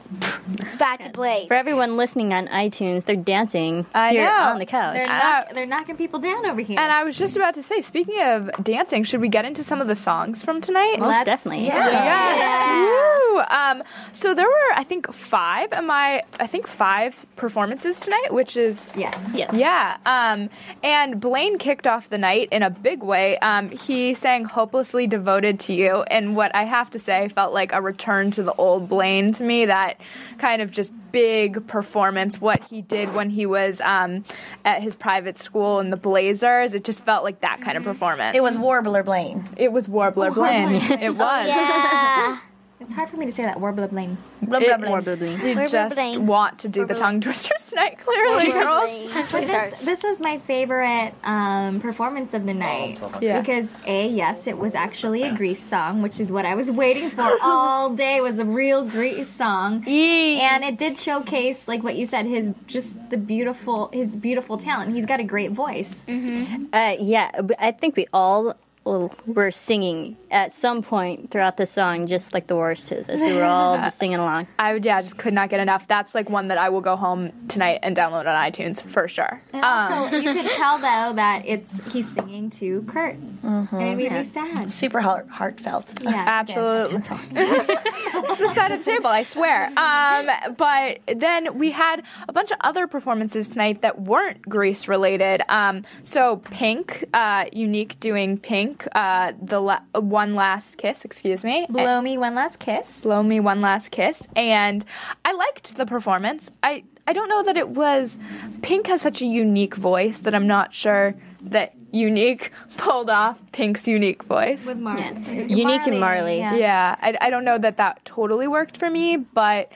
back 0.78 1.02
to 1.04 1.10
Blake. 1.10 1.48
For 1.48 1.54
everyone 1.54 1.98
listening 1.98 2.34
on 2.34 2.48
iTunes, 2.48 3.06
they're 3.06 3.15
dancing 3.15 3.86
I 3.93 4.12
here 4.12 4.26
know. 4.26 4.32
on 4.32 4.60
the 4.60 4.65
couch. 4.65 4.96
They're, 4.98 5.08
knock, 5.08 5.54
they're 5.54 5.65
knocking 5.65 5.98
people 5.98 6.19
down 6.19 6.46
over 6.46 6.62
here. 6.62 6.80
And 6.80 6.91
I 6.91 7.04
was 7.04 7.17
just 7.17 7.36
about 7.36 7.54
to 7.56 7.63
say, 7.63 7.82
speaking 7.82 8.22
of 8.22 8.50
dancing, 8.62 9.04
should 9.04 9.22
we 9.22 9.30
get 9.30 9.46
into 9.46 9.63
some 9.63 9.82
of 9.82 9.88
the 9.88 9.96
songs 9.96 10.43
from 10.43 10.62
tonight? 10.62 10.98
Most 11.00 11.10
Let's- 11.10 11.26
definitely. 11.26 11.65
Yes. 11.65 13.34
Woo. 13.34 13.39
Um, 13.50 13.84
so 14.13 14.34
there 14.34 14.46
were, 14.48 14.74
I 14.76 14.84
think, 14.84 15.12
five. 15.13 15.72
Am 15.74 15.89
I? 15.89 16.24
I 16.39 16.48
think 16.48 16.67
five 16.67 17.26
performances 17.36 18.00
tonight, 18.00 18.28
which 18.32 18.56
is 18.58 18.91
yes. 18.96 19.17
Yes. 19.34 19.54
yeah. 19.54 19.98
Um, 20.06 20.50
and 20.84 21.19
Blaine 21.19 21.58
kicked 21.58 21.88
off 21.88 22.10
the 22.10 22.17
night 22.17 22.50
in 22.52 22.63
a 22.63 22.69
big 22.69 23.02
way. 23.04 23.38
Um, 23.39 23.69
he 23.69 24.13
sang 24.13 24.46
"Hopelessly 24.73 25.05
Devoted 25.05 25.59
to 25.59 25.73
You," 25.73 26.01
and 26.01 26.36
what 26.36 26.55
I 26.55 26.63
have 26.63 26.89
to 26.89 26.99
say 26.99 27.27
felt 27.27 27.53
like 27.53 27.73
a 27.73 27.79
return 27.79 28.31
to 28.31 28.41
the 28.41 28.53
old 28.53 28.89
Blaine 28.89 29.31
to 29.33 29.43
me. 29.43 29.65
That 29.65 30.01
kind 30.39 30.63
of 30.63 30.71
just 30.71 30.91
big 31.12 31.67
performance. 31.67 32.41
What 32.41 32.63
he 32.63 32.81
did 32.81 33.13
when 33.13 33.29
he 33.29 33.45
was 33.45 33.79
um, 33.81 34.23
at 34.65 34.81
his 34.81 34.95
private 34.95 35.38
school 35.38 35.79
in 35.79 35.91
the 35.91 35.95
Blazers. 35.95 36.73
It 36.73 36.83
just 36.83 37.05
felt 37.05 37.23
like 37.23 37.41
that 37.41 37.62
kind 37.62 37.77
of 37.77 37.83
performance. 37.83 38.36
It 38.36 38.41
was 38.41 38.57
Warbler 38.57 39.03
Blaine. 39.03 39.47
It 39.57 39.71
was 39.71 39.88
Warbler 39.88 40.31
Blaine. 40.31 40.77
It 40.77 41.15
was. 41.15 41.47
Yeah. 41.47 42.39
It's 42.84 42.93
hard 42.93 43.10
for 43.10 43.17
me 43.17 43.26
to 43.26 43.32
say 43.32 43.43
that 43.43 43.60
Warbler 43.60 43.88
Blaine. 43.88 44.17
Blah, 44.41 44.60
It- 44.60 44.65
blah, 44.67 44.78
blah. 44.78 44.88
You 44.88 44.91
Warbler 44.91 45.67
just 45.67 45.96
Blaine. 45.96 46.28
want 46.28 46.60
to 46.60 46.67
do 46.67 46.86
the 46.86 46.93
tongue 46.93 47.22
twisters 47.22 47.69
tonight, 47.69 47.98
clearly, 48.00 48.52
girls. 48.52 48.89
This, 49.32 49.80
this 49.82 50.04
was 50.04 50.19
my 50.19 50.38
favorite 50.39 51.13
um, 51.24 51.80
performance 51.80 52.34
of 52.34 52.46
the 52.46 52.54
night. 52.54 53.02
Yeah. 53.22 53.39
Because 53.39 53.69
A, 53.86 54.08
yes, 54.10 54.48
it 54.48 54.58
was 54.58 54.76
actually 54.76 55.24
a 55.24 55.34
Grease 55.34 55.63
song, 55.63 56.02
which 56.02 56.19
is 56.19 56.32
what 56.32 56.46
I 56.46 56.56
was 56.56 56.69
waiting 56.69 57.10
for 57.10 57.38
all 57.41 57.89
day 57.96 58.19
was 58.22 58.38
a 58.39 58.46
real 58.46 58.84
Grease 58.86 59.30
song. 59.34 59.84
And 59.88 60.63
it 60.63 60.78
did 60.78 60.98
showcase, 60.98 61.67
like 61.67 61.84
what 61.84 61.96
you 61.96 62.06
said, 62.06 62.26
his 62.26 62.52
just 62.67 62.96
the 63.10 63.17
beautiful 63.17 63.89
his 63.93 64.15
beautiful 64.15 64.58
talent. 64.58 64.93
He's 64.93 65.06
got 65.06 65.19
a 65.22 65.24
great 65.24 65.52
voice. 65.52 65.96
Uh, 66.10 66.96
yeah, 67.00 67.32
I 67.60 67.72
think 67.72 67.96
we 67.96 68.08
all 68.13 68.56
were 68.86 69.52
singing 69.52 70.17
at 70.30 70.52
some 70.52 70.82
point 70.82 71.32
throughout 71.32 71.58
the 71.58 71.65
song, 71.65 72.08
just 72.08 72.34
like 72.34 72.48
the 72.48 72.56
Worsted, 72.56 73.10
as 73.10 73.22
we 73.22 73.34
were 73.34 73.43
all 73.43 73.78
just 73.84 73.98
singing 73.98 74.19
along. 74.19 74.48
I 74.60 74.74
would, 74.74 74.86
yeah, 74.86 75.02
just 75.02 75.17
could 75.17 75.34
not 75.34 75.50
get 75.50 75.60
enough. 75.60 75.88
That's 75.88 76.13
like 76.13 76.30
one 76.30 76.50
that 76.50 76.58
I 76.58 76.69
will 76.69 76.82
go 76.82 76.96
home 76.96 77.32
tonight 77.48 77.80
and 77.84 77.96
download 77.96 78.26
on 78.28 78.52
iTunes 78.52 78.82
for 78.82 79.08
sure. 79.08 79.41
And 79.54 79.63
also, 79.63 80.17
you 80.17 80.30
um, 80.30 80.36
can 80.36 80.58
tell 80.58 80.78
though 80.78 81.15
that 81.15 81.43
it's 81.46 81.82
he's 81.91 82.12
singing 82.12 82.50
to 82.52 82.82
Kurt, 82.84 83.17
and 83.43 83.67
it 83.73 83.95
made 83.97 84.12
me 84.12 84.23
sad. 84.23 84.71
Super 84.71 85.01
heart- 85.01 85.27
heartfelt. 85.29 85.93
Yeah, 86.01 86.12
Absolutely. 86.27 86.97
it's 87.32 88.39
the 88.39 88.53
side 88.53 88.71
of 88.71 88.79
the 88.84 88.91
table, 88.91 89.08
I 89.08 89.23
swear. 89.23 89.65
Um, 89.77 90.29
but 90.58 90.99
then 91.19 91.58
we 91.58 91.71
had 91.71 92.03
a 92.27 92.34
bunch 92.34 92.51
of 92.51 92.58
other 92.62 92.88
performances 92.88 93.49
tonight 93.49 93.82
that 93.82 94.01
weren't 94.01 94.41
Grease 94.43 94.88
related. 94.88 95.41
Um, 95.49 95.84
so 96.03 96.38
Pink, 96.38 97.06
uh, 97.13 97.45
Unique 97.51 97.99
doing 97.99 98.38
Pink, 98.38 98.88
uh, 98.95 99.34
the 99.41 99.60
la- 99.60 99.82
One 99.93 100.36
Last 100.36 100.77
Kiss, 100.77 101.03
excuse 101.06 101.43
me. 101.43 101.65
Blow 101.69 102.01
me 102.01 102.17
one 102.17 102.36
last 102.36 102.60
kiss. 102.60 103.03
Blow 103.03 103.21
Me 103.23 103.39
One 103.39 103.60
Last 103.62 103.91
Kiss. 103.91 104.27
And 104.36 104.86
I 105.25 105.34
liked 105.34 105.75
the 105.75 105.86
performance. 105.86 106.49
I, 106.62 106.84
I 107.08 107.13
don't 107.13 107.27
know 107.29 107.43
that 107.43 107.58
it 107.58 107.69
was. 107.69 108.17
Pink 108.62 108.88
has 108.88 109.01
such 109.01 109.21
a 109.21 109.25
unique 109.25 109.75
voice 109.75 110.19
that 110.19 110.34
I'm 110.34 110.47
not 110.47 110.73
sure 110.73 111.15
that 111.41 111.73
Unique 111.93 112.51
pulled 112.75 113.10
off 113.10 113.38
Pink's 113.51 113.88
unique 113.88 114.23
voice. 114.23 114.65
With 114.65 114.77
Mar- 114.79 114.97
Unique 114.99 115.86
and 115.88 115.99
Marley. 115.99 116.39
Yeah. 116.39 116.56
yeah, 116.56 116.95
I, 116.99 117.15
I 117.21 117.29
don't 117.29 117.45
know 117.45 117.58
that 117.60 117.77
that 117.77 118.03
totally 118.03 118.47
worked 118.47 118.77
for 118.77 118.89
me, 118.89 119.15
but 119.17 119.71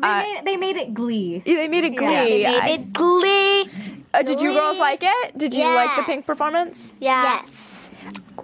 They, 0.00 0.08
Uh, 0.08 0.18
made, 0.22 0.40
they 0.44 0.56
made 0.56 0.76
it 0.76 0.92
Glee. 0.92 1.42
they 1.46 1.68
made 1.68 1.84
it 1.84 1.94
Glee. 1.96 2.42
Yeah, 2.42 2.50
They 2.50 2.60
made 2.60 2.80
it 2.80 2.92
Glee. 2.92 3.70
uh, 4.12 4.22
did 4.22 4.40
you 4.40 4.52
girls 4.52 4.78
like 4.78 5.02
it? 5.04 5.38
Did 5.38 5.54
you 5.54 5.64
like 5.64 5.94
the 5.96 6.02
Pink 6.02 6.26
performance? 6.26 6.92
Yeah. 6.98 7.40
Yes. 7.46 7.88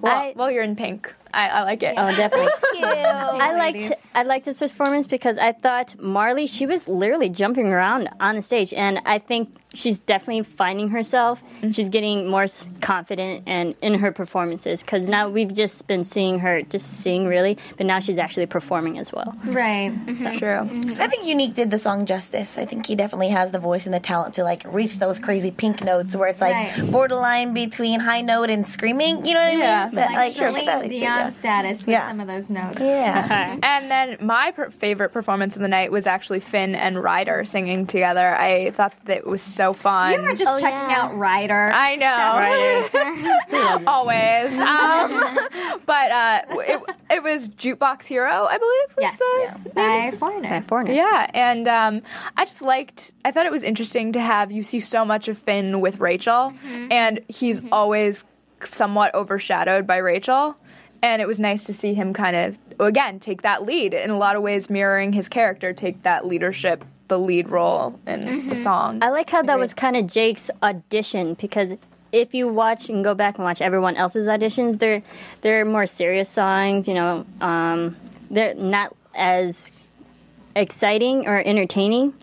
Well, 0.00 0.16
I- 0.16 0.32
well, 0.36 0.50
you're 0.52 0.62
in 0.62 0.76
Pink. 0.76 1.12
I, 1.32 1.48
I 1.48 1.62
like 1.64 1.82
it. 1.82 1.94
Oh, 1.96 2.14
definitely. 2.16 2.48
Thank 2.60 2.78
you. 2.78 2.84
I 2.86 3.56
liked 3.56 3.92
I 4.14 4.22
liked 4.22 4.46
this 4.46 4.58
performance 4.58 5.06
because 5.06 5.38
I 5.38 5.52
thought 5.52 5.98
Marley 6.00 6.46
she 6.46 6.66
was 6.66 6.88
literally 6.88 7.28
jumping 7.28 7.68
around 7.68 8.08
on 8.20 8.36
the 8.36 8.42
stage, 8.42 8.72
and 8.74 9.00
I 9.06 9.18
think 9.18 9.54
she's 9.74 9.98
definitely 9.98 10.42
finding 10.42 10.88
herself. 10.88 11.42
Mm-hmm. 11.42 11.70
She's 11.72 11.88
getting 11.90 12.28
more 12.28 12.46
confident 12.80 13.44
and 13.46 13.74
in 13.82 13.94
her 13.94 14.12
performances 14.12 14.80
because 14.82 15.06
now 15.08 15.28
we've 15.28 15.52
just 15.52 15.86
been 15.86 16.04
seeing 16.04 16.38
her 16.40 16.62
just 16.62 16.86
sing 17.00 17.26
really, 17.26 17.58
but 17.76 17.86
now 17.86 18.00
she's 18.00 18.18
actually 18.18 18.46
performing 18.46 18.98
as 18.98 19.12
well. 19.12 19.34
Right. 19.44 19.90
Mm-hmm. 19.92 20.38
True. 20.38 20.48
Mm-hmm. 20.48 21.00
I 21.00 21.06
think 21.08 21.26
Unique 21.26 21.54
did 21.54 21.70
the 21.70 21.78
song 21.78 22.06
justice. 22.06 22.56
I 22.58 22.64
think 22.64 22.86
he 22.86 22.94
definitely 22.96 23.28
has 23.28 23.50
the 23.50 23.58
voice 23.58 23.84
and 23.86 23.94
the 23.94 24.00
talent 24.00 24.34
to 24.34 24.44
like 24.44 24.62
reach 24.72 24.98
those 24.98 25.18
crazy 25.18 25.50
pink 25.50 25.82
notes 25.84 26.16
where 26.16 26.28
it's 26.28 26.40
like 26.40 26.48
Right. 26.48 26.90
borderline 26.90 27.52
between 27.54 28.00
high 28.00 28.22
note 28.22 28.48
and 28.50 28.66
screaming. 28.66 29.26
You 29.26 29.34
know 29.34 29.44
what 29.50 29.58
Yeah. 29.58 29.80
I 29.82 29.84
mean? 29.86 29.94
But, 29.94 30.12
Like, 30.12 30.34
sure, 30.36 30.50
but 30.50 30.60
Celine 30.60 30.66
that 30.66 30.82
he 30.84 30.88
did, 30.88 31.00
Dion 31.00 31.17
yeah. 31.18 31.30
status 31.40 31.78
with 31.80 31.88
Yeah. 31.88 32.08
some 32.08 32.20
of 32.20 32.26
those 32.26 32.48
notes. 32.50 32.78
Yeah. 32.80 33.56
And 33.62 33.90
then 33.90 34.16
my 34.20 34.50
per- 34.50 34.70
favorite 34.70 35.10
performance 35.10 35.54
of 35.56 35.62
the 35.62 35.68
night 35.68 35.90
was 35.92 36.06
actually 36.06 36.40
Finn 36.40 36.74
and 36.74 37.02
Ryder 37.02 37.44
singing 37.44 37.86
together. 37.86 38.34
I 38.36 38.70
thought 38.70 38.94
that 39.04 39.18
it 39.18 39.26
was 39.26 39.42
so 39.42 39.72
fun. 39.72 40.12
You 40.12 40.22
were 40.22 40.34
just 40.34 40.56
Oh, 40.56 40.60
checking 40.60 40.90
yeah. 40.90 41.02
out 41.02 41.16
Ryder. 41.16 41.70
I 41.74 41.96
know. 41.96 43.82
Always. 43.86 44.58
Um, 44.68 45.38
but 45.86 46.10
uh, 46.10 46.40
it, 46.50 46.80
it 47.10 47.22
was 47.22 47.48
Jukebox 47.48 48.04
Hero, 48.04 48.46
I 48.46 48.58
believe. 48.58 48.96
Was 48.96 49.18
Yes. 49.18 49.54
the 49.64 49.70
By 49.70 50.10
Foreigner. 50.18 50.50
By 50.50 50.60
Foreigner. 50.60 50.92
Yeah, 50.92 51.30
and 51.34 51.66
um, 51.68 52.02
I 52.36 52.44
just 52.44 52.62
liked. 52.62 53.12
I 53.24 53.30
thought 53.30 53.46
it 53.46 53.52
was 53.52 53.62
interesting 53.62 54.12
to 54.12 54.20
have 54.20 54.52
you 54.52 54.62
see 54.62 54.80
so 54.80 55.04
much 55.04 55.28
of 55.28 55.38
Finn 55.38 55.80
with 55.80 56.00
Rachel, 56.00 56.52
and 56.90 57.20
he's 57.28 57.60
always 57.72 58.24
somewhat 58.64 59.14
overshadowed 59.14 59.86
by 59.86 59.96
Rachel. 59.98 60.56
And 61.02 61.22
it 61.22 61.28
was 61.28 61.38
nice 61.38 61.64
to 61.64 61.72
see 61.72 61.94
him 61.94 62.12
kind 62.12 62.36
of 62.36 62.58
again 62.80 63.20
take 63.20 63.42
that 63.42 63.64
lead 63.64 63.94
in 63.94 64.10
a 64.10 64.18
lot 64.18 64.36
of 64.36 64.42
ways, 64.42 64.68
mirroring 64.68 65.12
his 65.12 65.28
character, 65.28 65.72
take 65.72 66.02
that 66.02 66.26
leadership, 66.26 66.84
the 67.08 67.18
lead 67.18 67.48
role 67.48 67.98
in 68.06 68.48
the 68.48 68.56
song. 68.56 68.98
I 69.02 69.10
like 69.10 69.30
how 69.30 69.42
that 69.42 69.58
was 69.58 69.74
kind 69.74 69.96
of 69.96 70.06
Jake's 70.06 70.50
audition 70.62 71.34
because 71.34 71.74
if 72.12 72.34
you 72.34 72.48
watch 72.48 72.88
and 72.88 73.04
go 73.04 73.14
back 73.14 73.36
and 73.36 73.44
watch 73.44 73.60
everyone 73.60 73.96
else's 73.96 74.28
auditions, 74.28 74.78
they're 74.78 75.02
they're 75.40 75.64
more 75.64 75.86
serious 75.86 76.28
songs. 76.28 76.88
You 76.88 76.94
know, 76.94 77.26
um, 77.40 77.96
they're 78.30 78.54
not 78.54 78.94
as 79.14 79.72
exciting 80.56 81.26
or 81.26 81.38
entertaining. 81.38 82.14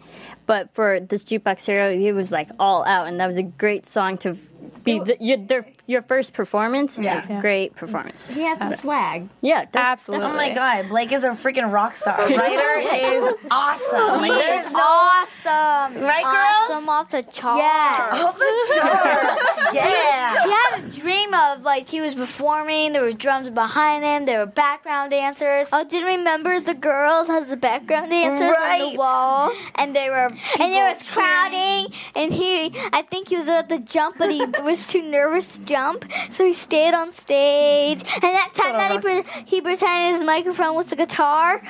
But 0.48 0.72
for 0.74 1.00
this 1.00 1.24
jukebox 1.24 1.66
hero, 1.66 1.92
it 1.92 2.12
was 2.12 2.32
like 2.32 2.50
all 2.60 2.86
out, 2.86 3.08
and 3.08 3.20
that 3.20 3.28
was 3.28 3.38
a 3.38 3.44
great 3.44 3.88
song 3.88 4.18
to 4.20 4.38
be 4.84 5.00
the, 5.00 5.18
your, 5.20 5.38
their, 5.38 5.68
your 5.88 6.02
first 6.02 6.34
performance. 6.34 6.98
Yeah, 6.98 7.16
was 7.16 7.30
a 7.30 7.40
great 7.42 7.76
performance. 7.76 8.28
He 8.28 8.42
had 8.42 8.60
some 8.60 8.74
swag. 8.74 9.30
Yeah, 9.42 9.62
def- 9.62 9.76
Absolutely. 9.76 10.28
Oh 10.28 10.34
my 10.34 10.54
god, 10.54 10.90
Blake 10.90 11.12
is 11.12 11.24
a 11.24 11.30
freaking 11.30 11.72
rock 11.72 11.96
star. 11.96 12.18
Ryder 12.28 12.90
is 12.96 13.36
awesome. 13.52 14.22
Like, 14.22 14.32
there's 14.32 14.72
no 14.72 14.80
awesome. 14.80 16.02
Right, 16.04 16.24
girls? 16.24 16.72
Awesome 16.78 16.90
off 16.90 17.10
the 17.12 17.24
chart. 17.24 17.58
Yeah. 17.58 18.10
off 18.26 18.38
the 18.38 18.74
chart. 18.76 19.74
yeah. 19.74 20.44
He 20.44 20.52
had 20.52 20.84
a 20.84 20.90
dream 20.90 21.34
of 21.34 21.64
like 21.64 21.88
he 21.90 22.02
was 22.02 22.16
performing. 22.16 22.94
There 22.94 23.02
were 23.02 23.12
drums 23.12 23.50
behind 23.50 24.04
him. 24.04 24.26
There 24.26 24.40
were 24.40 24.52
background 24.52 25.12
dancers. 25.12 25.70
Oh, 25.72 25.84
didn't 25.84 26.18
remember 26.20 26.60
the 26.60 26.74
girls 26.74 27.30
as 27.30 27.50
the 27.50 27.58
background 27.58 28.10
dancers 28.12 28.56
on 28.56 28.92
the 28.92 28.98
wall, 28.98 29.52
and 29.76 29.96
they 29.96 30.10
were 30.10 30.30
and 30.60 30.74
they 30.74 30.80
were 30.80 30.96
crowding. 31.12 31.94
And 32.16 32.34
he, 32.34 32.72
I 32.94 33.02
think 33.10 33.30
he 33.30 33.38
was 33.38 33.48
about 33.48 33.70
to 33.70 33.80
jump, 33.80 34.18
but 34.18 34.32
he 34.32 34.46
was 34.64 34.88
too 34.88 35.02
nervous 35.02 35.48
to 35.54 35.60
jump, 35.60 36.06
so 36.32 36.46
he 36.46 36.54
stayed 36.54 36.94
on 36.94 37.12
stage. 37.12 38.02
And 38.02 38.24
that 38.24 38.52
time 38.54 38.74
that 38.74 38.92
he 38.92 39.00
pre- 39.00 39.44
he 39.46 39.62
pretended 39.62 40.18
his 40.18 40.26
microphone 40.26 40.76
was 40.76 40.88
the 40.88 40.96
guitar. 40.96 41.62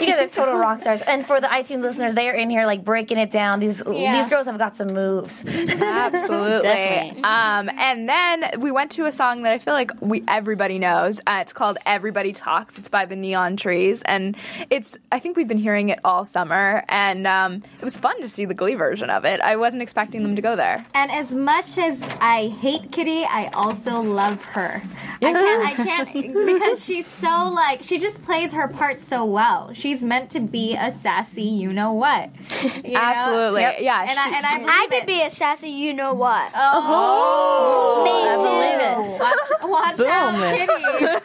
You 0.00 0.06
guys 0.06 0.20
are 0.20 0.28
total 0.28 0.56
rock 0.58 0.80
stars. 0.80 1.00
And 1.02 1.24
for 1.26 1.40
the 1.40 1.46
iTunes 1.46 1.82
listeners, 1.82 2.14
they 2.14 2.28
are 2.28 2.34
in 2.34 2.50
here 2.50 2.66
like 2.66 2.84
breaking 2.84 3.18
it 3.18 3.30
down. 3.30 3.60
These 3.60 3.82
Yeah. 3.86 4.16
these 4.18 4.28
girls 4.28 4.46
have 4.46 4.58
got 4.58 4.76
some 4.76 4.88
moves. 4.88 5.42
Absolutely. 5.46 7.22
Um, 7.22 7.68
and 7.70 8.08
then 8.08 8.60
we 8.60 8.70
went 8.70 8.92
to 8.92 9.06
a 9.06 9.12
song 9.12 9.42
that 9.42 9.52
I 9.52 9.58
feel 9.58 9.74
like 9.74 9.90
we 10.00 10.22
everybody 10.28 10.78
knows. 10.78 11.20
Uh, 11.26 11.38
it's 11.40 11.52
called 11.52 11.78
"Everybody 11.86 12.32
Talks." 12.32 12.78
It's 12.78 12.88
by 12.88 13.04
the 13.06 13.16
Neon 13.16 13.56
Trees, 13.56 14.02
and 14.04 14.36
it's 14.70 14.96
I 15.12 15.18
think 15.18 15.36
we've 15.36 15.48
been 15.48 15.58
hearing 15.58 15.88
it 15.88 15.98
all 16.04 16.24
summer, 16.24 16.84
and 16.88 17.26
um, 17.26 17.62
it 17.78 17.84
was 17.84 17.96
fun 17.96 18.20
to 18.20 18.28
see 18.28 18.44
the 18.44 18.54
Glee 18.54 18.74
version 18.74 19.10
of 19.10 19.24
it. 19.24 19.40
I 19.40 19.56
wasn't 19.56 19.82
expecting 19.82 20.22
them 20.22 20.36
to 20.36 20.42
go 20.42 20.56
there. 20.56 20.84
And 20.94 21.10
as 21.10 21.34
much 21.34 21.78
as 21.78 22.02
I 22.20 22.48
hate 22.60 22.92
Kitty, 22.92 23.24
I 23.24 23.48
also 23.54 24.00
love 24.00 24.44
her. 24.44 24.82
I 25.22 25.32
can't, 25.32 25.66
I 25.66 25.74
can't, 25.74 26.12
because 26.46 26.84
she's 26.84 27.06
so 27.06 27.50
like, 27.52 27.82
she 27.82 27.98
just 27.98 28.20
plays 28.22 28.52
her 28.52 28.68
part 28.68 29.00
so 29.00 29.24
well. 29.24 29.35
She's 29.74 30.02
meant 30.02 30.30
to 30.30 30.40
be 30.40 30.74
a 30.74 30.90
sassy, 30.90 31.42
you 31.42 31.72
know 31.72 31.92
what? 31.92 32.30
You 32.86 32.92
know? 32.92 33.00
Absolutely, 33.00 33.60
Yep. 33.62 33.76
yeah. 33.80 34.06
And 34.08 34.18
I, 34.18 34.36
and 34.36 34.46
I 34.46 34.58
believe 34.58 34.70
I 34.70 34.86
it. 34.90 34.98
could 35.00 35.06
be 35.06 35.22
a 35.22 35.30
sassy, 35.30 35.70
you 35.70 35.92
know 35.92 36.14
what? 36.14 36.52
Oh, 36.54 38.02
Me 38.04 38.16
too. 38.46 39.24
watch, 39.24 39.96
watch 39.98 40.00
out, 40.08 40.34
Kitty. 40.56 41.04
The 41.04 41.20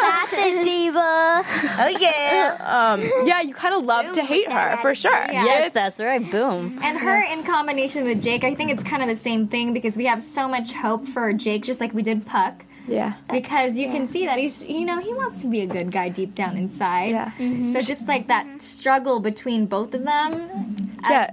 sassy 0.00 0.64
diva. 0.64 1.44
Oh 1.78 1.96
yeah. 2.00 2.92
Um, 2.92 3.26
yeah, 3.26 3.40
you 3.42 3.54
kind 3.54 3.74
of 3.74 3.84
love 3.84 4.12
to 4.14 4.22
hate 4.22 4.50
her 4.50 4.76
for 4.80 4.94
sure. 4.94 5.12
Yeah. 5.12 5.44
yes, 5.44 5.58
It's- 5.66 5.72
that's 5.74 5.98
right. 6.00 6.30
Boom. 6.30 6.78
And 6.82 6.98
her 6.98 7.20
in 7.32 7.42
combination 7.44 8.04
with 8.04 8.22
Jake, 8.22 8.44
I 8.44 8.54
think 8.54 8.70
it's 8.70 8.82
kind 8.82 9.02
of 9.02 9.08
the 9.08 9.16
same 9.22 9.48
thing 9.48 9.72
because 9.72 9.96
we 9.96 10.06
have 10.06 10.22
so 10.22 10.48
much 10.48 10.72
hope 10.72 11.06
for 11.06 11.32
Jake, 11.32 11.62
just 11.62 11.80
like 11.80 11.92
we 11.92 12.02
did 12.02 12.24
Puck. 12.26 12.64
Yeah. 12.88 13.14
Because 13.30 13.78
you 13.78 13.88
can 13.90 14.06
see 14.06 14.26
that 14.26 14.38
he's, 14.38 14.62
you 14.64 14.84
know, 14.84 14.98
he 15.00 15.12
wants 15.14 15.42
to 15.42 15.48
be 15.48 15.60
a 15.60 15.66
good 15.66 15.90
guy 15.92 16.08
deep 16.08 16.34
down 16.34 16.56
inside. 16.56 17.10
Yeah. 17.10 17.32
So 17.72 17.80
just 17.82 18.06
like 18.08 18.28
that 18.28 18.60
struggle 18.62 19.20
between 19.20 19.66
both 19.66 19.94
of 19.94 20.04
them. 20.04 20.96
as- 21.04 21.10
Yeah, 21.10 21.30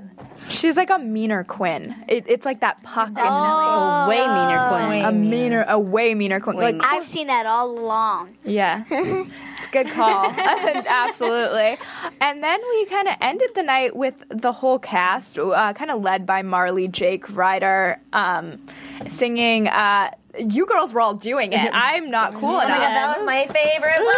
she's 0.49 0.77
like 0.77 0.89
a 0.89 0.99
meaner 0.99 1.43
Quinn. 1.43 1.93
It, 2.07 2.25
it's 2.27 2.45
like 2.45 2.59
that 2.61 2.81
puck. 2.83 3.11
Oh. 3.17 4.07
Way 4.09 4.17
meaner 4.19 4.69
Quinn. 4.69 5.05
A 5.05 5.11
meaner, 5.11 5.65
a 5.67 5.79
way 5.79 6.13
meaner 6.15 6.39
Quinn. 6.39 6.57
Way 6.57 6.73
Like, 6.73 6.81
I've 6.83 7.05
seen 7.07 7.27
that 7.27 7.45
all 7.45 7.71
along. 7.71 8.37
Yeah. 8.43 8.83
it's 8.89 9.67
good 9.71 9.87
call. 9.89 10.25
Absolutely. 10.37 11.77
And 12.21 12.43
then 12.43 12.59
we 12.71 12.85
kind 12.85 13.07
of 13.07 13.15
ended 13.21 13.49
the 13.55 13.63
night 13.63 13.95
with 13.95 14.15
the 14.29 14.51
whole 14.51 14.79
cast, 14.79 15.37
uh, 15.39 15.73
kind 15.73 15.91
of 15.91 16.01
led 16.01 16.25
by 16.25 16.41
Marley, 16.41 16.87
Jake, 16.87 17.35
Ryder, 17.35 17.99
um, 18.13 18.59
singing. 19.07 19.67
Uh, 19.67 20.11
you 20.39 20.65
girls 20.65 20.93
were 20.93 21.01
all 21.01 21.13
doing 21.13 21.53
it. 21.53 21.69
I'm 21.73 22.09
not 22.09 22.33
cool 22.33 22.49
Oh 22.55 22.59
enough. 22.59 22.69
my 22.69 22.77
god, 22.77 22.93
that 22.93 23.17
was 23.17 23.25
my 23.25 23.45
favorite 23.47 23.99
one. 23.99 24.15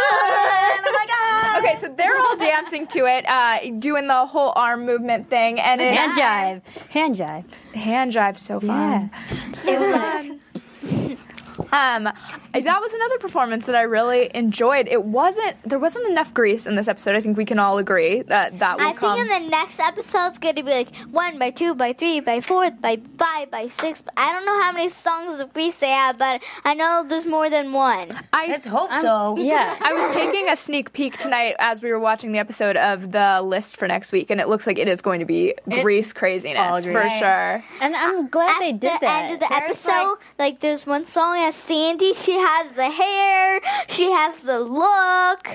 Oh 0.83 0.91
my 0.93 1.05
god. 1.07 1.63
Okay, 1.63 1.75
so 1.79 1.93
they're 1.95 2.17
all 2.17 2.37
dancing 2.37 2.87
to 2.87 3.05
it, 3.05 3.25
uh, 3.27 3.59
doing 3.79 4.07
the 4.07 4.25
whole 4.25 4.53
arm 4.55 4.85
movement 4.85 5.29
thing, 5.29 5.59
and 5.59 5.81
it's 5.81 5.93
Hand 5.95 6.13
jive. 6.17 6.61
Hand 6.91 7.15
jive. 7.15 7.75
hand 7.75 8.11
jive 8.13 8.37
so 8.37 8.59
fun. 8.59 9.09
It 9.29 9.79
was 9.79 9.91
like 9.91 11.19
Um, 11.71 12.03
that 12.03 12.13
was 12.53 12.93
another 12.93 13.17
performance 13.19 13.65
that 13.65 13.75
I 13.75 13.81
really 13.83 14.29
enjoyed. 14.33 14.87
It 14.87 15.03
wasn't 15.03 15.55
there 15.63 15.79
wasn't 15.79 16.07
enough 16.09 16.33
Grease 16.33 16.65
in 16.65 16.75
this 16.75 16.87
episode. 16.87 17.15
I 17.15 17.21
think 17.21 17.37
we 17.37 17.45
can 17.45 17.59
all 17.59 17.77
agree 17.77 18.21
that 18.23 18.59
that 18.59 18.77
will 18.77 18.87
I 18.87 18.93
come. 18.93 19.17
think 19.17 19.31
in 19.31 19.43
the 19.43 19.49
next 19.49 19.79
episode 19.79 20.27
it's 20.27 20.37
gonna 20.37 20.53
be 20.63 20.71
like 20.71 20.95
one 21.11 21.37
by 21.39 21.51
two 21.51 21.75
by 21.75 21.93
three 21.93 22.19
by 22.19 22.41
four 22.41 22.69
by 22.71 22.99
five 23.17 23.51
by 23.51 23.67
six. 23.67 24.03
I 24.17 24.31
don't 24.33 24.45
know 24.45 24.61
how 24.61 24.71
many 24.71 24.89
songs 24.89 25.39
of 25.39 25.53
Grease 25.53 25.75
they 25.75 25.89
have, 25.89 26.17
but 26.17 26.41
I 26.65 26.73
know 26.73 27.05
there's 27.07 27.25
more 27.25 27.49
than 27.49 27.71
one. 27.73 28.17
I 28.33 28.47
Let's 28.47 28.67
hope 28.67 28.91
so. 28.93 29.37
Yeah. 29.37 29.77
I 29.81 29.93
was 29.93 30.13
taking 30.13 30.49
a 30.49 30.55
sneak 30.55 30.93
peek 30.93 31.17
tonight 31.17 31.55
as 31.59 31.81
we 31.81 31.91
were 31.91 31.99
watching 31.99 32.31
the 32.31 32.39
episode 32.39 32.75
of 32.77 33.11
the 33.11 33.41
list 33.41 33.77
for 33.77 33.87
next 33.87 34.11
week, 34.11 34.29
and 34.29 34.41
it 34.41 34.47
looks 34.49 34.67
like 34.67 34.77
it 34.77 34.87
is 34.87 35.01
going 35.01 35.19
to 35.19 35.25
be 35.25 35.53
Grease 35.69 36.11
craziness 36.13 36.59
all 36.59 36.81
for 36.81 36.91
Grease. 37.01 37.17
sure. 37.19 37.63
And 37.81 37.95
I'm 37.95 38.27
glad 38.27 38.51
At 38.51 38.59
they 38.59 38.71
did 38.73 38.81
the 38.93 38.97
that. 39.01 39.01
At 39.01 39.01
the 39.01 39.07
end 39.07 39.33
of 39.33 39.39
the 39.39 39.47
There's, 39.49 39.85
episode, 39.85 40.17
like, 40.39 40.59
there's 40.59 40.85
one 40.85 41.05
song 41.05 41.37
as 41.41 41.55
Sandy. 41.55 42.13
She 42.13 42.33
has 42.37 42.71
the 42.73 42.89
hair, 42.89 43.61
she 43.89 44.11
has 44.11 44.39
the 44.39 44.59
look, 44.59 45.47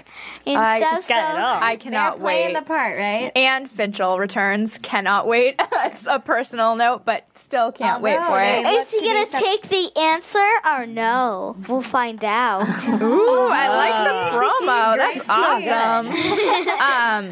and 0.47 0.59
I 0.59 0.81
stuff. 0.81 0.93
just 0.93 1.09
got 1.09 1.33
so 1.33 1.39
it 1.39 1.43
all. 1.43 1.55
I 1.57 1.69
They're 1.71 1.77
cannot 1.79 2.19
playing 2.21 2.55
wait. 2.55 2.61
the 2.61 2.67
part, 2.67 2.99
right? 2.99 3.33
and 3.37 3.71
Finchel 3.71 4.19
returns. 4.19 4.79
Cannot 4.79 5.27
wait. 5.27 5.57
it's 5.73 6.07
a 6.07 6.19
personal 6.19 6.77
note, 6.77 7.05
but 7.05 7.25
still 7.37 7.73
can't 7.73 8.03
wait 8.03 8.17
Although 8.17 8.29
for 8.31 8.43
it. 8.43 8.67
Is 8.67 8.75
it. 8.75 8.79
look 8.79 8.89
he 8.91 9.07
gonna 9.13 9.27
some- 9.31 9.43
take 9.43 9.69
the 9.69 9.97
answer 9.99 10.49
or 10.65 10.87
no? 10.87 11.57
We'll 11.69 11.83
find 11.83 12.23
out. 12.25 12.63
Ooh, 12.89 13.49
I 13.51 13.69
like 13.77 14.33
the 14.33 14.37
promo. 14.37 14.97
That's 14.97 15.29
awesome. 15.29 16.09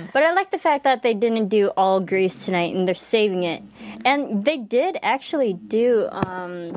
um, 0.04 0.08
But 0.12 0.22
I 0.22 0.32
like 0.32 0.50
the 0.50 0.58
fact 0.58 0.84
that 0.84 1.02
they 1.02 1.14
didn't 1.14 1.48
do 1.48 1.68
all 1.76 2.00
Grease 2.00 2.44
tonight 2.44 2.74
and 2.74 2.86
they're 2.86 2.94
saving 2.94 3.42
it. 3.44 3.62
And 4.04 4.44
they 4.44 4.56
did 4.58 4.98
actually 5.02 5.52
do 5.54 6.08
um, 6.10 6.76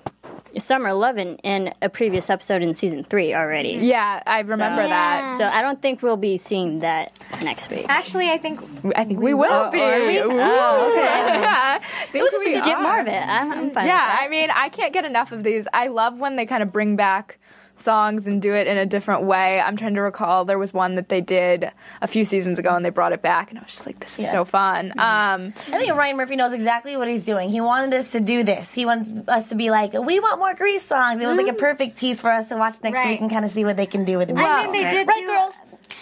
Summer 0.58 0.94
Lovin' 0.94 1.36
in 1.38 1.74
a 1.82 1.90
previous 1.90 2.30
episode 2.30 2.62
in 2.62 2.74
season 2.74 3.04
three 3.04 3.34
already. 3.34 3.70
yeah, 3.74 4.22
I 4.26 4.40
remember 4.40 4.84
So- 4.84 4.90
that. 4.90 5.38
So 5.38 5.44
I 5.46 5.62
don't 5.62 5.82
think 5.82 6.02
we'll 6.02 6.18
be 6.18 6.38
seeing 6.38 6.80
that 6.80 7.18
next 7.44 7.70
week. 7.72 7.86
Actually, 7.90 8.30
I 8.30 8.38
think 8.38 8.60
I 8.96 9.04
think 9.04 9.20
we 9.20 9.34
will 9.34 9.52
Oh, 9.52 9.72
be. 9.72 9.78
we? 9.80 10.18
Ooh. 10.20 10.40
Oh, 10.40 10.92
okay. 10.92 11.02
Yeah, 11.42 11.80
I 12.02 12.06
think 12.12 12.32
Just 12.32 12.44
we 12.46 12.54
to 12.54 12.62
get 12.62 12.78
are. 12.78 12.82
more 12.84 13.00
of 13.00 13.08
it. 13.08 13.12
I'm, 13.28 13.52
I'm 13.52 13.72
fine. 13.72 13.88
Yeah, 13.88 14.10
with 14.14 14.20
I 14.26 14.28
mean, 14.30 14.50
I 14.54 14.70
can't 14.70 14.94
get 14.94 15.06
enough 15.06 15.32
of 15.32 15.44
these. 15.44 15.68
I 15.74 15.88
love 15.88 16.20
when 16.20 16.36
they 16.36 16.46
kind 16.46 16.64
of 16.64 16.72
bring 16.72 16.96
back 16.96 17.40
songs 17.80 18.28
and 18.28 18.42
do 18.42 18.54
it 18.54 18.68
in 18.68 18.78
a 18.78 18.86
different 18.86 19.24
way. 19.24 19.60
I'm 19.60 19.78
trying 19.78 19.96
to 19.96 20.02
recall 20.02 20.46
there 20.46 20.58
was 20.60 20.74
one 20.74 20.96
that 20.96 21.10
they 21.10 21.22
did 21.22 21.72
a 22.02 22.08
few 22.08 22.26
seasons 22.26 22.60
ago 22.60 22.76
and 22.76 22.84
they 22.84 22.90
brought 22.90 23.14
it 23.14 23.22
back 23.22 23.50
and 23.50 23.60
I 23.60 23.64
was 23.64 23.72
just 23.72 23.86
like 23.86 24.00
this 24.00 24.18
is 24.20 24.26
Yeah. 24.26 24.32
so 24.32 24.46
fun. 24.46 24.92
Um 25.00 25.54
I 25.68 25.78
think 25.78 25.94
Ryan 25.96 26.18
Murphy 26.18 26.36
knows 26.36 26.54
exactly 26.54 26.98
what 26.98 27.08
he's 27.08 27.24
doing. 27.24 27.50
He 27.50 27.62
wanted 27.62 27.94
us 27.94 28.12
to 28.12 28.20
do 28.20 28.44
this. 28.44 28.74
He 28.74 28.86
wanted 28.86 29.28
us 29.30 29.50
to 29.50 29.56
be 29.56 29.70
like, 29.70 29.94
we 29.94 30.20
want 30.20 30.40
more 30.40 30.54
Grease 30.54 30.84
songs. 30.86 31.22
It 31.22 31.28
was 31.28 31.38
like 31.38 31.48
a 31.48 31.54
perfect 31.54 31.98
tease 31.98 32.20
for 32.22 32.30
us 32.32 32.48
to 32.50 32.58
watch 32.58 32.76
next 32.84 32.96
Right. 32.98 33.08
week 33.10 33.22
and 33.22 33.30
kind 33.30 33.46
of 33.46 33.52
see 33.52 33.64
what 33.66 33.78
they 33.78 33.86
can 33.86 34.06
do 34.06 34.18
with 34.18 34.30
it. 34.30 34.38
I 34.38 34.64
mean, 34.64 34.72
they 34.72 34.90
did 34.92 35.08
right, 35.08 35.20
do- 35.20 35.28
girls? 35.28 35.54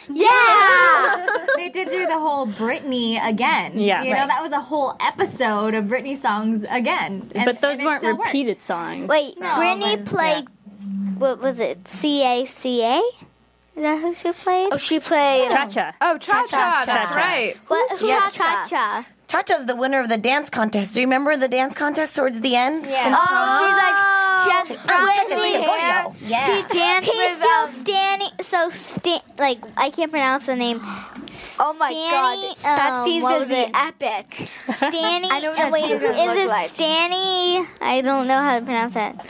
yeah. 0.10 1.46
they 1.56 1.70
did 1.70 1.90
do 1.90 2.06
the 2.08 2.18
whole 2.20 2.48
Britney 2.48 3.24
again. 3.28 3.78
Yeah. 3.80 4.04
you 4.04 4.12
know 4.14 4.20
Right. 4.20 4.28
that 4.28 4.42
was 4.44 4.52
a 4.52 4.60
whole 4.60 4.96
episode 5.02 5.74
of 5.74 5.86
Britney 5.86 6.18
songs 6.18 6.64
again. 6.70 7.30
And- 7.36 7.46
But 7.46 7.60
those 7.62 7.80
weren't 7.82 8.02
still 8.02 8.16
worked. 8.18 8.28
repeated 8.28 8.62
songs. 8.62 9.08
Wait, 9.10 9.34
No, 9.40 9.56
Brittany 9.58 9.98
but- 9.98 10.06
played. 10.06 10.46
What 11.18 11.42
was 11.42 11.60
it? 11.60 11.88
C 11.88 12.24
A 12.24 12.46
C 12.46 12.84
A. 12.84 12.98
Is 13.76 13.82
that 13.84 14.00
who 14.02 14.14
she 14.16 14.32
played? 14.32 14.70
Oh, 14.72 14.78
she 14.78 15.00
played. 15.00 15.52
Cha 15.52 15.66
Cha. 15.68 15.94
oh 16.00 16.18
Cha 16.18 16.46
Cha, 16.48 16.84
that's 16.86 17.10
Cha-Cha. 17.10 17.16
right. 17.20 17.56
What? 17.68 18.02
Yeah. 18.02 18.30
Cha 18.30 18.66
Cha. 18.70 19.06
Cha-Cha's 19.28 19.66
the 19.66 19.76
winner 19.76 20.00
of 20.00 20.08
the 20.08 20.18
dance 20.18 20.50
contest. 20.50 20.94
Do 20.94 21.02
you 21.02 21.08
remember 21.08 21.36
the 21.36 21.48
dance 21.48 21.76
contest 21.76 22.16
towards 22.16 22.40
the 22.42 22.56
end? 22.56 22.86
Yeah. 22.86 23.08
In 23.08 23.12
the 23.12 23.18
Oh, 23.20 23.58
she's 23.60 23.76
like, 23.76 23.98
she 24.46 24.76
has 24.76 24.80
Oh, 24.88 25.04
Whitney 25.04 25.54
Cha-Cha, 25.54 25.72
hair. 25.74 26.04
Cha-Cha, 26.04 26.16
Yeah. 26.22 26.56
He 26.56 26.78
danced 26.78 27.10
with 27.16 27.42
so 27.42 27.82
Stanny, 27.82 28.32
so 28.42 28.70
Stan, 28.70 29.20
like 29.40 29.60
I 29.78 29.90
can't 29.90 30.12
pronounce 30.12 30.46
the 30.46 30.56
name. 30.56 30.80
Oh 31.60 31.74
my 31.80 31.92
Stanny, 31.92 32.56
god, 32.56 32.58
that 32.64 32.92
um, 32.94 33.06
season 33.06 33.32
would 33.40 33.48
be 33.50 33.56
it? 33.56 33.72
epic. 33.74 34.50
Stanny. 34.76 35.28
I 35.32 35.40
know 35.42 35.50
what 35.52 35.60
uh, 35.60 35.64
that 35.64 35.72
wait, 35.72 35.92
is 35.92 36.02
it 36.04 36.48
like. 36.48 36.70
Stanny? 36.70 37.68
I 37.82 38.02
don't 38.02 38.28
know 38.28 38.40
how 38.40 38.60
to 38.60 38.64
pronounce 38.64 38.94
that. 38.94 39.28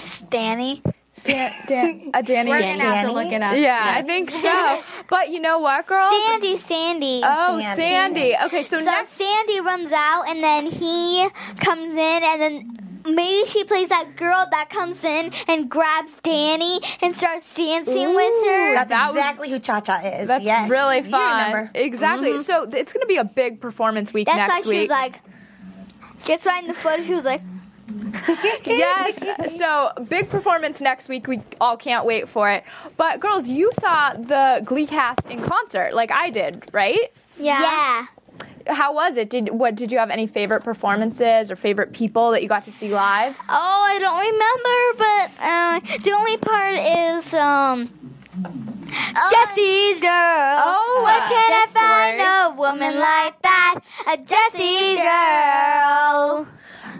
Stanny. 0.00 0.82
Dan, 1.24 1.52
Dan, 1.66 2.10
uh, 2.14 2.22
Danny. 2.22 2.48
We're 2.50 2.60
gonna 2.60 2.82
have 2.82 3.06
to 3.06 3.12
look 3.12 3.30
it 3.30 3.42
up. 3.42 3.54
Yeah, 3.56 3.92
I 3.96 4.02
think 4.02 4.30
so. 4.30 4.82
But 5.10 5.28
you 5.28 5.40
know 5.40 5.58
what, 5.58 5.86
girls? 5.86 6.14
Sandy, 6.26 6.56
Sandy. 6.56 7.20
Oh, 7.22 7.60
Sandy. 7.60 7.82
Sandy. 7.82 8.34
Okay, 8.46 8.62
so, 8.62 8.78
so 8.78 8.84
next 8.84 9.12
Sandy 9.12 9.60
runs 9.60 9.92
out, 9.92 10.24
and 10.28 10.42
then 10.42 10.64
he 10.66 11.28
comes 11.58 11.92
in, 11.92 11.98
and 12.22 12.40
then 12.40 12.76
maybe 13.14 13.46
she 13.46 13.64
plays 13.64 13.88
that 13.90 14.16
girl 14.16 14.46
that 14.50 14.70
comes 14.70 15.04
in 15.04 15.30
and 15.46 15.68
grabs 15.70 16.18
Danny 16.22 16.80
and 17.02 17.14
starts 17.14 17.54
dancing 17.54 18.14
with 18.14 18.44
her. 18.46 18.74
That's 18.74 18.88
That 18.88 19.08
was- 19.08 19.16
exactly 19.16 19.50
who 19.50 19.58
Cha-Cha 19.58 20.00
is. 20.20 20.28
that's 20.28 20.44
yes. 20.44 20.70
really 20.70 20.98
You 20.98 21.04
fun. 21.04 21.20
remember. 21.52 21.70
Exactly. 21.74 22.38
So 22.38 22.62
it's 22.64 22.92
going 22.94 23.00
to 23.02 23.06
be 23.06 23.16
a 23.16 23.24
big 23.24 23.60
performance 23.60 24.12
week 24.14 24.26
That's 24.26 24.38
next 24.38 24.52
why 24.52 24.60
she 24.62 24.68
week. 24.80 24.80
was 24.82 24.88
like, 24.90 25.20
gets 26.26 26.46
right 26.46 26.62
in 26.62 26.68
the 26.68 26.74
footage. 26.74 27.06
She 27.06 27.14
was 27.14 27.24
like, 27.24 27.42
yes. 28.64 29.56
So 29.56 29.92
big 30.08 30.28
performance 30.28 30.80
next 30.80 31.08
week. 31.08 31.26
We 31.26 31.40
all 31.60 31.76
can't 31.76 32.04
wait 32.04 32.28
for 32.28 32.50
it. 32.50 32.64
But 32.96 33.20
girls, 33.20 33.48
you 33.48 33.70
saw 33.80 34.12
the 34.12 34.62
Glee 34.64 34.86
cast 34.86 35.26
in 35.26 35.42
concert, 35.42 35.92
like 35.92 36.10
I 36.10 36.30
did, 36.30 36.68
right? 36.72 37.12
yeah. 37.38 37.60
yeah. 37.62 38.06
How 38.66 38.92
was 38.92 39.16
it? 39.16 39.30
Did 39.30 39.48
what? 39.48 39.74
Did 39.74 39.90
you 39.90 39.98
have 39.98 40.10
any 40.10 40.26
favorite 40.26 40.62
performances 40.62 41.50
or 41.50 41.56
favorite 41.56 41.92
people 41.92 42.30
that 42.32 42.42
you 42.42 42.48
got 42.48 42.62
to 42.64 42.72
see 42.72 42.90
live? 42.90 43.36
Oh, 43.48 43.82
I 43.88 43.98
don't 43.98 44.20
remember, 44.30 44.78
but 44.98 45.30
uh, 45.40 45.98
the 46.04 46.12
only 46.12 46.36
part 46.36 46.74
is 46.76 47.34
um. 47.34 47.90
Jesse's 49.30 50.00
girl. 50.00 50.10
Oh, 50.10 51.02
where 51.04 51.20
can 51.28 51.52
I 51.52 51.66
find 51.72 52.18
right. 52.18 52.46
a 52.46 52.54
woman 52.54 52.98
like 52.98 53.40
that? 53.42 53.80
A 54.08 54.16
Jesse's 54.18 55.00
girl. 55.00 56.46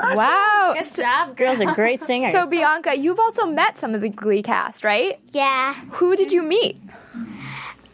Wow. 0.02 0.74
Good 0.78 0.96
job, 0.96 1.36
Girls 1.36 1.60
are 1.60 1.74
great 1.74 2.02
singers. 2.08 2.32
So 2.32 2.48
Bianca, 2.50 2.96
you've 2.96 3.18
also 3.18 3.46
met 3.46 3.76
some 3.78 3.94
of 3.94 4.00
the 4.00 4.08
Glee 4.08 4.42
cast, 4.42 4.84
right? 4.84 5.18
Yeah, 5.32 5.74
Who 5.92 6.16
did 6.16 6.32
you 6.32 6.42
meet? 6.42 6.76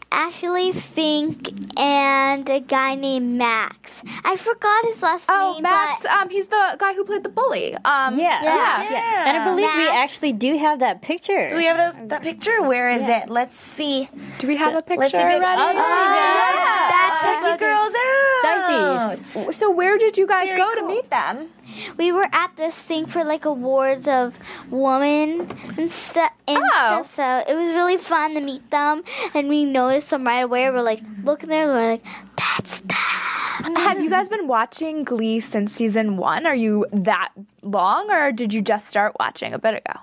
Ashley 0.09 0.71
Fink 0.71 1.51
and 1.77 2.49
a 2.49 2.61
guy 2.61 2.95
named 2.95 3.37
Max. 3.37 4.01
I 4.23 4.37
forgot 4.37 4.85
his 4.85 5.01
last 5.01 5.25
Oh, 5.29 5.53
name. 5.55 5.57
Oh, 5.57 5.61
Max. 5.61 6.03
but- 6.03 6.11
Um, 6.11 6.29
he's 6.29 6.47
the 6.47 6.75
guy 6.79 6.93
who 6.93 7.03
played 7.03 7.23
the 7.23 7.29
bully. 7.29 7.75
Um, 7.75 8.17
yeah, 8.17 8.41
yeah. 8.41 8.89
Yeah. 8.89 9.23
And 9.27 9.37
I 9.37 9.45
believe 9.45 9.69
we 9.75 9.89
actually 9.89 10.31
do 10.31 10.57
have 10.57 10.79
that 10.79 11.01
picture. 11.01 11.49
Do 11.49 11.57
we 11.57 11.65
have 11.65 11.77
those, 11.77 12.07
that 12.07 12.21
picture? 12.23 12.61
Where 12.63 12.89
is 12.89 13.01
it? 13.07 13.29
Let's 13.29 13.59
see. 13.59 14.09
Do 14.39 14.47
we 14.47 14.55
have 14.55 14.75
a 14.75 14.81
picture 14.81 15.01
Let's 15.01 15.11
see 15.11 15.17
if 15.19 15.25
it- 15.25 15.39
ready? 15.39 15.61
Oh, 15.61 15.73
there 15.73 15.75
we. 15.75 16.57
That's 16.89 17.21
Check 17.21 17.43
you 17.43 17.57
girls 17.67 17.93
out. 17.93 19.17
Sizes. 19.25 19.57
So 19.57 19.69
where 19.71 19.97
did 19.97 20.17
you 20.17 20.25
guys 20.25 20.47
Very 20.47 20.57
go 20.57 20.73
to 20.75 20.87
meet 20.87 21.09
them? 21.09 21.49
We 21.97 22.11
were 22.11 22.27
at 22.31 22.55
this 22.57 22.75
thing 22.75 23.05
for 23.05 23.23
like 23.23 23.45
awards 23.45 24.07
of 24.07 24.37
women 24.69 25.55
and 25.77 25.91
stuff 25.91 26.31
and 26.47 26.57
Oh. 26.57 27.03
stuff. 27.03 27.15
So 27.15 27.43
it 27.51 27.55
was 27.55 27.73
really 27.73 27.97
fun 27.97 28.33
to 28.35 28.41
meet 28.41 28.69
them, 28.71 29.03
and 29.33 29.49
we 29.49 29.65
noticed 29.65 30.09
them 30.09 30.25
right 30.25 30.43
away. 30.43 30.69
We're 30.69 30.81
like 30.81 31.01
looking 31.23 31.49
there, 31.49 31.67
we're 31.67 31.91
like, 31.91 32.03
that's 32.37 32.79
them. 32.81 33.75
Have 33.75 33.99
you 34.01 34.09
guys 34.09 34.29
been 34.29 34.47
watching 34.47 35.03
Glee 35.03 35.39
since 35.39 35.73
season 35.73 36.17
one? 36.17 36.45
Are 36.45 36.55
you 36.55 36.85
that 36.91 37.29
long, 37.63 38.11
or 38.11 38.31
did 38.31 38.53
you 38.53 38.61
just 38.61 38.87
start 38.87 39.15
watching 39.19 39.51
a 39.53 39.59
bit 39.59 39.75
ago? 39.75 39.99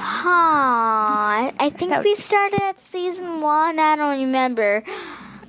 Huh? 0.00 1.50
I 1.58 1.70
think 1.74 1.96
we 2.04 2.14
started 2.16 2.60
at 2.62 2.80
season 2.80 3.40
one. 3.40 3.78
I 3.78 3.96
don't 3.96 4.18
remember. 4.20 4.84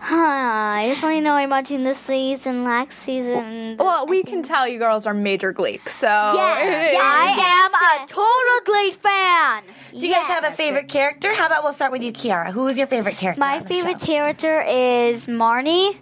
Huh? 0.02 0.16
I 0.16 0.92
just 0.94 1.04
only 1.04 1.20
know 1.22 1.34
I'm 1.34 1.50
watching 1.50 1.84
this 1.84 1.98
season, 2.00 2.64
last 2.64 2.94
season. 3.00 3.76
Well, 3.78 4.08
we 4.08 4.24
can 4.24 4.42
tell 4.44 4.68
you 4.68 4.80
girls 4.80 5.06
are 5.06 5.14
major 5.14 5.54
Gleeks, 5.54 5.90
so 5.90 6.08
Yes, 6.08 6.96
I 7.02 7.66
am 7.66 7.74
a 7.74 8.08
total 8.08 8.62
Glee 8.66 8.92
fan. 8.92 9.64
Do 9.92 10.08
you 10.08 10.14
guys 10.14 10.28
have 10.28 10.44
a 10.46 10.52
favorite 10.52 10.88
character? 10.88 11.34
How 11.34 11.48
about 11.48 11.64
we'll 11.64 11.74
start 11.74 11.92
with 11.92 12.02
you, 12.02 12.14
Kiara? 12.14 12.52
Who 12.54 12.68
is 12.68 12.78
your 12.78 12.88
favorite 12.88 13.18
character? 13.18 13.40
My 13.40 13.60
favorite 13.62 14.00
show? 14.00 14.06
character 14.06 14.62
is 14.68 15.28
Marnie. 15.28 15.98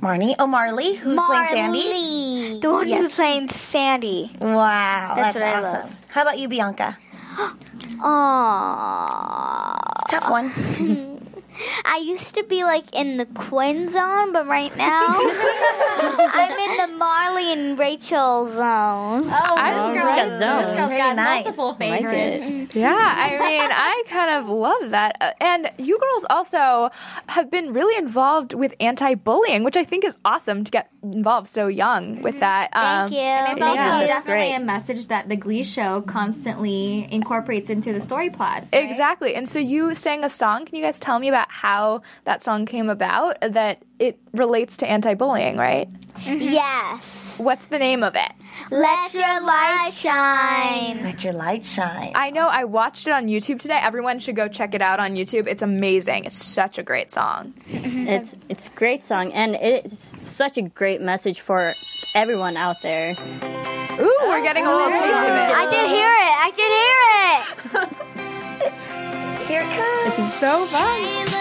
Marnie. 0.00 0.34
Oh, 0.38 0.46
Marley, 0.46 0.94
who's 0.96 1.18
playing 1.18 1.46
Sandy. 1.48 2.60
The 2.60 2.70
one 2.70 2.88
Yes. 2.88 3.00
who's 3.02 3.14
playing 3.14 3.48
Sandy. 3.50 4.30
Wow, 4.40 5.12
That's 5.16 5.34
that's, 5.34 5.36
what 5.36 5.44
I 5.44 5.54
awesome. 5.54 5.80
love. 5.90 5.96
How 6.08 6.22
about 6.22 6.38
you, 6.38 6.48
Bianca? 6.48 6.98
Aww. 7.98 9.74
Tough 10.10 10.30
one. 10.30 11.14
I 11.84 11.98
used 11.98 12.34
to 12.34 12.42
be 12.44 12.64
like 12.64 12.84
in 12.94 13.16
the 13.16 13.26
Quinn 13.26 13.90
zone, 13.90 14.32
but 14.32 14.46
right 14.46 14.74
now 14.76 15.06
I'm 15.18 16.58
in 16.70 16.76
the 16.92 16.96
Marley 16.96 17.52
and 17.52 17.78
Rachel 17.78 18.46
zone. 18.48 18.58
Oh, 19.28 19.30
I 19.30 19.70
this 19.70 19.78
don't 19.78 19.94
girl, 19.94 20.04
got 20.04 20.28
this 20.28 20.38
zones. 20.38 20.76
girl's 20.76 20.88
Very 20.90 21.00
got 21.00 21.16
nice. 21.16 21.44
multiple 21.44 21.76
I 21.80 21.88
like 21.90 22.00
favorites. 22.02 22.54
Yeah, 22.74 22.94
I 22.94 23.30
mean, 23.38 23.70
I 23.72 24.02
kind 24.08 24.30
of 24.44 24.48
love 24.50 24.90
that. 24.90 25.16
Uh, 25.20 25.32
And 25.40 25.70
you 25.78 25.98
girls 25.98 26.26
also 26.30 26.90
have 27.28 27.50
been 27.50 27.72
really 27.72 27.96
involved 27.98 28.54
with 28.54 28.74
anti-bullying, 28.80 29.64
which 29.64 29.76
I 29.76 29.84
think 29.84 30.04
is 30.04 30.16
awesome 30.24 30.64
to 30.64 30.70
get 30.70 30.90
involved 31.02 31.48
so 31.48 31.66
young 31.66 32.20
with 32.22 32.40
that. 32.40 32.70
Thank 32.72 33.12
Um, 33.12 33.12
you. 33.12 33.52
It's 33.52 33.62
also 33.62 33.74
Yeah, 33.74 34.06
definitely 34.06 34.50
great. 34.50 34.54
a 34.54 34.60
message 34.60 35.06
that 35.08 35.28
the 35.28 35.36
Glee 35.36 35.62
show 35.64 36.02
constantly 36.02 37.08
incorporates 37.10 37.70
into 37.70 37.92
the 37.92 38.00
story 38.00 38.30
plots. 38.30 38.68
right? 38.72 38.84
Exactly. 38.88 39.34
And 39.34 39.48
so 39.48 39.58
you 39.58 39.94
sang 39.94 40.24
a 40.24 40.28
song. 40.28 40.66
Can 40.66 40.76
you 40.76 40.82
guys 40.82 41.00
tell 41.00 41.18
me 41.18 41.28
about 41.28 41.47
how 41.48 42.02
that 42.24 42.42
song 42.42 42.66
came 42.66 42.88
about? 42.88 43.38
That 43.40 43.82
it 43.98 44.18
relates 44.32 44.76
to 44.78 44.86
anti-bullying, 44.86 45.56
right? 45.56 45.92
Mm-hmm. 46.14 46.52
Yes. 46.52 47.34
What's 47.38 47.66
the 47.66 47.78
name 47.78 48.02
of 48.02 48.16
it? 48.16 48.32
Let 48.70 49.14
your 49.14 49.40
light 49.40 49.90
shine. 49.94 51.02
Let 51.02 51.22
your 51.22 51.32
light 51.32 51.64
shine. 51.64 52.12
I 52.14 52.30
know 52.30 52.48
I 52.48 52.64
watched 52.64 53.06
it 53.06 53.12
on 53.12 53.26
YouTube 53.28 53.60
today. 53.60 53.78
Everyone 53.80 54.18
should 54.18 54.34
go 54.34 54.48
check 54.48 54.74
it 54.74 54.82
out 54.82 54.98
on 54.98 55.14
YouTube. 55.14 55.46
It's 55.46 55.62
amazing. 55.62 56.24
It's 56.24 56.36
such 56.36 56.78
a 56.78 56.82
great 56.82 57.12
song. 57.12 57.54
Mm-hmm. 57.70 58.08
It's 58.08 58.34
it's 58.48 58.68
a 58.68 58.72
great 58.72 59.02
song 59.04 59.32
and 59.32 59.54
it's 59.54 60.20
such 60.22 60.58
a 60.58 60.62
great 60.62 61.00
message 61.00 61.40
for 61.40 61.72
everyone 62.16 62.56
out 62.56 62.76
there. 62.82 63.12
Ooh, 64.00 64.18
we're 64.22 64.42
getting 64.42 64.66
a 64.66 64.70
little 64.74 64.90
taste 64.90 65.04
of 65.04 65.28
it. 65.28 65.50
I 65.54 65.70
did 65.70 65.88
hear 65.88 66.10
it. 66.10 66.34
I 66.40 66.50
did 66.56 66.70
hear 67.72 67.82
it. 67.82 68.08
Here 69.48 69.62
it 69.62 69.70
comes. 69.76 70.18
It's 70.18 70.34
so 70.40 70.64
fun. 70.66 71.37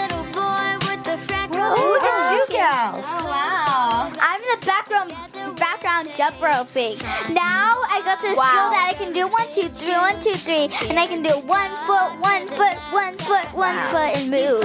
Look 2.47 2.57
gals. 2.57 3.03
Oh, 3.07 3.25
wow. 3.25 4.11
I'm 4.19 4.41
in 4.41 4.59
the 4.59 4.65
background 4.65 5.13
background 5.57 6.09
jump 6.15 6.41
roping. 6.41 6.97
Now 7.33 7.83
I 7.89 8.01
got 8.05 8.19
to 8.21 8.27
show 8.27 8.35
that 8.35 8.87
I 8.89 8.93
can 8.97 9.11
do 9.11 9.27
one, 9.27 9.47
two, 9.53 9.69
three, 9.69 9.93
one, 9.93 10.21
two, 10.23 10.33
three, 10.33 10.69
and 10.87 10.99
I 10.99 11.07
can 11.07 11.21
do 11.21 11.31
one 11.39 11.71
foot, 11.87 12.19
one 12.21 12.47
foot, 12.47 12.75
one 12.91 13.17
foot, 13.17 13.45
one 13.53 13.75
foot, 13.89 14.15
and 14.15 14.31
move. 14.31 14.63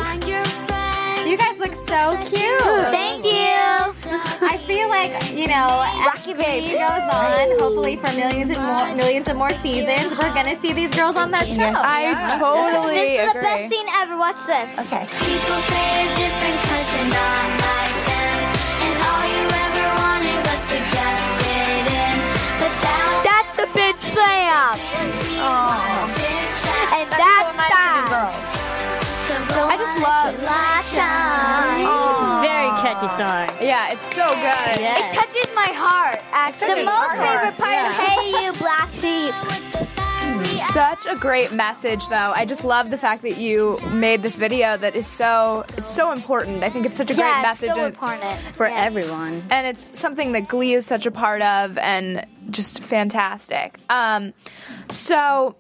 You 1.27 1.37
guys 1.39 1.59
look 1.59 1.75
so 1.75 2.17
cute. 2.29 2.61
Thank 2.91 3.25
you. 3.25 3.33
I 4.45 4.59
feel 4.67 4.89
like 4.89 5.33
you 5.33 5.47
know, 5.49 5.83
as 5.83 6.25
Glee 6.25 6.73
goes 6.75 7.07
on, 7.11 7.59
hopefully 7.59 7.97
for 7.97 8.13
millions 8.15 8.51
and 8.51 8.63
more, 8.63 8.95
millions 8.95 9.29
of 9.29 9.37
more 9.37 9.51
seasons, 9.59 10.11
we're 10.19 10.35
gonna 10.35 10.59
see 10.61 10.73
these 10.73 10.95
girls 10.95 11.17
on 11.17 11.31
that 11.31 11.47
show. 11.47 11.55
Yes. 11.55 11.77
I 11.79 12.39
totally 12.39 13.19
agree. 13.19 13.19
This 13.19 13.27
is 13.27 13.33
the 13.33 13.41
best 13.41 13.71
scene 13.71 13.89
ever. 13.89 14.17
Watch 14.17 14.47
this. 14.47 14.79
Okay. 14.87 15.09
A 24.17 26.07
big 26.17 26.49
slam. 26.63 26.93
And 26.93 27.09
that's 27.11 27.57
that. 27.57 28.09
Girls. 28.09 28.53
I 29.33 29.77
just 29.79 29.97
love. 30.03 30.35
Light 30.45 30.85
shine. 30.93 31.87
Very 32.43 32.71
catchy 32.83 33.09
song. 33.17 33.49
Yeah, 33.61 33.93
it's 33.93 34.07
so 34.15 34.29
good. 34.29 34.81
Yes. 34.81 35.01
It 35.01 35.19
touches 35.19 35.55
my 35.55 35.73
heart. 35.73 36.21
Actually, 36.33 36.81
the 36.81 36.91
most 36.91 37.17
heart. 37.17 37.29
favorite 37.29 37.57
part 37.59 37.79
of 37.81 37.93
Hey 37.97 38.45
You 38.45 38.53
Black 38.59 38.89
Sheep. 39.01 39.62
Such 40.71 41.07
a 41.07 41.17
great 41.17 41.53
message, 41.53 42.07
though. 42.09 42.33
I 42.35 42.45
just 42.47 42.65
love 42.65 42.91
the 42.91 42.97
fact 42.99 43.23
that 43.23 43.37
you 43.39 43.79
made 43.93 44.23
this 44.23 44.37
video. 44.37 44.77
That 44.77 44.97
is 44.97 45.07
so. 45.07 45.65
It's 45.77 45.91
so 45.91 46.13
important. 46.13 46.63
I 46.63 46.71
think 46.71 46.87
it's 46.87 46.97
such 46.97 47.11
a 47.11 47.15
great 47.15 47.25
Yeah, 47.27 47.41
it's 47.53 47.61
message. 47.63 47.75
so 47.77 47.85
important. 47.85 48.41
For 48.57 48.67
Yes. 48.67 48.77
everyone. 48.79 49.45
and 49.51 49.67
it's 49.67 49.99
something 49.99 50.33
that 50.33 50.49
Glee 50.49 50.75
is 50.75 50.87
such 50.87 51.05
a 51.07 51.11
part 51.11 51.43
of, 51.43 51.77
and 51.79 52.25
just 52.51 52.81
fantastic. 52.83 53.79
Um, 53.91 54.33
so, 54.91 55.57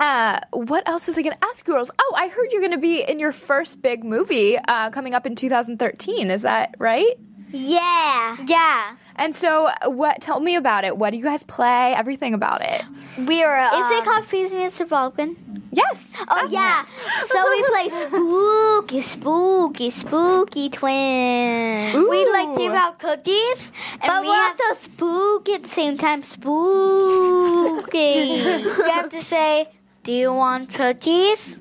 uh, 0.00 0.40
what 0.52 0.88
else 0.88 1.06
was 1.06 1.16
I 1.16 1.22
going 1.22 1.36
to 1.36 1.44
ask 1.46 1.66
you 1.66 1.72
girls? 1.74 1.90
Oh, 1.98 2.14
I 2.16 2.28
heard 2.28 2.52
you're 2.52 2.60
going 2.60 2.72
to 2.72 2.78
be 2.78 3.02
in 3.02 3.18
your 3.20 3.32
first 3.32 3.82
big 3.82 4.04
movie 4.04 4.58
uh, 4.58 4.90
coming 4.90 5.14
up 5.14 5.26
in 5.26 5.34
2013. 5.36 6.30
Is 6.30 6.42
that 6.42 6.74
right? 6.78 7.16
Yeah. 7.50 8.36
Yeah. 8.46 8.96
And 9.16 9.34
so, 9.34 9.70
what? 9.84 10.20
Tell 10.20 10.40
me 10.40 10.56
about 10.56 10.84
it. 10.84 10.96
What 10.98 11.10
do 11.10 11.16
you 11.16 11.22
guys 11.22 11.42
play? 11.42 11.94
Everything 11.94 12.34
about 12.34 12.62
it. 12.62 12.82
We 13.18 13.42
are. 13.42 13.58
Is 13.58 13.90
it 13.90 13.98
um, 13.98 14.04
called 14.04 14.26
Freezing 14.26 14.58
Mr. 14.58 14.86
Vulcan? 14.86 15.36
Yes. 15.72 16.14
Oh 16.28 16.48
yeah. 16.50 16.84
So 17.26 17.44
we 17.50 17.62
play 17.68 17.88
spooky, 18.06 19.02
spooky, 19.02 19.90
spooky 19.90 20.68
twins. 20.70 21.94
We 21.94 22.30
like 22.30 22.48
Ooh. 22.48 22.56
give 22.56 22.72
out 22.72 22.98
cookies, 22.98 23.72
but 24.00 24.24
we're 24.24 24.30
also 24.30 24.74
spooky 24.74 25.54
at 25.54 25.62
the 25.64 25.68
same 25.68 25.98
time. 25.98 26.22
Spooky. 26.22 27.98
you 27.98 28.82
have 28.84 29.10
to 29.10 29.22
say, 29.22 29.68
"Do 30.02 30.12
you 30.12 30.32
want 30.32 30.72
cookies?" 30.72 31.60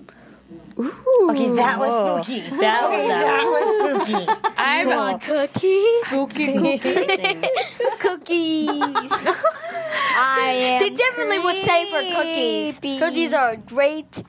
Okay, 0.78 1.52
that 1.54 1.80
was 1.80 2.26
spooky. 2.28 2.42
That 2.60 2.90
was 2.90 3.00
Okay, 3.00 3.08
that. 3.08 3.24
that 3.24 3.46
was 3.48 4.08
spooky. 4.08 4.54
I'm 4.58 4.88
Want 4.90 5.22
cookies? 5.22 6.02
spooky. 6.06 6.80
cookies. 6.80 7.50
cookies. 8.00 9.28
I 10.18 10.52
am. 10.52 10.82
They 10.82 10.90
definitely 10.90 11.40
would 11.40 11.60
say 11.60 11.90
for 11.90 12.02
cookies. 12.14 12.80
Cookies 13.00 13.34
are 13.34 13.52
a 13.52 13.58
great 13.58 14.22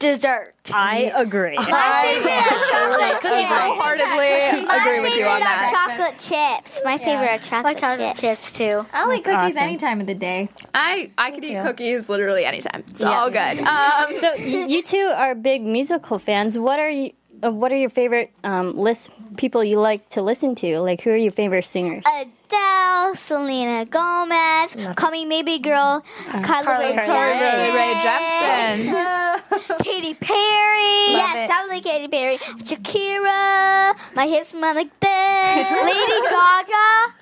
dessert. 0.00 0.54
I 0.72 1.12
agree. 1.14 1.54
My 1.56 2.02
favorite 2.02 2.32
are 2.32 2.66
chocolate 2.70 3.22
chips. 3.22 3.48
wholeheartedly 3.48 4.66
My 4.66 4.76
agree 4.80 5.00
with 5.00 5.10
you 5.10 5.16
favorite 5.16 5.30
on 5.30 5.42
are 5.42 5.44
that. 5.44 5.96
chocolate 5.98 6.18
chips. 6.64 6.80
My 6.84 6.98
favorite 6.98 7.28
are 7.28 7.38
chocolate, 7.38 8.16
chips. 8.16 8.56
too. 8.56 8.84
I 8.92 9.06
like 9.06 9.22
That's 9.24 9.36
cookies 9.36 9.56
awesome. 9.56 9.62
any 9.68 9.76
time 9.76 10.00
of 10.00 10.06
the 10.06 10.14
day. 10.14 10.48
I 10.74 11.10
I 11.16 11.30
could 11.30 11.44
eat 11.44 11.62
cookies 11.62 12.08
literally 12.08 12.44
anytime. 12.44 12.82
It's 12.88 13.00
Yeah. 13.00 13.08
all 13.20 13.30
good. 13.30 13.58
Um, 13.70 14.18
So 14.18 14.34
you 14.34 14.82
two 14.82 15.12
are 15.14 15.34
big 15.34 15.62
musical 15.62 16.18
fans. 16.18 16.58
What 16.58 16.80
are 16.80 16.90
you? 16.90 17.12
Uh, 17.42 17.50
what 17.50 17.72
are 17.72 17.76
your 17.76 17.88
favorite 17.90 18.30
um, 18.44 18.76
list 18.76 19.10
people 19.36 19.64
you 19.64 19.80
like 19.80 20.08
to 20.10 20.22
listen 20.22 20.54
to? 20.56 20.80
Like, 20.80 21.00
who 21.02 21.10
are 21.10 21.16
your 21.16 21.30
favorite 21.32 21.64
singers? 21.64 22.04
Adele, 22.06 23.14
Selena 23.16 23.86
Gomez, 23.86 24.94
Call 24.96 25.10
Me 25.10 25.24
Maybe 25.24 25.58
Girl, 25.58 26.04
Carla 26.42 26.78
Rae 26.78 26.94
Carly 26.94 27.40
Rae 27.40 27.74
Ray 27.74 27.94
Jepsen, 27.94 28.90
Jepsen. 28.90 29.78
Katy 29.84 30.14
Perry. 30.14 31.14
Love 31.16 31.34
yes, 31.34 31.44
it. 31.44 31.48
definitely 31.48 31.80
Katy 31.80 32.08
Perry. 32.08 32.38
Shakira, 32.62 33.96
My 34.14 34.26
Hips 34.26 34.52
Run 34.52 34.76
Like 34.76 35.00
This, 35.00 35.70
Lady 35.84 36.20
Gaga. 36.28 37.14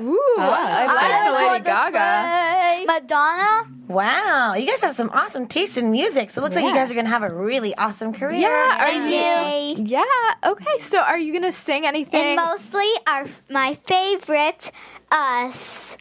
Ooh, 0.00 0.36
I 0.38 0.86
like 0.86 1.52
Lady 1.52 1.64
Gaga. 1.64 2.84
Madonna. 2.86 3.66
Wow, 3.88 4.54
you 4.54 4.66
guys 4.66 4.80
have 4.82 4.94
some 4.94 5.10
awesome 5.10 5.48
taste 5.48 5.76
in 5.76 5.90
music. 5.90 6.30
So 6.30 6.40
it 6.40 6.44
looks 6.44 6.54
like 6.54 6.64
you 6.66 6.72
guys 6.74 6.90
are 6.90 6.94
going 6.94 7.06
to 7.06 7.10
have 7.10 7.24
a 7.24 7.34
really 7.34 7.74
awesome 7.74 8.12
career. 8.12 8.38
Yeah, 8.38 8.76
are 8.78 8.86
Thank 8.86 9.76
you? 9.78 9.82
you. 9.84 9.90
Yeah. 9.98 10.50
Okay. 10.52 10.78
So, 10.80 11.00
are 11.00 11.18
you 11.18 11.32
gonna 11.32 11.50
sing 11.52 11.84
anything? 11.86 12.20
And 12.20 12.36
mostly 12.36 12.86
our 13.08 13.26
my 13.50 13.74
favorite, 13.86 14.70
us. 15.10 15.96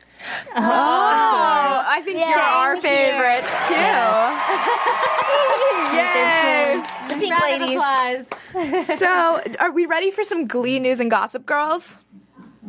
oh, 0.56 0.60
I 1.88 2.02
think 2.04 2.20
you're 2.20 2.28
our 2.38 2.78
Thank 2.78 2.84
you. 2.84 3.14
favorites 3.18 3.68
too. 3.68 3.74
yes. 5.96 7.10
The 7.10 7.16
pink 7.16 7.32
Round 7.34 7.54
of 7.54 7.70
ladies. 7.70 7.78
applause. 7.78 8.26
So, 9.00 9.42
are 9.60 9.72
we 9.72 9.86
ready 9.86 10.10
for 10.12 10.24
some 10.24 10.48
Glee 10.48 10.80
news 10.80 11.00
and 11.00 11.12
gossip, 11.12 11.46
girls? 11.46 11.96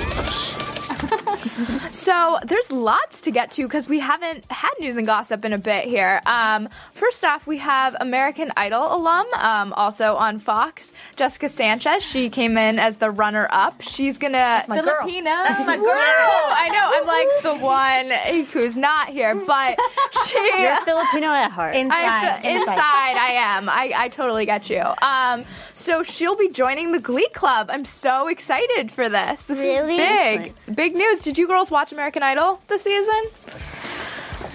So 1.92 2.38
there's 2.44 2.70
lots 2.70 3.20
to 3.22 3.30
get 3.30 3.50
to 3.52 3.62
because 3.66 3.88
we 3.88 3.98
haven't 4.00 4.44
had 4.50 4.70
news 4.78 4.96
and 4.96 5.06
gossip 5.06 5.44
in 5.44 5.52
a 5.52 5.58
bit 5.58 5.86
here. 5.86 6.20
Um, 6.26 6.68
first 6.92 7.24
off, 7.24 7.46
we 7.46 7.58
have 7.58 7.96
American 8.00 8.52
Idol 8.56 8.94
alum, 8.94 9.26
um, 9.34 9.72
also 9.72 10.14
on 10.16 10.38
Fox, 10.38 10.92
Jessica 11.16 11.48
Sanchez. 11.48 12.02
She 12.02 12.28
came 12.28 12.56
in 12.58 12.78
as 12.78 12.96
the 12.96 13.10
runner-up. 13.10 13.80
She's 13.82 14.18
gonna 14.18 14.64
my 14.68 14.80
girl. 14.80 14.96
Filipino. 15.00 15.30
That's 15.30 15.66
my 15.66 15.76
girl. 15.76 15.86
I 15.86 16.68
know. 16.72 16.90
I'm 16.94 17.06
like 17.06 17.42
the 17.42 17.64
one 17.64 18.44
who's 18.52 18.76
not 18.76 19.08
here, 19.08 19.34
but 19.34 19.78
she. 20.26 20.36
You're 20.62 20.84
Filipino 20.84 21.28
at 21.28 21.50
heart. 21.50 21.74
I 21.74 21.78
Inside. 21.78 22.40
feel- 22.42 22.56
inside, 22.60 22.76
I 23.16 23.32
am. 23.56 23.68
I, 23.68 23.92
I 23.96 24.08
totally 24.08 24.46
get 24.46 24.68
you. 24.70 24.82
Um, 25.02 25.44
so 25.74 26.02
she'll 26.02 26.36
be 26.36 26.48
joining 26.48 26.92
the 26.92 26.98
Glee 27.00 27.28
Club. 27.32 27.68
I'm 27.70 27.84
so 27.84 28.28
excited 28.28 28.90
for 28.92 29.08
this. 29.08 29.42
This 29.42 29.58
Really? 29.58 29.96
is 29.96 30.52
big, 30.66 30.76
big 30.76 30.94
news. 30.94 31.20
Did 31.20 31.38
you 31.38 31.45
girls 31.46 31.70
watch 31.70 31.92
American 31.92 32.22
Idol 32.22 32.60
this 32.68 32.82
season? 32.82 33.22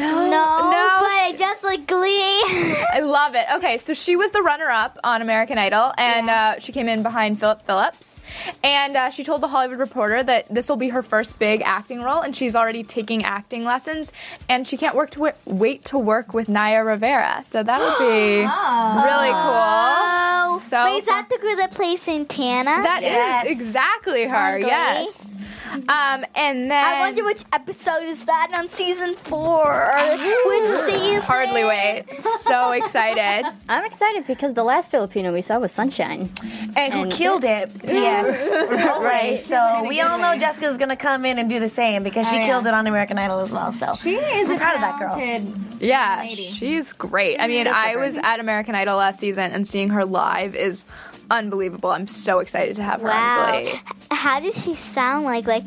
No, 0.02 0.30
no, 0.30 0.98
but 1.00 1.08
I 1.12 1.28
she- 1.32 1.38
just 1.38 1.64
like 1.64 1.86
Glee. 1.88 2.10
I 2.94 3.00
love 3.04 3.36
it. 3.36 3.46
Okay, 3.56 3.78
so 3.78 3.94
she 3.94 4.16
was 4.16 4.32
the 4.32 4.42
runner-up 4.42 4.98
on 5.04 5.22
American 5.22 5.58
Idol, 5.58 5.94
and 5.98 6.30
uh, 6.30 6.60
she 6.60 6.72
came 6.72 6.88
in 6.88 7.04
behind 7.04 7.40
Philip 7.40 7.66
Phillips. 7.66 8.20
And 8.64 8.98
uh, 8.98 9.10
she 9.10 9.24
told 9.24 9.42
the 9.42 9.48
Hollywood 9.48 9.80
Reporter 9.80 10.24
that 10.24 10.48
this 10.54 10.68
will 10.70 10.76
be 10.78 10.90
her 10.90 11.04
first 11.04 11.38
big 11.40 11.62
acting 11.64 12.02
role, 12.02 12.22
and 12.22 12.36
she's 12.36 12.56
already 12.56 12.84
taking 12.84 13.24
acting 13.24 13.64
lessons. 13.64 14.12
And 14.50 14.68
she 14.68 14.78
can't 14.78 14.96
work 14.96 15.12
to 15.12 15.20
wi- 15.20 15.36
wait 15.46 15.86
to 15.86 15.98
work 15.98 16.34
with 16.34 16.50
Naya 16.50 16.84
Rivera. 16.84 17.42
So 17.44 17.62
that 17.64 17.80
would 17.80 18.00
be 18.00 18.42
really 19.06 19.32
cool. 19.32 20.60
so 20.62 20.84
Wait, 20.86 21.00
is 21.00 21.06
that 21.06 21.28
the 21.30 21.38
girl 21.38 21.56
that 21.58 21.72
plays 21.72 22.02
Santana? 22.02 22.72
That 22.84 23.04
is 23.04 23.10
Yes. 23.12 23.46
exactly 23.48 24.26
her. 24.28 24.58
Yes. 24.60 25.28
Um, 25.72 26.26
and 26.36 26.70
then 26.70 26.84
I 26.86 27.00
wonder 27.00 27.24
which 27.24 27.44
episode 27.54 28.04
is 28.04 28.26
that 28.26 28.52
on 28.58 28.68
season 28.70 29.16
four. 29.16 29.91
Which 29.96 30.94
season? 30.94 31.22
hardly 31.22 31.64
wait. 31.64 32.06
So 32.40 32.72
excited. 32.72 33.46
I'm 33.70 33.86
excited 33.86 34.26
because 34.28 34.54
the 34.54 34.64
last 34.64 34.90
Filipino 34.92 35.34
we 35.34 35.42
saw 35.42 35.60
was 35.60 35.72
Sunshine. 35.72 36.30
And 36.76 36.94
who 36.94 37.04
And- 37.04 37.12
killed 37.12 37.44
it? 37.44 37.70
Yes, 37.84 38.90
always. 38.92 39.46
So 39.46 39.86
we 39.88 40.02
all 40.02 40.18
know 40.18 40.38
Jessica's 40.38 40.78
gonna 40.78 40.96
come 40.96 41.26
in 41.26 41.38
and 41.40 41.50
do 41.50 41.60
the 41.60 41.70
same 41.70 42.04
because 42.04 42.28
she 42.30 42.36
Oh, 42.38 42.40
yeah. 42.40 42.46
killed 42.48 42.68
it 42.68 42.74
on 42.74 42.88
American 42.88 43.18
Idol 43.18 43.40
as 43.42 43.52
well. 43.52 43.72
So 43.72 43.94
She 43.96 44.16
is 44.16 44.50
I'm 44.50 44.56
a 44.56 44.58
proud 44.58 44.76
of 44.76 44.82
that 44.82 45.00
girl. 45.00 45.16
talented 45.16 45.82
Yeah, 45.82 46.18
lady. 46.28 46.52
she's 46.52 46.94
great. 46.94 47.40
I 47.40 47.48
mean, 47.48 47.68
I 47.68 47.96
was 47.98 48.18
at 48.18 48.40
American 48.40 48.76
Idol 48.76 48.98
last 48.98 49.20
season, 49.20 49.52
and 49.52 49.68
seeing 49.68 49.90
her 49.90 50.06
live 50.06 50.56
is 50.56 50.86
unbelievable. 51.30 51.92
I'm 51.92 52.08
so 52.08 52.40
excited 52.40 52.76
to 52.78 52.84
have 52.84 53.02
her 53.02 53.08
Wow. 53.08 53.46
on 53.56 53.64
Glee. 53.64 53.82
How 54.12 54.40
does 54.40 54.56
she 54.64 54.76
sound 54.76 55.26
like? 55.26 55.48
Like, 55.48 55.64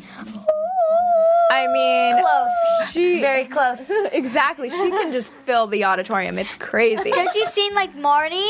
I 1.51 1.67
mean, 1.67 2.19
close, 2.21 2.91
she 2.91 3.21
very 3.29 3.45
close. 3.45 3.89
exactly. 4.11 4.69
She 4.69 4.75
can 4.89 5.11
just 5.13 5.31
fill 5.33 5.67
the 5.67 5.83
auditorium. 5.85 6.37
It's 6.37 6.55
crazy. 6.55 7.11
does 7.11 7.31
she 7.33 7.45
seem 7.45 7.73
like 7.73 7.95
Marty? 7.95 8.45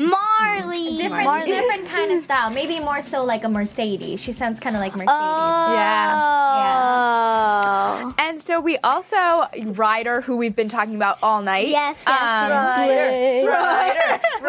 Marley. 0.00 0.96
different, 0.96 1.24
Marley. 1.24 1.46
different 1.46 1.88
kind 1.88 2.10
of 2.12 2.24
style. 2.24 2.50
Maybe 2.50 2.80
more 2.80 3.00
so 3.00 3.22
like 3.24 3.44
a 3.44 3.48
Mercedes. 3.48 4.20
She 4.20 4.32
sounds 4.32 4.58
kind 4.58 4.74
of 4.74 4.80
like 4.80 4.92
Mercedes. 4.92 5.14
Oh. 6.86 8.14
And 8.18 8.40
so 8.40 8.60
we 8.60 8.76
also 8.78 9.44
Ryder, 9.64 10.20
who 10.20 10.36
we've 10.36 10.56
been 10.56 10.68
talking 10.68 10.96
about 10.96 11.18
all 11.22 11.42
night. 11.42 11.68
Yes, 11.68 11.96
yes, 12.06 12.20
Um, 12.20 12.50
Ryder, 12.50 13.46
Ryder, 13.46 13.53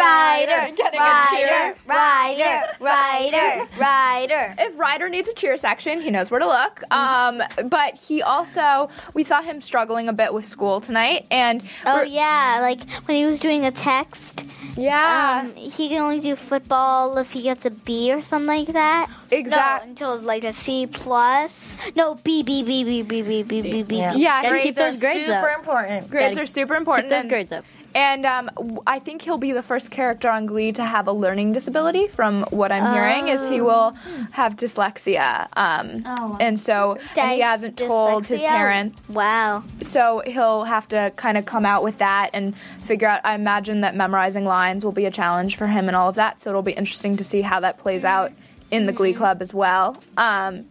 Rider, 0.05 0.75
Getting 0.75 0.99
a 0.99 1.03
rider, 1.03 1.35
cheer. 1.35 1.75
rider, 1.85 2.61
rider, 2.79 3.67
rider. 3.79 4.55
if 4.57 4.77
Ryder 4.77 5.09
needs 5.09 5.27
a 5.29 5.33
cheer 5.33 5.57
section, 5.57 6.01
he 6.01 6.11
knows 6.11 6.29
where 6.29 6.39
to 6.39 6.47
look. 6.47 6.81
Um, 6.91 7.41
but 7.69 7.95
he 7.95 8.21
also, 8.21 8.89
we 9.13 9.23
saw 9.23 9.41
him 9.41 9.61
struggling 9.61 10.09
a 10.09 10.13
bit 10.13 10.33
with 10.33 10.45
school 10.45 10.81
tonight, 10.81 11.25
and 11.31 11.63
Oh 11.85 12.01
yeah, 12.03 12.59
like 12.61 12.89
when 13.05 13.17
he 13.17 13.25
was 13.25 13.39
doing 13.39 13.65
a 13.65 13.71
text, 13.71 14.43
yeah, 14.77 15.41
um, 15.43 15.53
he 15.55 15.89
can 15.89 15.99
only 16.01 16.19
do 16.19 16.35
football 16.35 17.17
if 17.17 17.31
he 17.31 17.41
gets 17.43 17.65
a 17.65 17.71
B 17.71 18.11
or 18.13 18.21
something 18.21 18.47
like 18.47 18.73
that. 18.73 19.09
Exact- 19.31 19.83
No, 19.85 19.89
until 19.89 20.17
like 20.19 20.43
a 20.43 20.53
C 20.53 20.87
plus. 20.87 21.77
No, 21.95 22.15
B 22.15 22.43
B 22.43 22.63
B 22.63 22.83
B 22.83 23.01
B 23.01 23.21
B 23.21 23.43
B 23.43 23.61
B 23.61 23.83
B. 23.83 23.97
Yeah. 23.97 24.13
yeah, 24.15 24.41
Gotta 24.41 24.49
grades, 24.49 24.63
keep 24.65 24.75
those 24.75 24.99
grades 24.99 25.25
super 25.27 25.49
up. 25.49 25.59
important. 25.59 26.09
grades 26.09 26.35
gotta 26.35 26.43
are 26.43 26.45
super 26.45 26.75
important. 26.75 27.09
Keep 27.09 27.21
those 27.21 27.29
grades 27.29 27.51
up. 27.51 27.65
And 27.95 28.25
um, 28.25 28.51
I 28.85 28.99
think 28.99 29.21
he'll 29.21 29.37
be 29.37 29.53
the 29.53 29.63
first 29.63 29.89
character 29.89 30.29
on 30.29 30.45
Glee 30.45 30.71
to 30.73 30.83
have 30.83 31.07
a 31.07 31.13
learning 31.13 31.53
disability. 31.53 32.07
From 32.09 32.43
what 32.51 32.71
I'm 32.71 32.93
hearing, 32.93 33.29
is 33.29 33.47
he 33.49 33.61
will 33.61 33.91
have 34.33 34.57
dyslexia. 34.57 35.47
Um, 35.55 36.03
Oh, 36.05 36.37
and 36.39 36.59
so 36.59 36.97
and 37.17 37.31
he 37.31 37.39
hasn't 37.39 37.77
told 37.77 38.27
his 38.27 38.41
Dyslexia? 38.41 38.47
parents. 38.47 39.09
Wow. 39.09 39.63
So 39.81 40.21
he'll 40.25 40.65
have 40.65 40.87
to 40.89 41.11
kind 41.15 41.37
of 41.37 41.45
come 41.45 41.65
out 41.65 41.83
with 41.83 41.97
that 41.99 42.31
and 42.33 42.55
figure 42.81 43.07
out. 43.07 43.21
I 43.23 43.33
imagine 43.33 43.81
that 43.81 43.95
memorizing 43.95 44.45
lines 44.45 44.83
will 44.83 44.91
be 44.91 45.05
a 45.05 45.11
challenge 45.11 45.55
for 45.55 45.67
him 45.67 45.87
and 45.87 45.95
all 45.95 46.09
of 46.09 46.15
that. 46.15 46.41
So 46.41 46.49
it'll 46.49 46.61
be 46.61 46.73
interesting 46.73 47.15
to 47.17 47.23
see 47.23 47.41
how 47.41 47.61
that 47.61 47.77
plays 47.77 48.03
out 48.03 48.33
in 48.71 48.87
the 48.87 48.91
Glee 48.91 49.13
Club 49.13 49.41
as 49.41 49.53
well. 49.53 49.95
Um, 50.17 50.65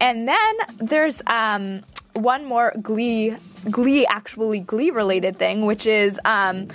and 0.00 0.28
then 0.28 0.54
there's 0.78 1.20
um, 1.26 1.82
one 2.14 2.44
more 2.44 2.72
Glee, 2.80 3.36
Glee 3.70 4.06
actually 4.06 4.60
Glee 4.60 4.90
related 4.90 5.36
thing, 5.36 5.66
which 5.66 5.86
is. 5.86 6.18
Um, 6.24 6.68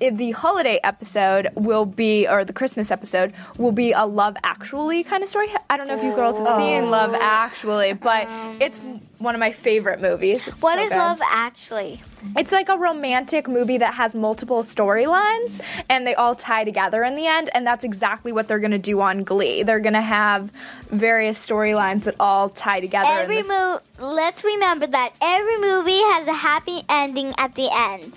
the 0.00 0.30
holiday 0.32 0.80
episode 0.84 1.48
will 1.54 1.84
be, 1.84 2.26
or 2.28 2.44
the 2.44 2.52
Christmas 2.52 2.90
episode 2.90 3.32
will 3.56 3.72
be 3.72 3.92
a 3.92 4.04
Love 4.06 4.36
Actually 4.42 5.04
kind 5.04 5.22
of 5.22 5.28
story. 5.28 5.48
I 5.70 5.76
don't 5.76 5.88
know 5.88 5.96
if 5.96 6.02
you 6.04 6.14
girls 6.14 6.36
have 6.38 6.46
seen 6.58 6.84
oh. 6.84 6.90
Love 6.90 7.14
Actually, 7.14 7.92
but 7.92 8.26
um. 8.26 8.56
it's 8.60 8.78
one 9.18 9.34
of 9.34 9.40
my 9.40 9.50
favorite 9.50 10.00
movies. 10.00 10.46
It's 10.46 10.62
What 10.62 10.78
so 10.78 10.84
is 10.84 10.90
good. 10.90 10.96
love 10.98 11.20
actually? 11.28 12.00
It's 12.36 12.52
like 12.52 12.68
a 12.68 12.76
romantic 12.76 13.48
movie 13.48 13.78
that 13.78 13.94
has 13.94 14.14
multiple 14.14 14.62
storylines 14.62 15.60
and 15.88 16.06
they 16.06 16.14
all 16.14 16.36
tie 16.36 16.62
together 16.62 17.02
in 17.02 17.16
the 17.16 17.26
end. 17.26 17.50
And 17.52 17.66
that's 17.66 17.82
exactly 17.84 18.30
what 18.30 18.46
they're 18.46 18.60
going 18.60 18.70
to 18.70 18.78
do 18.78 19.00
on 19.00 19.24
Glee. 19.24 19.64
They're 19.64 19.80
going 19.80 19.94
to 19.94 20.00
have 20.00 20.52
various 20.86 21.44
storylines 21.44 22.04
that 22.04 22.14
all 22.20 22.48
tie 22.48 22.78
together. 22.80 23.10
in 23.10 23.16
Every 23.18 23.36
this- 23.42 23.48
movie. 23.48 23.84
Let's 24.00 24.44
remember 24.44 24.86
that 24.86 25.12
every 25.20 25.58
movie 25.58 25.98
has 25.98 26.28
a 26.28 26.32
happy 26.34 26.82
ending 26.88 27.34
at 27.38 27.56
the 27.56 27.68
end. 27.72 28.12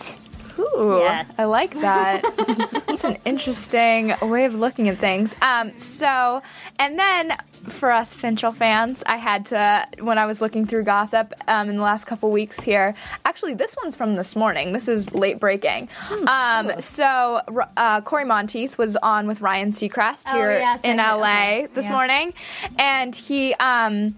Ooh, 0.62 0.99
Yes. 0.99 1.38
I 1.39 1.45
like 1.45 1.74
that. 1.82 2.22
It's 2.91 3.03
an 3.05 3.18
interesting 3.26 4.14
way 4.22 4.43
of 4.45 4.53
looking 4.55 4.89
at 4.89 4.97
things. 4.99 5.34
Um, 5.41 5.78
so, 5.78 6.41
and 6.78 6.99
then 6.99 7.38
for 7.70 7.89
us 7.91 8.14
Finchel 8.14 8.53
fans, 8.53 9.01
I 9.05 9.16
had 9.18 9.45
to, 9.47 9.88
when 10.01 10.18
I 10.18 10.26
was 10.26 10.41
looking 10.41 10.66
through 10.66 10.84
gossip 10.84 11.34
um, 11.47 11.70
in 11.70 11.78
the 11.78 11.82
last 11.82 12.05
couple 12.05 12.30
weeks 12.32 12.59
here, 12.62 12.93
actually, 13.24 13.53
this 13.53 13.76
one's 13.82 13.95
from 13.95 14.14
this 14.14 14.36
morning. 14.36 14.74
This 14.74 14.88
is 14.89 15.14
late 15.14 15.39
breaking. 15.39 15.88
Um, 16.28 16.74
so, 16.80 17.41
uh, 17.78 18.01
Cory 18.01 18.26
Monteith 18.26 18.78
was 18.78 18.97
on 18.97 19.26
with 19.28 19.39
Ryan 19.41 19.72
Seacrest 19.72 20.24
Oh, 20.28 20.36
here 20.36 20.59
yes, 20.59 20.82
in 20.84 20.97
LA 20.97 21.14
okay. 21.22 21.68
this 21.74 21.86
Yeah. 21.86 21.91
morning, 21.93 22.34
and 22.78 23.16
he, 23.16 23.53
um, 23.55 24.16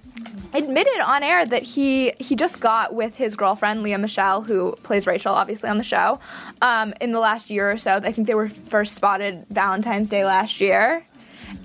admitted 0.54 1.00
on 1.00 1.24
air 1.24 1.46
that 1.46 1.64
he 1.64 2.14
he 2.20 2.36
just 2.36 2.60
got 2.60 2.94
with 2.94 3.16
his 3.16 3.36
girlfriend 3.36 3.84
Lea 3.84 3.98
Michele, 3.98 4.42
who 4.42 4.76
plays 4.84 5.08
Rachel, 5.08 5.34
obviously 5.34 5.70
on 5.70 5.78
the 5.78 5.84
show, 5.84 6.20
um, 6.62 6.94
in 7.02 7.12
the 7.12 7.20
last 7.20 7.50
year 7.50 7.72
or 7.72 7.78
so. 7.78 7.96
I 7.98 8.12
think 8.12 8.28
they 8.28 8.36
were 8.36 8.50
first 8.50 8.96
spotted 8.96 9.46
Valentine's 9.50 10.10
Day 10.10 10.26
last 10.26 10.62
year. 10.62 11.06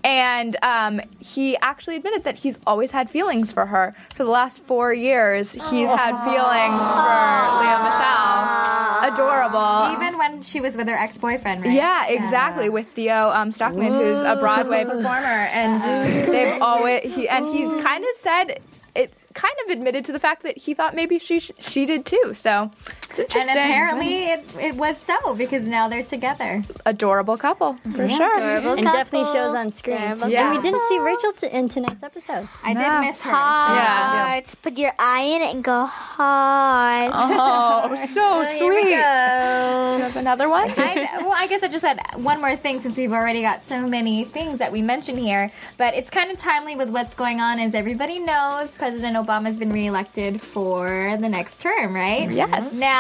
And 0.09 0.57
um, 0.63 1.03
he 1.21 1.55
actually 1.59 1.97
admitted 1.97 2.25
that 2.25 2.37
he's 2.37 2.59
always 2.67 2.93
had 2.93 3.11
feelings 3.11 3.53
for 3.53 3.67
her. 3.67 3.95
For 4.15 4.25
the 4.25 4.31
last 4.31 4.63
four 4.63 4.91
years, 4.91 5.53
he's 5.53 5.91
had 5.91 6.25
feelings 6.25 6.81
for 6.97 7.45
Lea 7.61 7.77
Michele. 7.85 9.13
Adorable. 9.13 9.93
Even 10.03 10.17
when 10.17 10.41
she 10.41 10.63
was 10.63 10.79
with 10.79 10.89
her 10.89 10.95
ex 10.95 11.19
boyfriend, 11.19 11.63
right? 11.63 11.75
Yeah, 11.75 12.09
exactly. 12.09 12.71
With 12.71 12.89
Theo 12.93 13.31
um, 13.35 13.53
Stockman, 13.53 13.93
who's 13.93 14.21
a 14.21 14.37
Broadway 14.37 14.85
performer, 14.85 15.09
and 15.09 16.33
they've 16.33 16.63
always 16.63 17.15
he 17.15 17.29
and 17.29 17.45
he 17.47 17.65
kind 17.83 18.03
of 18.03 18.11
said 18.19 18.61
it. 18.95 19.13
Kind 19.35 19.55
of 19.67 19.71
admitted 19.71 20.07
to 20.07 20.13
the 20.13 20.19
fact 20.19 20.43
that 20.43 20.57
he 20.57 20.75
thought 20.75 20.97
maybe 20.97 21.19
she 21.21 21.39
sh- 21.39 21.53
she 21.61 21.87
did 21.87 22.05
too. 22.07 22.33
So 22.35 22.73
it's 23.17 23.35
And 23.35 23.45
apparently 23.51 24.25
it, 24.27 24.45
it 24.61 24.75
was 24.75 24.97
so 25.01 25.35
because 25.35 25.63
now 25.63 25.89
they're 25.89 26.03
together. 26.03 26.63
adorable 26.87 27.37
couple 27.37 27.75
for 27.97 28.09
sure. 28.09 28.39
Adorable 28.39 28.73
And 28.75 28.85
definitely 28.85 29.33
shows 29.33 29.55
on 29.55 29.71
screen. 29.71 29.97
Adorable 29.99 30.29
Yeah. 30.29 30.49
And 30.49 30.57
we 30.57 30.63
didn't 30.63 30.83
see 30.89 30.99
Rachel 30.99 31.33
t- 31.33 31.47
in 31.49 31.69
tonight's 31.69 32.03
episode. 32.03 32.49
I 32.63 32.73
No. 32.75 32.81
did 32.81 33.01
miss 33.09 33.21
her. 33.23 33.31
Hearts. 33.31 34.55
Put 34.57 34.77
your 34.79 34.93
eye 34.99 35.23
in 35.23 35.43
it 35.43 35.55
and 35.55 35.63
go 35.65 35.85
hard. 35.87 37.11
Oh, 37.15 37.95
so 38.15 38.21
oh, 38.41 38.45
sweet. 38.45 38.85
Do 38.85 38.91
you 38.91 38.97
have 38.97 40.17
another 40.17 40.49
one? 40.49 40.71
I, 40.77 41.19
well, 41.21 41.35
I 41.35 41.47
guess 41.47 41.63
I 41.63 41.69
just 41.69 41.85
had 41.85 42.01
one 42.17 42.41
more 42.41 42.57
thing 42.57 42.81
since 42.81 42.97
we've 42.99 43.13
already 43.13 43.43
got 43.43 43.65
so 43.65 43.87
many 43.87 44.25
things 44.25 44.59
that 44.59 44.71
we 44.73 44.83
mentioned 44.83 45.19
here. 45.19 45.51
But 45.77 45.95
it's 45.95 46.11
kind 46.11 46.31
of 46.31 46.39
timely 46.39 46.77
with 46.77 46.91
what's 46.91 47.15
going 47.15 47.41
on, 47.41 47.59
as 47.61 47.75
everybody 47.75 48.19
knows, 48.19 48.71
President 48.73 49.17
Obama's 49.17 49.57
been 49.57 49.71
reelected 49.71 50.41
for 50.41 51.17
the 51.21 51.29
next 51.29 51.61
term, 51.61 51.95
right? 51.95 52.31
Yes. 52.31 52.75
Now, 52.75 52.98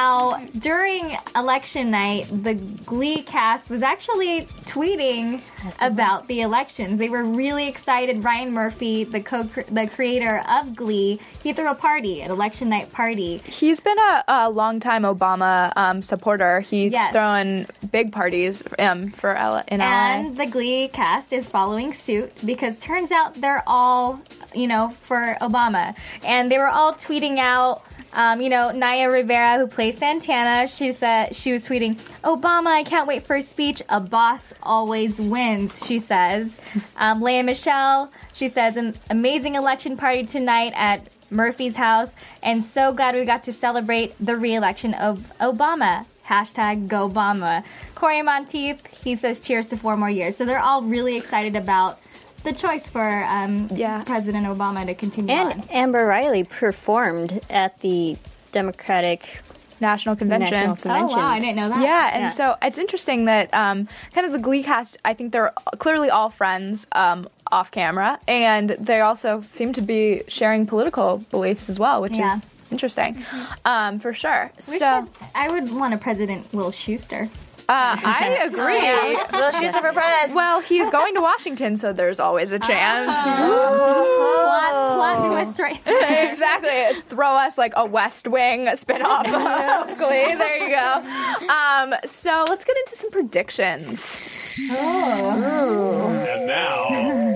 during 0.59 1.17
election 1.35 1.91
night, 1.91 2.27
the 2.31 2.55
Glee 2.55 3.23
cast 3.23 3.71
was 3.71 3.83
actually 3.83 4.43
tweeting 4.67 5.41
about 5.81 6.29
the 6.29 6.41
elections. 6.43 6.99
They 6.99 7.09
were 7.09 7.25
really 7.25 7.69
excited. 7.69 8.23
Ryan 8.25 8.53
Murphy, 8.53 9.05
the 9.05 9.21
co 9.21 9.43
the 9.43 9.89
creator 9.89 10.43
of 10.49 10.75
Glee, 10.77 11.21
he 11.43 11.53
threw 11.53 11.71
a 11.71 11.75
party, 11.75 12.21
an 12.23 12.31
election 12.31 12.69
night 12.69 12.93
party. 12.93 13.39
He's 13.39 13.81
been 13.81 13.99
a, 13.99 14.25
a 14.29 14.51
longtime 14.51 15.03
Obama 15.03 15.73
um, 15.77 16.03
supporter. 16.03 16.61
He's 16.61 16.93
Yes. 16.93 17.13
thrown 17.13 17.67
big 17.91 18.13
parties 18.13 18.63
um, 18.79 19.11
for 19.11 19.35
L- 19.35 19.63
in 19.69 19.81
LA. 19.81 19.85
And 19.87 20.37
the 20.37 20.47
Glee 20.47 20.89
cast 20.89 21.33
is 21.33 21.49
following 21.49 21.93
suit 21.93 22.33
because 22.45 22.79
turns 22.81 23.11
out 23.11 23.35
they're 23.35 23.63
all, 23.67 24.21
you 24.55 24.67
know, 24.67 24.89
for 24.91 25.37
Obama. 25.41 25.95
And 26.25 26.51
they 26.51 26.59
were 26.59 26.69
all 26.69 26.95
tweeting 26.95 27.39
out, 27.39 27.83
um, 28.13 28.41
you 28.41 28.49
know, 28.49 28.71
Naya 28.71 29.11
Rivera, 29.11 29.59
who 29.59 29.67
plays 29.67 29.99
Santana, 29.99 30.67
she 30.67 30.93
said 30.93 31.35
she 31.35 31.53
was 31.53 31.67
tweeting, 31.67 31.99
Obama, 32.25 32.69
I 32.69 32.85
can't 32.85 33.07
wait 33.07 33.27
for 33.27 33.37
his 33.37 33.49
speech. 33.49 33.83
A 33.89 34.01
boss 34.01 34.53
always 34.63 35.19
wins, 35.19 35.75
she 35.87 35.99
says. 35.99 36.59
Um, 36.97 37.23
Lea 37.23 37.43
Michele, 37.43 38.11
she 38.33 38.49
says, 38.49 38.77
an 38.77 38.95
amazing 39.09 39.55
election 39.55 39.97
party 39.97 40.25
tonight 40.25 40.73
at 40.75 41.07
Murphy's 41.31 41.77
house, 41.77 42.11
and 42.43 42.65
so 42.65 42.93
glad 42.93 43.15
we 43.15 43.25
got 43.25 43.45
to 43.45 43.53
celebrate 43.53 44.15
the 44.19 44.35
re-election 44.35 44.95
of 44.95 45.33
Obama. 45.41 46.07
Hashtag 46.27 46.89
Go 46.89 47.09
Obama. 47.09 47.65
Cory 47.95 48.23
Monteith, 48.23 49.03
he 49.03 49.17
says 49.17 49.41
cheers 49.41 49.69
to 49.69 49.77
four 49.77 49.97
more 49.97 50.11
years. 50.11 50.37
So 50.37 50.45
they're 50.45 50.59
all 50.59 50.83
really 50.83 51.17
excited 51.17 51.57
about 51.57 52.01
the 52.45 52.53
choice 52.53 52.89
for 52.89 53.25
um, 53.25 53.69
Yeah. 53.75 54.03
President 54.05 54.47
Obama 54.47 54.87
to 54.87 54.95
continue 54.95 55.33
And 55.35 55.53
on. 55.53 55.69
Amber 55.71 56.07
Riley 56.07 56.45
performed 56.45 57.41
at 57.51 57.79
the 57.81 58.17
Democratic 58.53 59.41
national 59.81 60.17
convention. 60.17 60.51
National 60.71 61.05
Oh 61.05 61.07
wow, 61.07 61.27
I 61.29 61.39
didn't 61.39 61.57
know 61.57 61.69
that. 61.69 61.81
Yeah, 61.83 62.11
and 62.13 62.23
Yeah. 62.25 62.29
so 62.31 62.57
it's 62.63 62.79
interesting 62.79 63.27
that 63.27 63.53
um, 63.55 63.87
kind 64.13 64.27
of 64.27 64.33
the 64.33 64.39
Glee 64.39 64.63
cast. 64.65 64.97
I 65.05 65.15
think 65.15 65.33
they're 65.33 65.53
clearly 65.79 66.11
all 66.11 66.31
friends 66.31 66.87
um, 66.93 67.29
off 67.53 67.71
camera, 67.71 68.19
and 68.27 68.71
they 68.71 69.01
also 69.01 69.41
seem 69.43 69.73
to 69.75 69.81
be 69.83 70.23
sharing 70.27 70.67
political 70.67 71.19
beliefs 71.31 71.69
as 71.69 71.79
well, 71.79 72.01
which 72.03 72.13
Yeah. 72.13 72.35
is 72.37 72.43
interesting 72.73 73.25
um, 73.65 74.01
for 74.01 74.13
sure. 74.13 74.51
We 74.57 74.79
so 74.79 75.07
should, 75.07 75.29
I 75.35 75.49
would 75.49 75.73
want 75.73 75.95
a 75.95 75.99
President 75.99 76.53
Will 76.53 76.71
Schuester. 76.73 77.29
Uh, 77.69 77.97
I 78.03 78.39
agree. 78.45 79.39
Will 79.39 79.51
Schuester 79.53 79.81
for 79.83 79.93
press. 79.93 80.33
Well, 80.35 80.61
he's 80.61 80.89
going 80.91 81.15
to 81.15 81.21
Washington, 81.21 81.77
so 81.77 81.93
there's 81.93 82.19
always 82.19 82.51
a 82.51 82.59
chance. 82.59 83.13
Plot, 83.25 84.73
plot 84.97 85.27
twist 85.45 85.61
right 85.61 85.79
there. 85.85 86.31
exactly. 86.31 87.01
Throw 87.03 87.37
us 87.37 87.59
like 87.59 87.75
a 87.77 87.85
West 87.85 88.27
Wing 88.27 88.67
spinoff 88.69 89.27
of 89.91 89.99
Glee. 89.99 90.35
There 90.35 90.57
you 90.57 90.75
go. 90.75 91.49
Um, 91.53 91.95
so 92.07 92.47
let's 92.49 92.65
get 92.65 92.77
into 92.79 92.97
some 92.97 93.11
predictions. 93.11 94.69
And 94.71 96.47
now, 96.49 96.89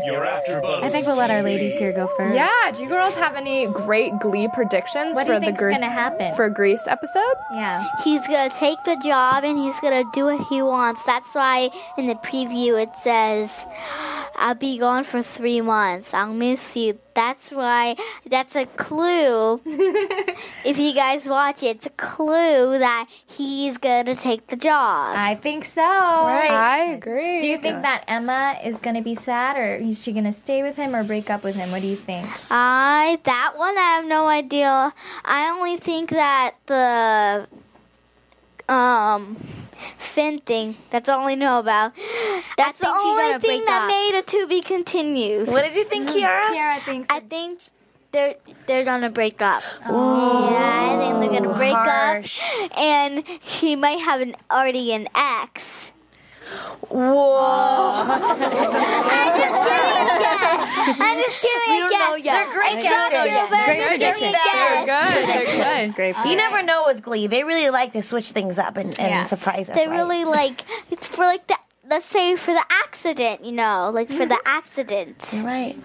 your 0.04 0.24
AfterBuzz 0.26 0.82
I 0.82 0.88
think 0.88 1.06
we'll 1.06 1.16
let 1.16 1.30
our 1.30 1.42
ladies 1.42 1.78
here 1.78 1.92
go 1.92 2.08
first. 2.16 2.34
Yeah, 2.34 2.72
do 2.74 2.82
you 2.82 2.88
girls 2.88 3.14
have 3.14 3.36
any 3.36 3.66
great 3.68 4.18
Glee 4.18 4.48
predictions 4.52 5.14
What 5.14 5.26
do 5.26 5.28
for 5.28 5.34
you 5.34 5.40
the 5.40 5.46
think's 5.46 5.60
gonna 5.60 5.88
happen? 5.90 6.34
for 6.34 6.48
Grease 6.48 6.84
episode? 6.88 7.34
Yeah. 7.52 7.86
He's 8.02 8.26
gonna 8.26 8.50
take 8.50 8.82
the 8.84 8.96
job 9.04 9.44
and 9.44 9.56
he's 9.58 9.78
gonna 9.80 10.02
do 10.12 10.21
what 10.24 10.46
he 10.48 10.62
wants. 10.62 11.02
That's 11.02 11.34
why 11.34 11.70
in 11.98 12.06
the 12.06 12.14
preview 12.14 12.82
it 12.82 12.94
says, 12.96 13.66
"I'll 14.36 14.54
be 14.54 14.78
gone 14.78 15.04
for 15.04 15.22
three 15.22 15.60
months. 15.60 16.14
I'll 16.14 16.34
miss 16.34 16.76
you." 16.76 16.98
That's 17.14 17.50
why. 17.50 17.96
That's 18.26 18.56
a 18.56 18.64
clue. 18.64 19.60
if 20.64 20.78
you 20.78 20.94
guys 20.94 21.26
watch 21.26 21.62
it, 21.62 21.76
it's 21.76 21.86
a 21.86 21.90
clue 21.90 22.78
that 22.78 23.06
he's 23.26 23.76
gonna 23.76 24.16
take 24.16 24.46
the 24.46 24.56
job. 24.56 25.14
I 25.16 25.34
think 25.34 25.64
so. 25.64 25.82
I 25.82 26.92
agree. 26.94 27.40
Do 27.40 27.48
you 27.48 27.58
think 27.58 27.82
that 27.82 28.04
Emma 28.08 28.58
is 28.64 28.80
going 28.80 28.96
to 28.96 29.02
be 29.02 29.14
sad, 29.14 29.56
or 29.56 29.74
is 29.76 30.02
she 30.02 30.12
going 30.12 30.24
to 30.24 30.32
stay 30.32 30.62
with 30.62 30.76
him 30.76 30.94
or 30.94 31.04
break 31.04 31.30
up 31.30 31.42
with 31.42 31.56
him? 31.56 31.70
What 31.70 31.82
do 31.82 31.88
you 31.88 31.96
think? 31.96 32.26
I 32.50 33.18
that 33.24 33.54
one 33.56 33.76
I 33.76 33.96
have 33.96 34.06
no 34.06 34.26
idea. 34.26 34.92
I 35.24 35.50
only 35.50 35.76
think 35.76 36.10
that 36.10 36.54
the 36.66 37.46
um 38.68 39.36
Finn 39.98 40.40
thing. 40.40 40.76
That's 40.90 41.08
all 41.08 41.26
I 41.26 41.34
know 41.34 41.58
about. 41.58 41.92
That's 42.56 42.78
the 42.78 42.88
only 42.88 43.38
thing 43.40 43.64
that 43.64 43.82
up. 43.82 43.88
made 43.88 44.18
it 44.18 44.26
to 44.28 44.46
be 44.46 44.60
continued. 44.60 45.48
what 45.48 45.62
did 45.62 45.74
you 45.74 45.84
think, 45.84 46.08
Kiara? 46.08 46.54
Kiara 46.54 46.84
thinks. 46.84 47.06
I 47.10 47.20
think 47.20 47.60
they're 48.12 48.36
they're 48.66 48.84
gonna 48.84 49.10
break 49.10 49.40
up. 49.40 49.62
Yeah, 49.80 49.90
I 49.90 50.96
think 50.98 51.20
they're 51.20 51.40
gonna 51.40 51.54
break 51.54 51.74
harsh. 51.74 52.40
up, 52.60 52.78
and 52.78 53.24
she 53.44 53.74
might 53.76 54.00
have 54.00 54.20
an 54.20 54.36
already 54.50 54.92
an 54.92 55.08
ex. 55.14 55.91
Whoa. 56.88 58.04
I'm 60.24 61.18
just 61.22 61.42
giving 61.42 61.82
a 61.82 61.88
guess. 61.88 62.02
I'm 62.02 62.12
just 62.12 62.12
giving 62.12 62.14
a 62.14 62.20
guess. 62.22 62.34
They're 62.34 62.52
great 62.52 62.82
guesses. 62.82 63.10
true, 63.10 63.46
but 63.50 63.58
I'm 63.58 63.64
Great 63.64 64.00
just 64.00 64.20
prediction. 64.20 64.32
They're 64.32 64.84
good. 64.86 65.28
They're 65.28 65.86
good. 65.86 65.94
Great. 65.94 66.16
You 66.30 66.36
never 66.36 66.62
know 66.62 66.84
with 66.86 67.02
Glee. 67.02 67.26
They 67.26 67.44
really 67.44 67.70
like 67.70 67.92
to 67.92 68.02
switch 68.02 68.30
things 68.32 68.58
up 68.58 68.76
and, 68.76 68.88
and 68.98 69.10
Yeah. 69.10 69.24
surprise 69.24 69.68
us. 69.70 69.76
They 69.76 69.86
right? 69.86 69.96
really 69.98 70.24
like 70.24 70.62
it's 70.90 71.06
for 71.06 71.22
like 71.24 71.46
the 71.46 71.56
let's 71.88 72.06
say 72.06 72.36
for 72.36 72.52
the 72.52 72.64
accident, 72.70 73.44
you 73.44 73.52
know, 73.52 73.90
like 73.92 74.08
for 74.08 74.24
the 74.26 74.38
accident. 74.46 75.16
You're 75.32 75.44
right. 75.44 75.76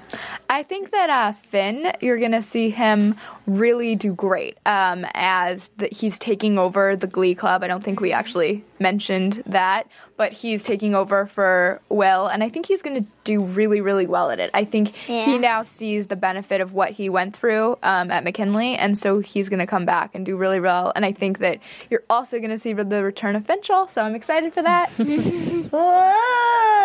I 0.49 0.63
think 0.63 0.91
that 0.91 1.09
uh, 1.09 1.33
Finn, 1.33 1.91
you're 2.01 2.19
gonna 2.19 2.41
see 2.41 2.69
him 2.69 3.15
really 3.47 3.95
do 3.95 4.13
great 4.13 4.57
um, 4.65 5.05
as 5.13 5.69
that 5.77 5.93
he's 5.93 6.19
taking 6.19 6.59
over 6.59 6.95
the 6.95 7.07
Glee 7.07 7.33
Club. 7.33 7.63
I 7.63 7.67
don't 7.67 7.83
think 7.83 8.01
we 8.01 8.11
actually 8.11 8.63
mentioned 8.79 9.41
that, 9.47 9.87
but 10.17 10.33
he's 10.33 10.63
taking 10.63 10.93
over 10.93 11.25
for 11.25 11.81
Will, 11.89 12.27
and 12.27 12.43
I 12.43 12.49
think 12.49 12.65
he's 12.67 12.81
gonna 12.81 13.05
do 13.23 13.41
really, 13.41 13.81
really 13.81 14.05
well 14.05 14.29
at 14.31 14.39
it. 14.39 14.51
I 14.53 14.65
think 14.65 14.93
Yeah. 15.07 15.25
he 15.25 15.37
now 15.37 15.61
sees 15.63 16.07
the 16.07 16.15
benefit 16.17 16.59
of 16.61 16.73
what 16.73 16.91
he 16.91 17.09
went 17.09 17.35
through 17.35 17.77
um, 17.83 18.11
at 18.11 18.23
McKinley, 18.23 18.75
and 18.75 18.97
so 18.97 19.19
he's 19.19 19.47
gonna 19.49 19.65
come 19.65 19.85
back 19.85 20.11
and 20.13 20.25
do 20.25 20.35
really 20.35 20.59
well. 20.59 20.91
And 20.95 21.05
I 21.05 21.13
think 21.13 21.39
that 21.39 21.59
you're 21.89 22.03
also 22.09 22.39
gonna 22.39 22.57
see 22.57 22.73
the 22.73 23.03
return 23.03 23.35
of 23.35 23.45
Finchel, 23.45 23.89
so 23.93 24.01
I'm 24.01 24.15
excited 24.15 24.53
for 24.53 24.61
that. 24.61 24.91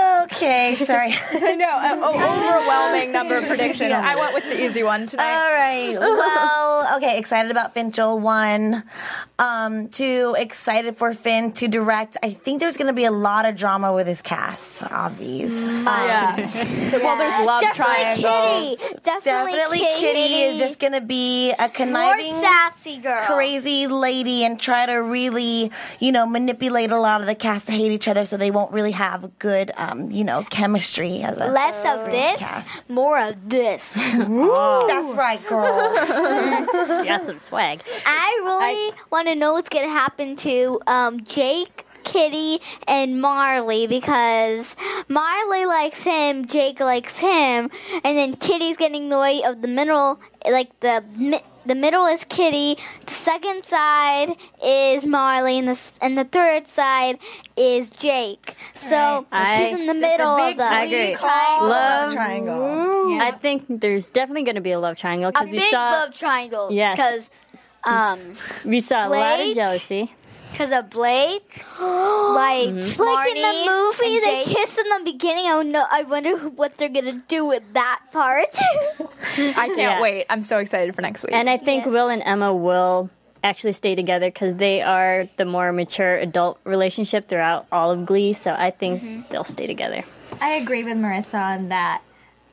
Whoa. 0.23 0.25
Okay. 0.25 0.75
Sorry. 0.79 1.13
I 1.33 1.55
know, 1.57 1.79
an 1.79 2.03
overwhelming 2.03 3.13
number 3.13 3.37
of 3.37 3.47
predictions. 3.47 3.93
I 3.93 4.17
went 4.17 4.35
with 4.35 4.45
the 4.45 4.65
easy 4.65 4.83
one 4.83 5.07
tonight. 5.07 5.33
All 5.33 5.53
right. 5.53 5.99
Well, 5.99 6.97
okay. 6.97 7.19
Excited 7.19 7.51
about 7.51 7.75
Finchel. 7.75 8.21
One. 8.21 8.85
Um, 9.39 9.89
two. 9.89 10.35
Excited 10.39 10.97
for 10.97 11.13
Finn 11.15 11.53
to 11.53 11.69
direct. 11.69 12.17
I 12.23 12.31
think 12.31 12.61
there's 12.61 12.77
going 12.77 12.87
to 12.89 12.93
be 12.93 13.05
a 13.05 13.11
lot 13.11 13.45
of 13.47 13.57
drama 13.57 13.93
with 13.93 14.07
his 14.07 14.23
cast. 14.23 14.83
Obvious. 14.85 15.63
Um, 15.65 15.85
Yeah. 15.87 16.37
well, 16.37 17.17
there's 17.19 17.47
love 17.47 17.63
Definitely 17.63 17.95
triangles. 18.23 18.79
Kitty. 18.79 18.95
Definitely, 19.03 19.53
Definitely, 19.53 19.79
Kitty 19.99 20.35
is 20.45 20.59
just 20.61 20.79
going 20.79 20.93
to 20.93 21.01
be 21.01 21.51
a 21.53 21.57
more 21.63 21.69
conniving. 21.71 22.33
sassy 22.35 22.99
girl. 22.99 23.25
Crazy 23.27 23.87
lady 23.87 24.45
and 24.45 24.59
try 24.61 24.87
to 24.87 24.95
really, 24.95 25.71
you 25.99 26.13
know, 26.13 26.27
manipulate 26.27 26.91
a 26.91 26.99
lot 26.99 27.21
of 27.21 27.27
the 27.27 27.35
cast 27.35 27.67
to 27.67 27.73
hate 27.73 27.91
each 27.93 28.09
other 28.09 28.25
so 28.27 28.37
they 28.37 28.51
won't 28.51 28.73
really 28.73 28.93
have 28.93 29.39
good, 29.39 29.73
um, 29.77 30.11
you 30.13 30.25
know, 30.25 30.45
chemistry 30.51 31.23
as 31.23 31.39
a 31.39 31.47
Less 31.47 31.79
of 31.87 32.11
this, 32.11 32.39
cast. 32.39 32.89
more 32.89 33.19
of 33.19 33.49
this. 33.49 33.95
That's 33.95 35.13
right, 35.15 35.41
girl. 35.49 35.95
Yeah, 37.05 37.19
some 37.19 37.41
swag. 37.41 37.83
I 38.07 38.41
really 38.45 38.93
want 39.11 39.29
to 39.29 39.35
know 39.35 39.55
what's 39.55 39.69
going 39.69 39.85
to 39.87 39.91
happen 39.93 40.37
to 40.37 40.81
um, 40.87 41.25
Jake, 41.25 41.85
Kitty, 42.05 42.61
and 42.87 43.21
Marley 43.21 43.87
because 43.87 44.77
Marley 45.09 45.65
likes 45.67 46.03
him, 46.03 46.47
Jake 46.47 46.81
likes 46.81 47.19
him, 47.19 47.71
and 48.05 48.19
then 48.19 48.35
Kitty's 48.37 48.77
getting 48.77 49.09
the 49.09 49.19
way 49.19 49.43
of 49.43 49.63
the 49.63 49.69
mineral, 49.69 50.21
Like 50.49 50.79
the 50.81 51.03
mi- 51.17 51.43
the 51.67 51.75
middle 51.75 52.07
is 52.07 52.25
Kitty, 52.25 52.77
the 53.07 53.13
second 53.13 53.65
side 53.65 54.37
is 54.65 55.05
Marley, 55.07 55.59
and 55.59 55.69
the 55.69 55.81
and 56.01 56.17
the 56.19 56.25
third 56.25 56.67
side 56.69 57.19
is 57.57 57.91
Jake. 57.91 58.55
So 58.75 59.27
I- 59.33 59.59
she's 59.71 59.81
in 59.81 59.87
the 59.87 59.93
Just 59.95 60.05
a 60.05 60.09
middle 60.09 60.37
big 60.37 60.53
of 60.53 60.59
them. 60.59 60.73
I 60.73 60.83
agree. 60.85 61.15
Love 61.17 61.69
Love. 61.71 62.13
triangle. 62.15 63.19
I 63.21 63.31
think 63.31 63.65
there's 63.69 64.07
definitely 64.07 64.43
going 64.45 64.55
to 64.57 64.61
be 64.61 64.73
a 64.73 64.81
love 64.81 64.97
triangle 64.97 65.29
A 65.29 65.33
because 65.33 65.51
we 65.51 65.59
big 65.59 65.71
saw 65.71 65.91
love 65.91 66.15
triangle. 66.15 66.69
Yes. 66.73 66.97
Because 66.97 67.31
um, 67.85 68.21
we 68.65 68.81
saw 68.81 69.07
a 69.07 69.11
lot 69.11 69.41
of 69.41 69.55
jealousy. 69.55 70.13
Because 70.53 70.71
of 70.71 70.91
Blake, 70.91 71.65
like 71.81 72.69
Mm-hmm. 72.69 73.03
like 73.03 73.31
in 73.37 73.43
the 73.43 73.71
movie, 73.71 74.17
and 74.17 74.25
they 74.25 74.45
kiss 74.45 74.79
in 74.79 74.85
the 74.89 75.01
beginning. 75.13 75.47
I 75.47 75.63
know. 75.63 75.85
I 75.91 76.03
wonder 76.03 76.37
who- 76.37 76.51
what 76.51 76.77
they're 76.77 76.89
gonna 76.89 77.19
do 77.27 77.45
with 77.45 77.63
that 77.73 78.01
part. 78.13 78.47
I 79.37 79.53
can't 79.67 79.77
Yeah. 79.79 80.01
wait. 80.01 80.27
I'm 80.31 80.43
so 80.43 80.59
excited 80.59 80.95
for 80.95 81.03
next 81.03 81.23
week. 81.25 81.33
And 81.33 81.49
I 81.51 81.57
think 81.57 81.85
Yes. 81.85 81.93
Will 81.93 82.09
and 82.09 82.23
Emma 82.25 82.55
will 82.55 83.11
actually 83.43 83.73
stay 83.73 83.95
together 83.95 84.27
because 84.31 84.57
they 84.57 84.83
are 84.83 85.27
the 85.37 85.45
more 85.45 85.73
mature 85.73 86.17
adult 86.17 86.61
relationship 86.65 87.29
throughout 87.29 87.67
all 87.73 87.91
of 87.91 88.07
Glee. 88.07 88.33
So 88.35 88.53
I 88.53 88.71
think 88.71 89.29
they'll 89.31 89.43
stay 89.45 89.67
together. 89.67 90.05
I 90.41 90.51
agree 90.51 90.85
with 90.85 90.97
Marissa 90.97 91.41
on 91.43 91.69
that. 91.71 92.03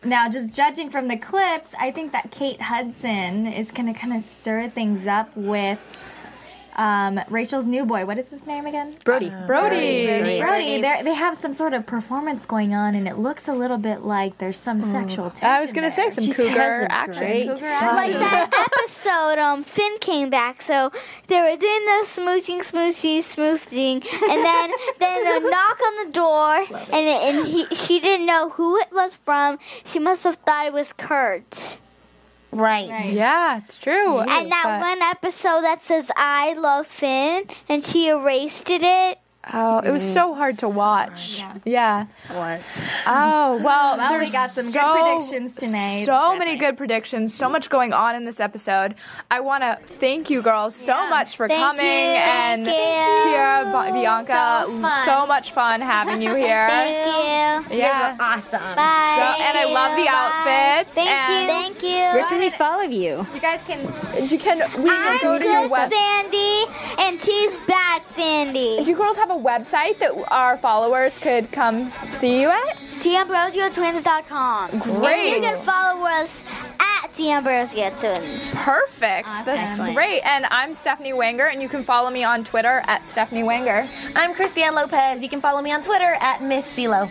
Now, 0.03 0.29
just 0.29 0.49
judging 0.55 0.89
from 0.89 1.09
the 1.09 1.17
clips, 1.17 1.71
I 1.77 1.91
think 1.91 2.13
that 2.13 2.31
Kate 2.31 2.61
Hudson 2.61 3.45
is 3.47 3.69
going 3.71 3.93
to 3.93 3.99
kind 3.99 4.13
of 4.13 4.21
stir 4.21 4.69
things 4.69 5.05
up 5.05 5.35
with 5.35 5.77
um, 6.75 7.19
Rachel's 7.29 7.65
new 7.65 7.85
boy. 7.85 8.05
What 8.05 8.17
is 8.17 8.29
his 8.29 8.45
name 8.45 8.65
again? 8.65 8.95
Brody. 9.03 9.29
Brody. 9.47 10.39
Brody. 10.39 10.81
They're- 10.81 11.03
They 11.03 11.13
have 11.13 11.37
some 11.37 11.53
sort 11.53 11.73
of 11.73 11.85
performance 11.85 12.45
going 12.45 12.73
on, 12.73 12.95
and 12.95 13.07
it 13.07 13.17
looks 13.17 13.47
a 13.47 13.53
little 13.53 13.77
bit 13.77 14.03
like 14.03 14.37
there's 14.37 14.57
some 14.57 14.81
sexual 14.81 15.29
tension. 15.29 15.47
I 15.47 15.61
was 15.61 15.73
gonna 15.73 15.91
say 15.91 16.09
some 16.09 16.23
She 16.23 16.29
has 16.31 16.37
cougar 16.37 16.81
a 16.89 16.91
action. 16.91 17.47
Cougar 17.47 17.65
action. 17.65 17.95
like 17.95 18.11
that 18.13 18.67
episode, 18.83 19.39
um, 19.39 19.63
Finn 19.63 19.97
came 19.99 20.29
back, 20.29 20.61
so 20.61 20.91
they 21.27 21.39
were 21.41 21.57
doing 21.57 21.85
the 21.85 22.05
smooching, 22.05 22.59
smooching, 22.59 23.19
smooching, 23.19 24.05
and 24.29 24.45
then 24.45 24.71
then 24.99 25.43
a 25.43 25.49
knock 25.49 25.79
on 25.85 26.05
the 26.05 26.11
door, 26.11 26.77
and 26.91 27.07
and 27.07 27.47
he 27.47 27.65
she 27.75 27.99
didn't 27.99 28.25
know 28.25 28.49
who 28.49 28.77
it 28.79 28.89
was 28.91 29.15
from. 29.25 29.57
She 29.85 29.99
must 29.99 30.23
have 30.23 30.35
thought 30.37 30.67
it 30.67 30.73
was 30.73 30.93
Kurt. 30.93 31.77
Right. 32.51 32.89
Right. 32.89 33.05
Yeah, 33.13 33.57
it's 33.57 33.77
true. 33.77 34.19
And 34.19 34.51
that 34.51 34.63
But- 34.65 34.79
one 34.81 35.01
episode 35.03 35.61
that 35.61 35.83
says 35.83 36.09
"I 36.15 36.53
love 36.53 36.87
Finn," 36.87 37.45
and 37.67 37.83
she 37.85 38.07
erased 38.07 38.69
it, 38.69 39.19
Oh, 39.53 39.79
it 39.79 39.89
was 39.89 40.03
so 40.03 40.35
hard 40.35 40.57
to 40.59 40.67
watch. 40.69 41.41
Yeah. 41.63 42.07
It 42.29 42.35
was. 42.35 42.77
Oh 43.07 43.59
well, 43.63 43.97
Well, 43.97 44.19
we 44.19 44.29
got 44.31 44.49
some 44.49 44.69
good 44.69 45.01
predictions 45.01 45.55
tonight. 45.55 46.03
So 46.05 46.35
many 46.37 46.57
good 46.57 46.75
predictions. 46.77 47.33
So 47.33 47.47
much 47.49 47.69
going 47.69 47.93
on 47.93 48.15
in 48.15 48.25
this 48.25 48.41
episode. 48.41 48.95
I 49.31 49.39
want 49.39 49.63
to 49.63 49.79
thank 49.95 50.29
you 50.29 50.41
girls 50.41 50.75
so 50.75 50.93
Yeah. 50.93 51.09
much 51.09 51.37
for 51.37 51.47
Thank 51.47 51.59
coming 51.61 51.85
you, 51.85 51.89
and 51.89 52.65
thank 52.65 52.77
you. 52.77 53.31
Kira, 53.31 53.71
Ba- 53.71 53.93
Bianca. 53.93 54.65
So 54.67 54.89
so 55.05 55.25
much 55.25 55.53
fun 55.53 55.79
having 55.81 56.21
you 56.21 56.35
here. 56.35 56.67
Thank 56.69 57.71
you. 57.71 57.77
yeah. 57.77 58.17
Awesome. 58.19 58.59
Bye. 58.75 59.15
So- 59.37 59.43
and 59.43 59.57
I 59.57 59.65
love 59.71 59.95
the 59.95 60.07
outfits. 60.09 60.95
Thank 60.95 61.09
and 61.09 61.41
you. 61.41 61.47
Thank 61.49 61.83
you. 61.83 61.89
Where 62.13 62.19
you. 62.19 62.25
can 62.27 62.39
we 62.39 62.49
follow 62.49 62.83
you? 62.83 63.25
You 63.33 63.39
guys 63.39 63.61
can. 63.65 63.79
You 64.29 64.37
can 64.37 64.57
we 64.83 64.89
can 64.89 65.15
I'm 65.15 65.21
go 65.21 65.39
to 65.39 65.45
your 65.45 65.61
just 65.61 65.71
web. 65.71 65.91
Sandy, 65.91 66.65
and 66.99 67.19
she's 67.21 67.57
bad 67.67 68.01
Sandy. 68.11 68.83
Do 68.83 68.89
you 68.91 68.97
girls 68.97 69.15
have 69.15 69.29
a 69.31 69.37
website 69.39 69.97
that 69.99 70.11
our 70.31 70.57
followers 70.57 71.17
could 71.17 71.51
come 71.51 71.91
see 72.11 72.41
you 72.41 72.49
at? 72.49 72.77
TAmbrosioTwins.com. 72.99 74.79
Great. 74.79 75.33
And 75.33 75.43
you 75.43 75.49
can 75.49 75.57
follow 75.57 76.05
us 76.05 76.43
at 76.79 77.13
TAmbrosia 77.13 77.97
Twins. 77.99 78.51
Perfect. 78.53 79.27
That's 79.45 79.77
great. 79.93 80.21
And 80.25 80.45
I'm 80.51 80.75
Stephanie 80.75 81.13
Wanger, 81.13 81.51
and 81.51 81.61
you 81.61 81.69
can 81.69 81.83
follow 81.83 82.09
me 82.09 82.23
on 82.23 82.43
Twitter 82.43 82.81
at 82.87 83.07
Stephanie 83.07 83.43
Wanger. 83.43 83.87
I'm 84.15 84.33
Christiane 84.33 84.75
Lopez. 84.75 85.21
You 85.23 85.29
can 85.29 85.39
follow 85.39 85.61
me 85.61 85.71
on 85.71 85.81
Twitter 85.81 86.17
at 86.19 86.43
Miss 86.43 86.65
CeeLo. 86.67 87.09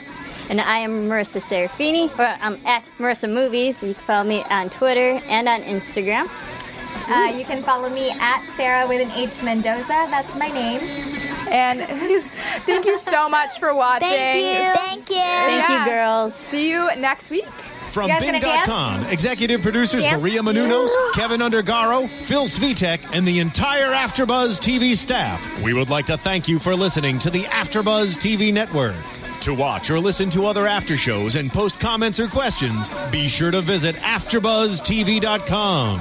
And 0.50 0.60
I 0.60 0.78
am 0.78 1.08
Marissa 1.08 1.40
Serafini. 1.40 2.10
Or 2.18 2.26
I'm 2.42 2.64
at 2.66 2.88
Marissa 2.98 3.30
Movies. 3.32 3.82
You 3.82 3.94
can 3.94 4.02
follow 4.04 4.28
me 4.28 4.42
on 4.44 4.70
Twitter 4.70 5.20
and 5.26 5.48
on 5.48 5.62
Instagram. 5.62 6.28
Uh, 7.08 7.32
you 7.36 7.44
can 7.44 7.62
follow 7.62 7.88
me 7.88 8.10
at 8.10 8.42
Sarah 8.56 8.86
with 8.86 9.00
an 9.00 9.10
H 9.16 9.42
Mendoza. 9.42 9.86
That's 10.10 10.34
my 10.36 10.48
name. 10.48 10.80
And 11.50 11.80
thank 12.66 12.84
you 12.84 12.98
so 12.98 13.26
much 13.28 13.58
for 13.58 13.74
watching. 13.74 14.08
Thank 14.08 14.44
you. 14.44 14.72
Thank 14.74 15.08
you. 15.10 15.16
Thank 15.16 15.68
Yeah. 15.68 15.84
you, 15.84 15.90
girls. 15.90 16.34
See 16.34 16.68
you 16.70 16.90
next 16.96 17.30
week. 17.30 17.46
From 17.90 18.08
You 18.10 18.18
guys 18.18 18.22
gonna 18.26 18.40
dance? 18.40 18.66
Bing.com, 18.66 19.04
executive 19.06 19.62
producers 19.62 20.02
Dance? 20.02 20.20
Maria 20.20 20.42
Menounos, 20.42 20.90
Kevin 21.14 21.40
Undergaro, 21.40 22.06
Phil 22.08 22.44
Svitek, 22.44 23.00
and 23.16 23.26
the 23.26 23.38
entire 23.38 23.92
Afterbuzz 23.92 24.60
TV 24.60 24.94
staff. 24.94 25.42
We 25.62 25.72
would 25.72 25.88
like 25.88 26.04
to 26.06 26.18
thank 26.18 26.48
you 26.48 26.58
for 26.58 26.76
listening 26.76 27.18
to 27.20 27.30
the 27.30 27.44
Afterbuzz 27.44 28.18
TV 28.18 28.52
network. 28.52 28.94
To 29.40 29.54
watch 29.54 29.88
or 29.90 29.98
listen 30.00 30.28
to 30.30 30.44
other 30.46 30.66
after 30.66 30.96
shows 30.98 31.34
and 31.36 31.50
post 31.50 31.78
comments 31.80 32.20
or 32.20 32.26
questions, 32.28 32.90
be 33.10 33.26
sure 33.28 33.50
to 33.52 33.62
visit 33.62 33.96
AfterBuzzTV.com. 33.96 36.00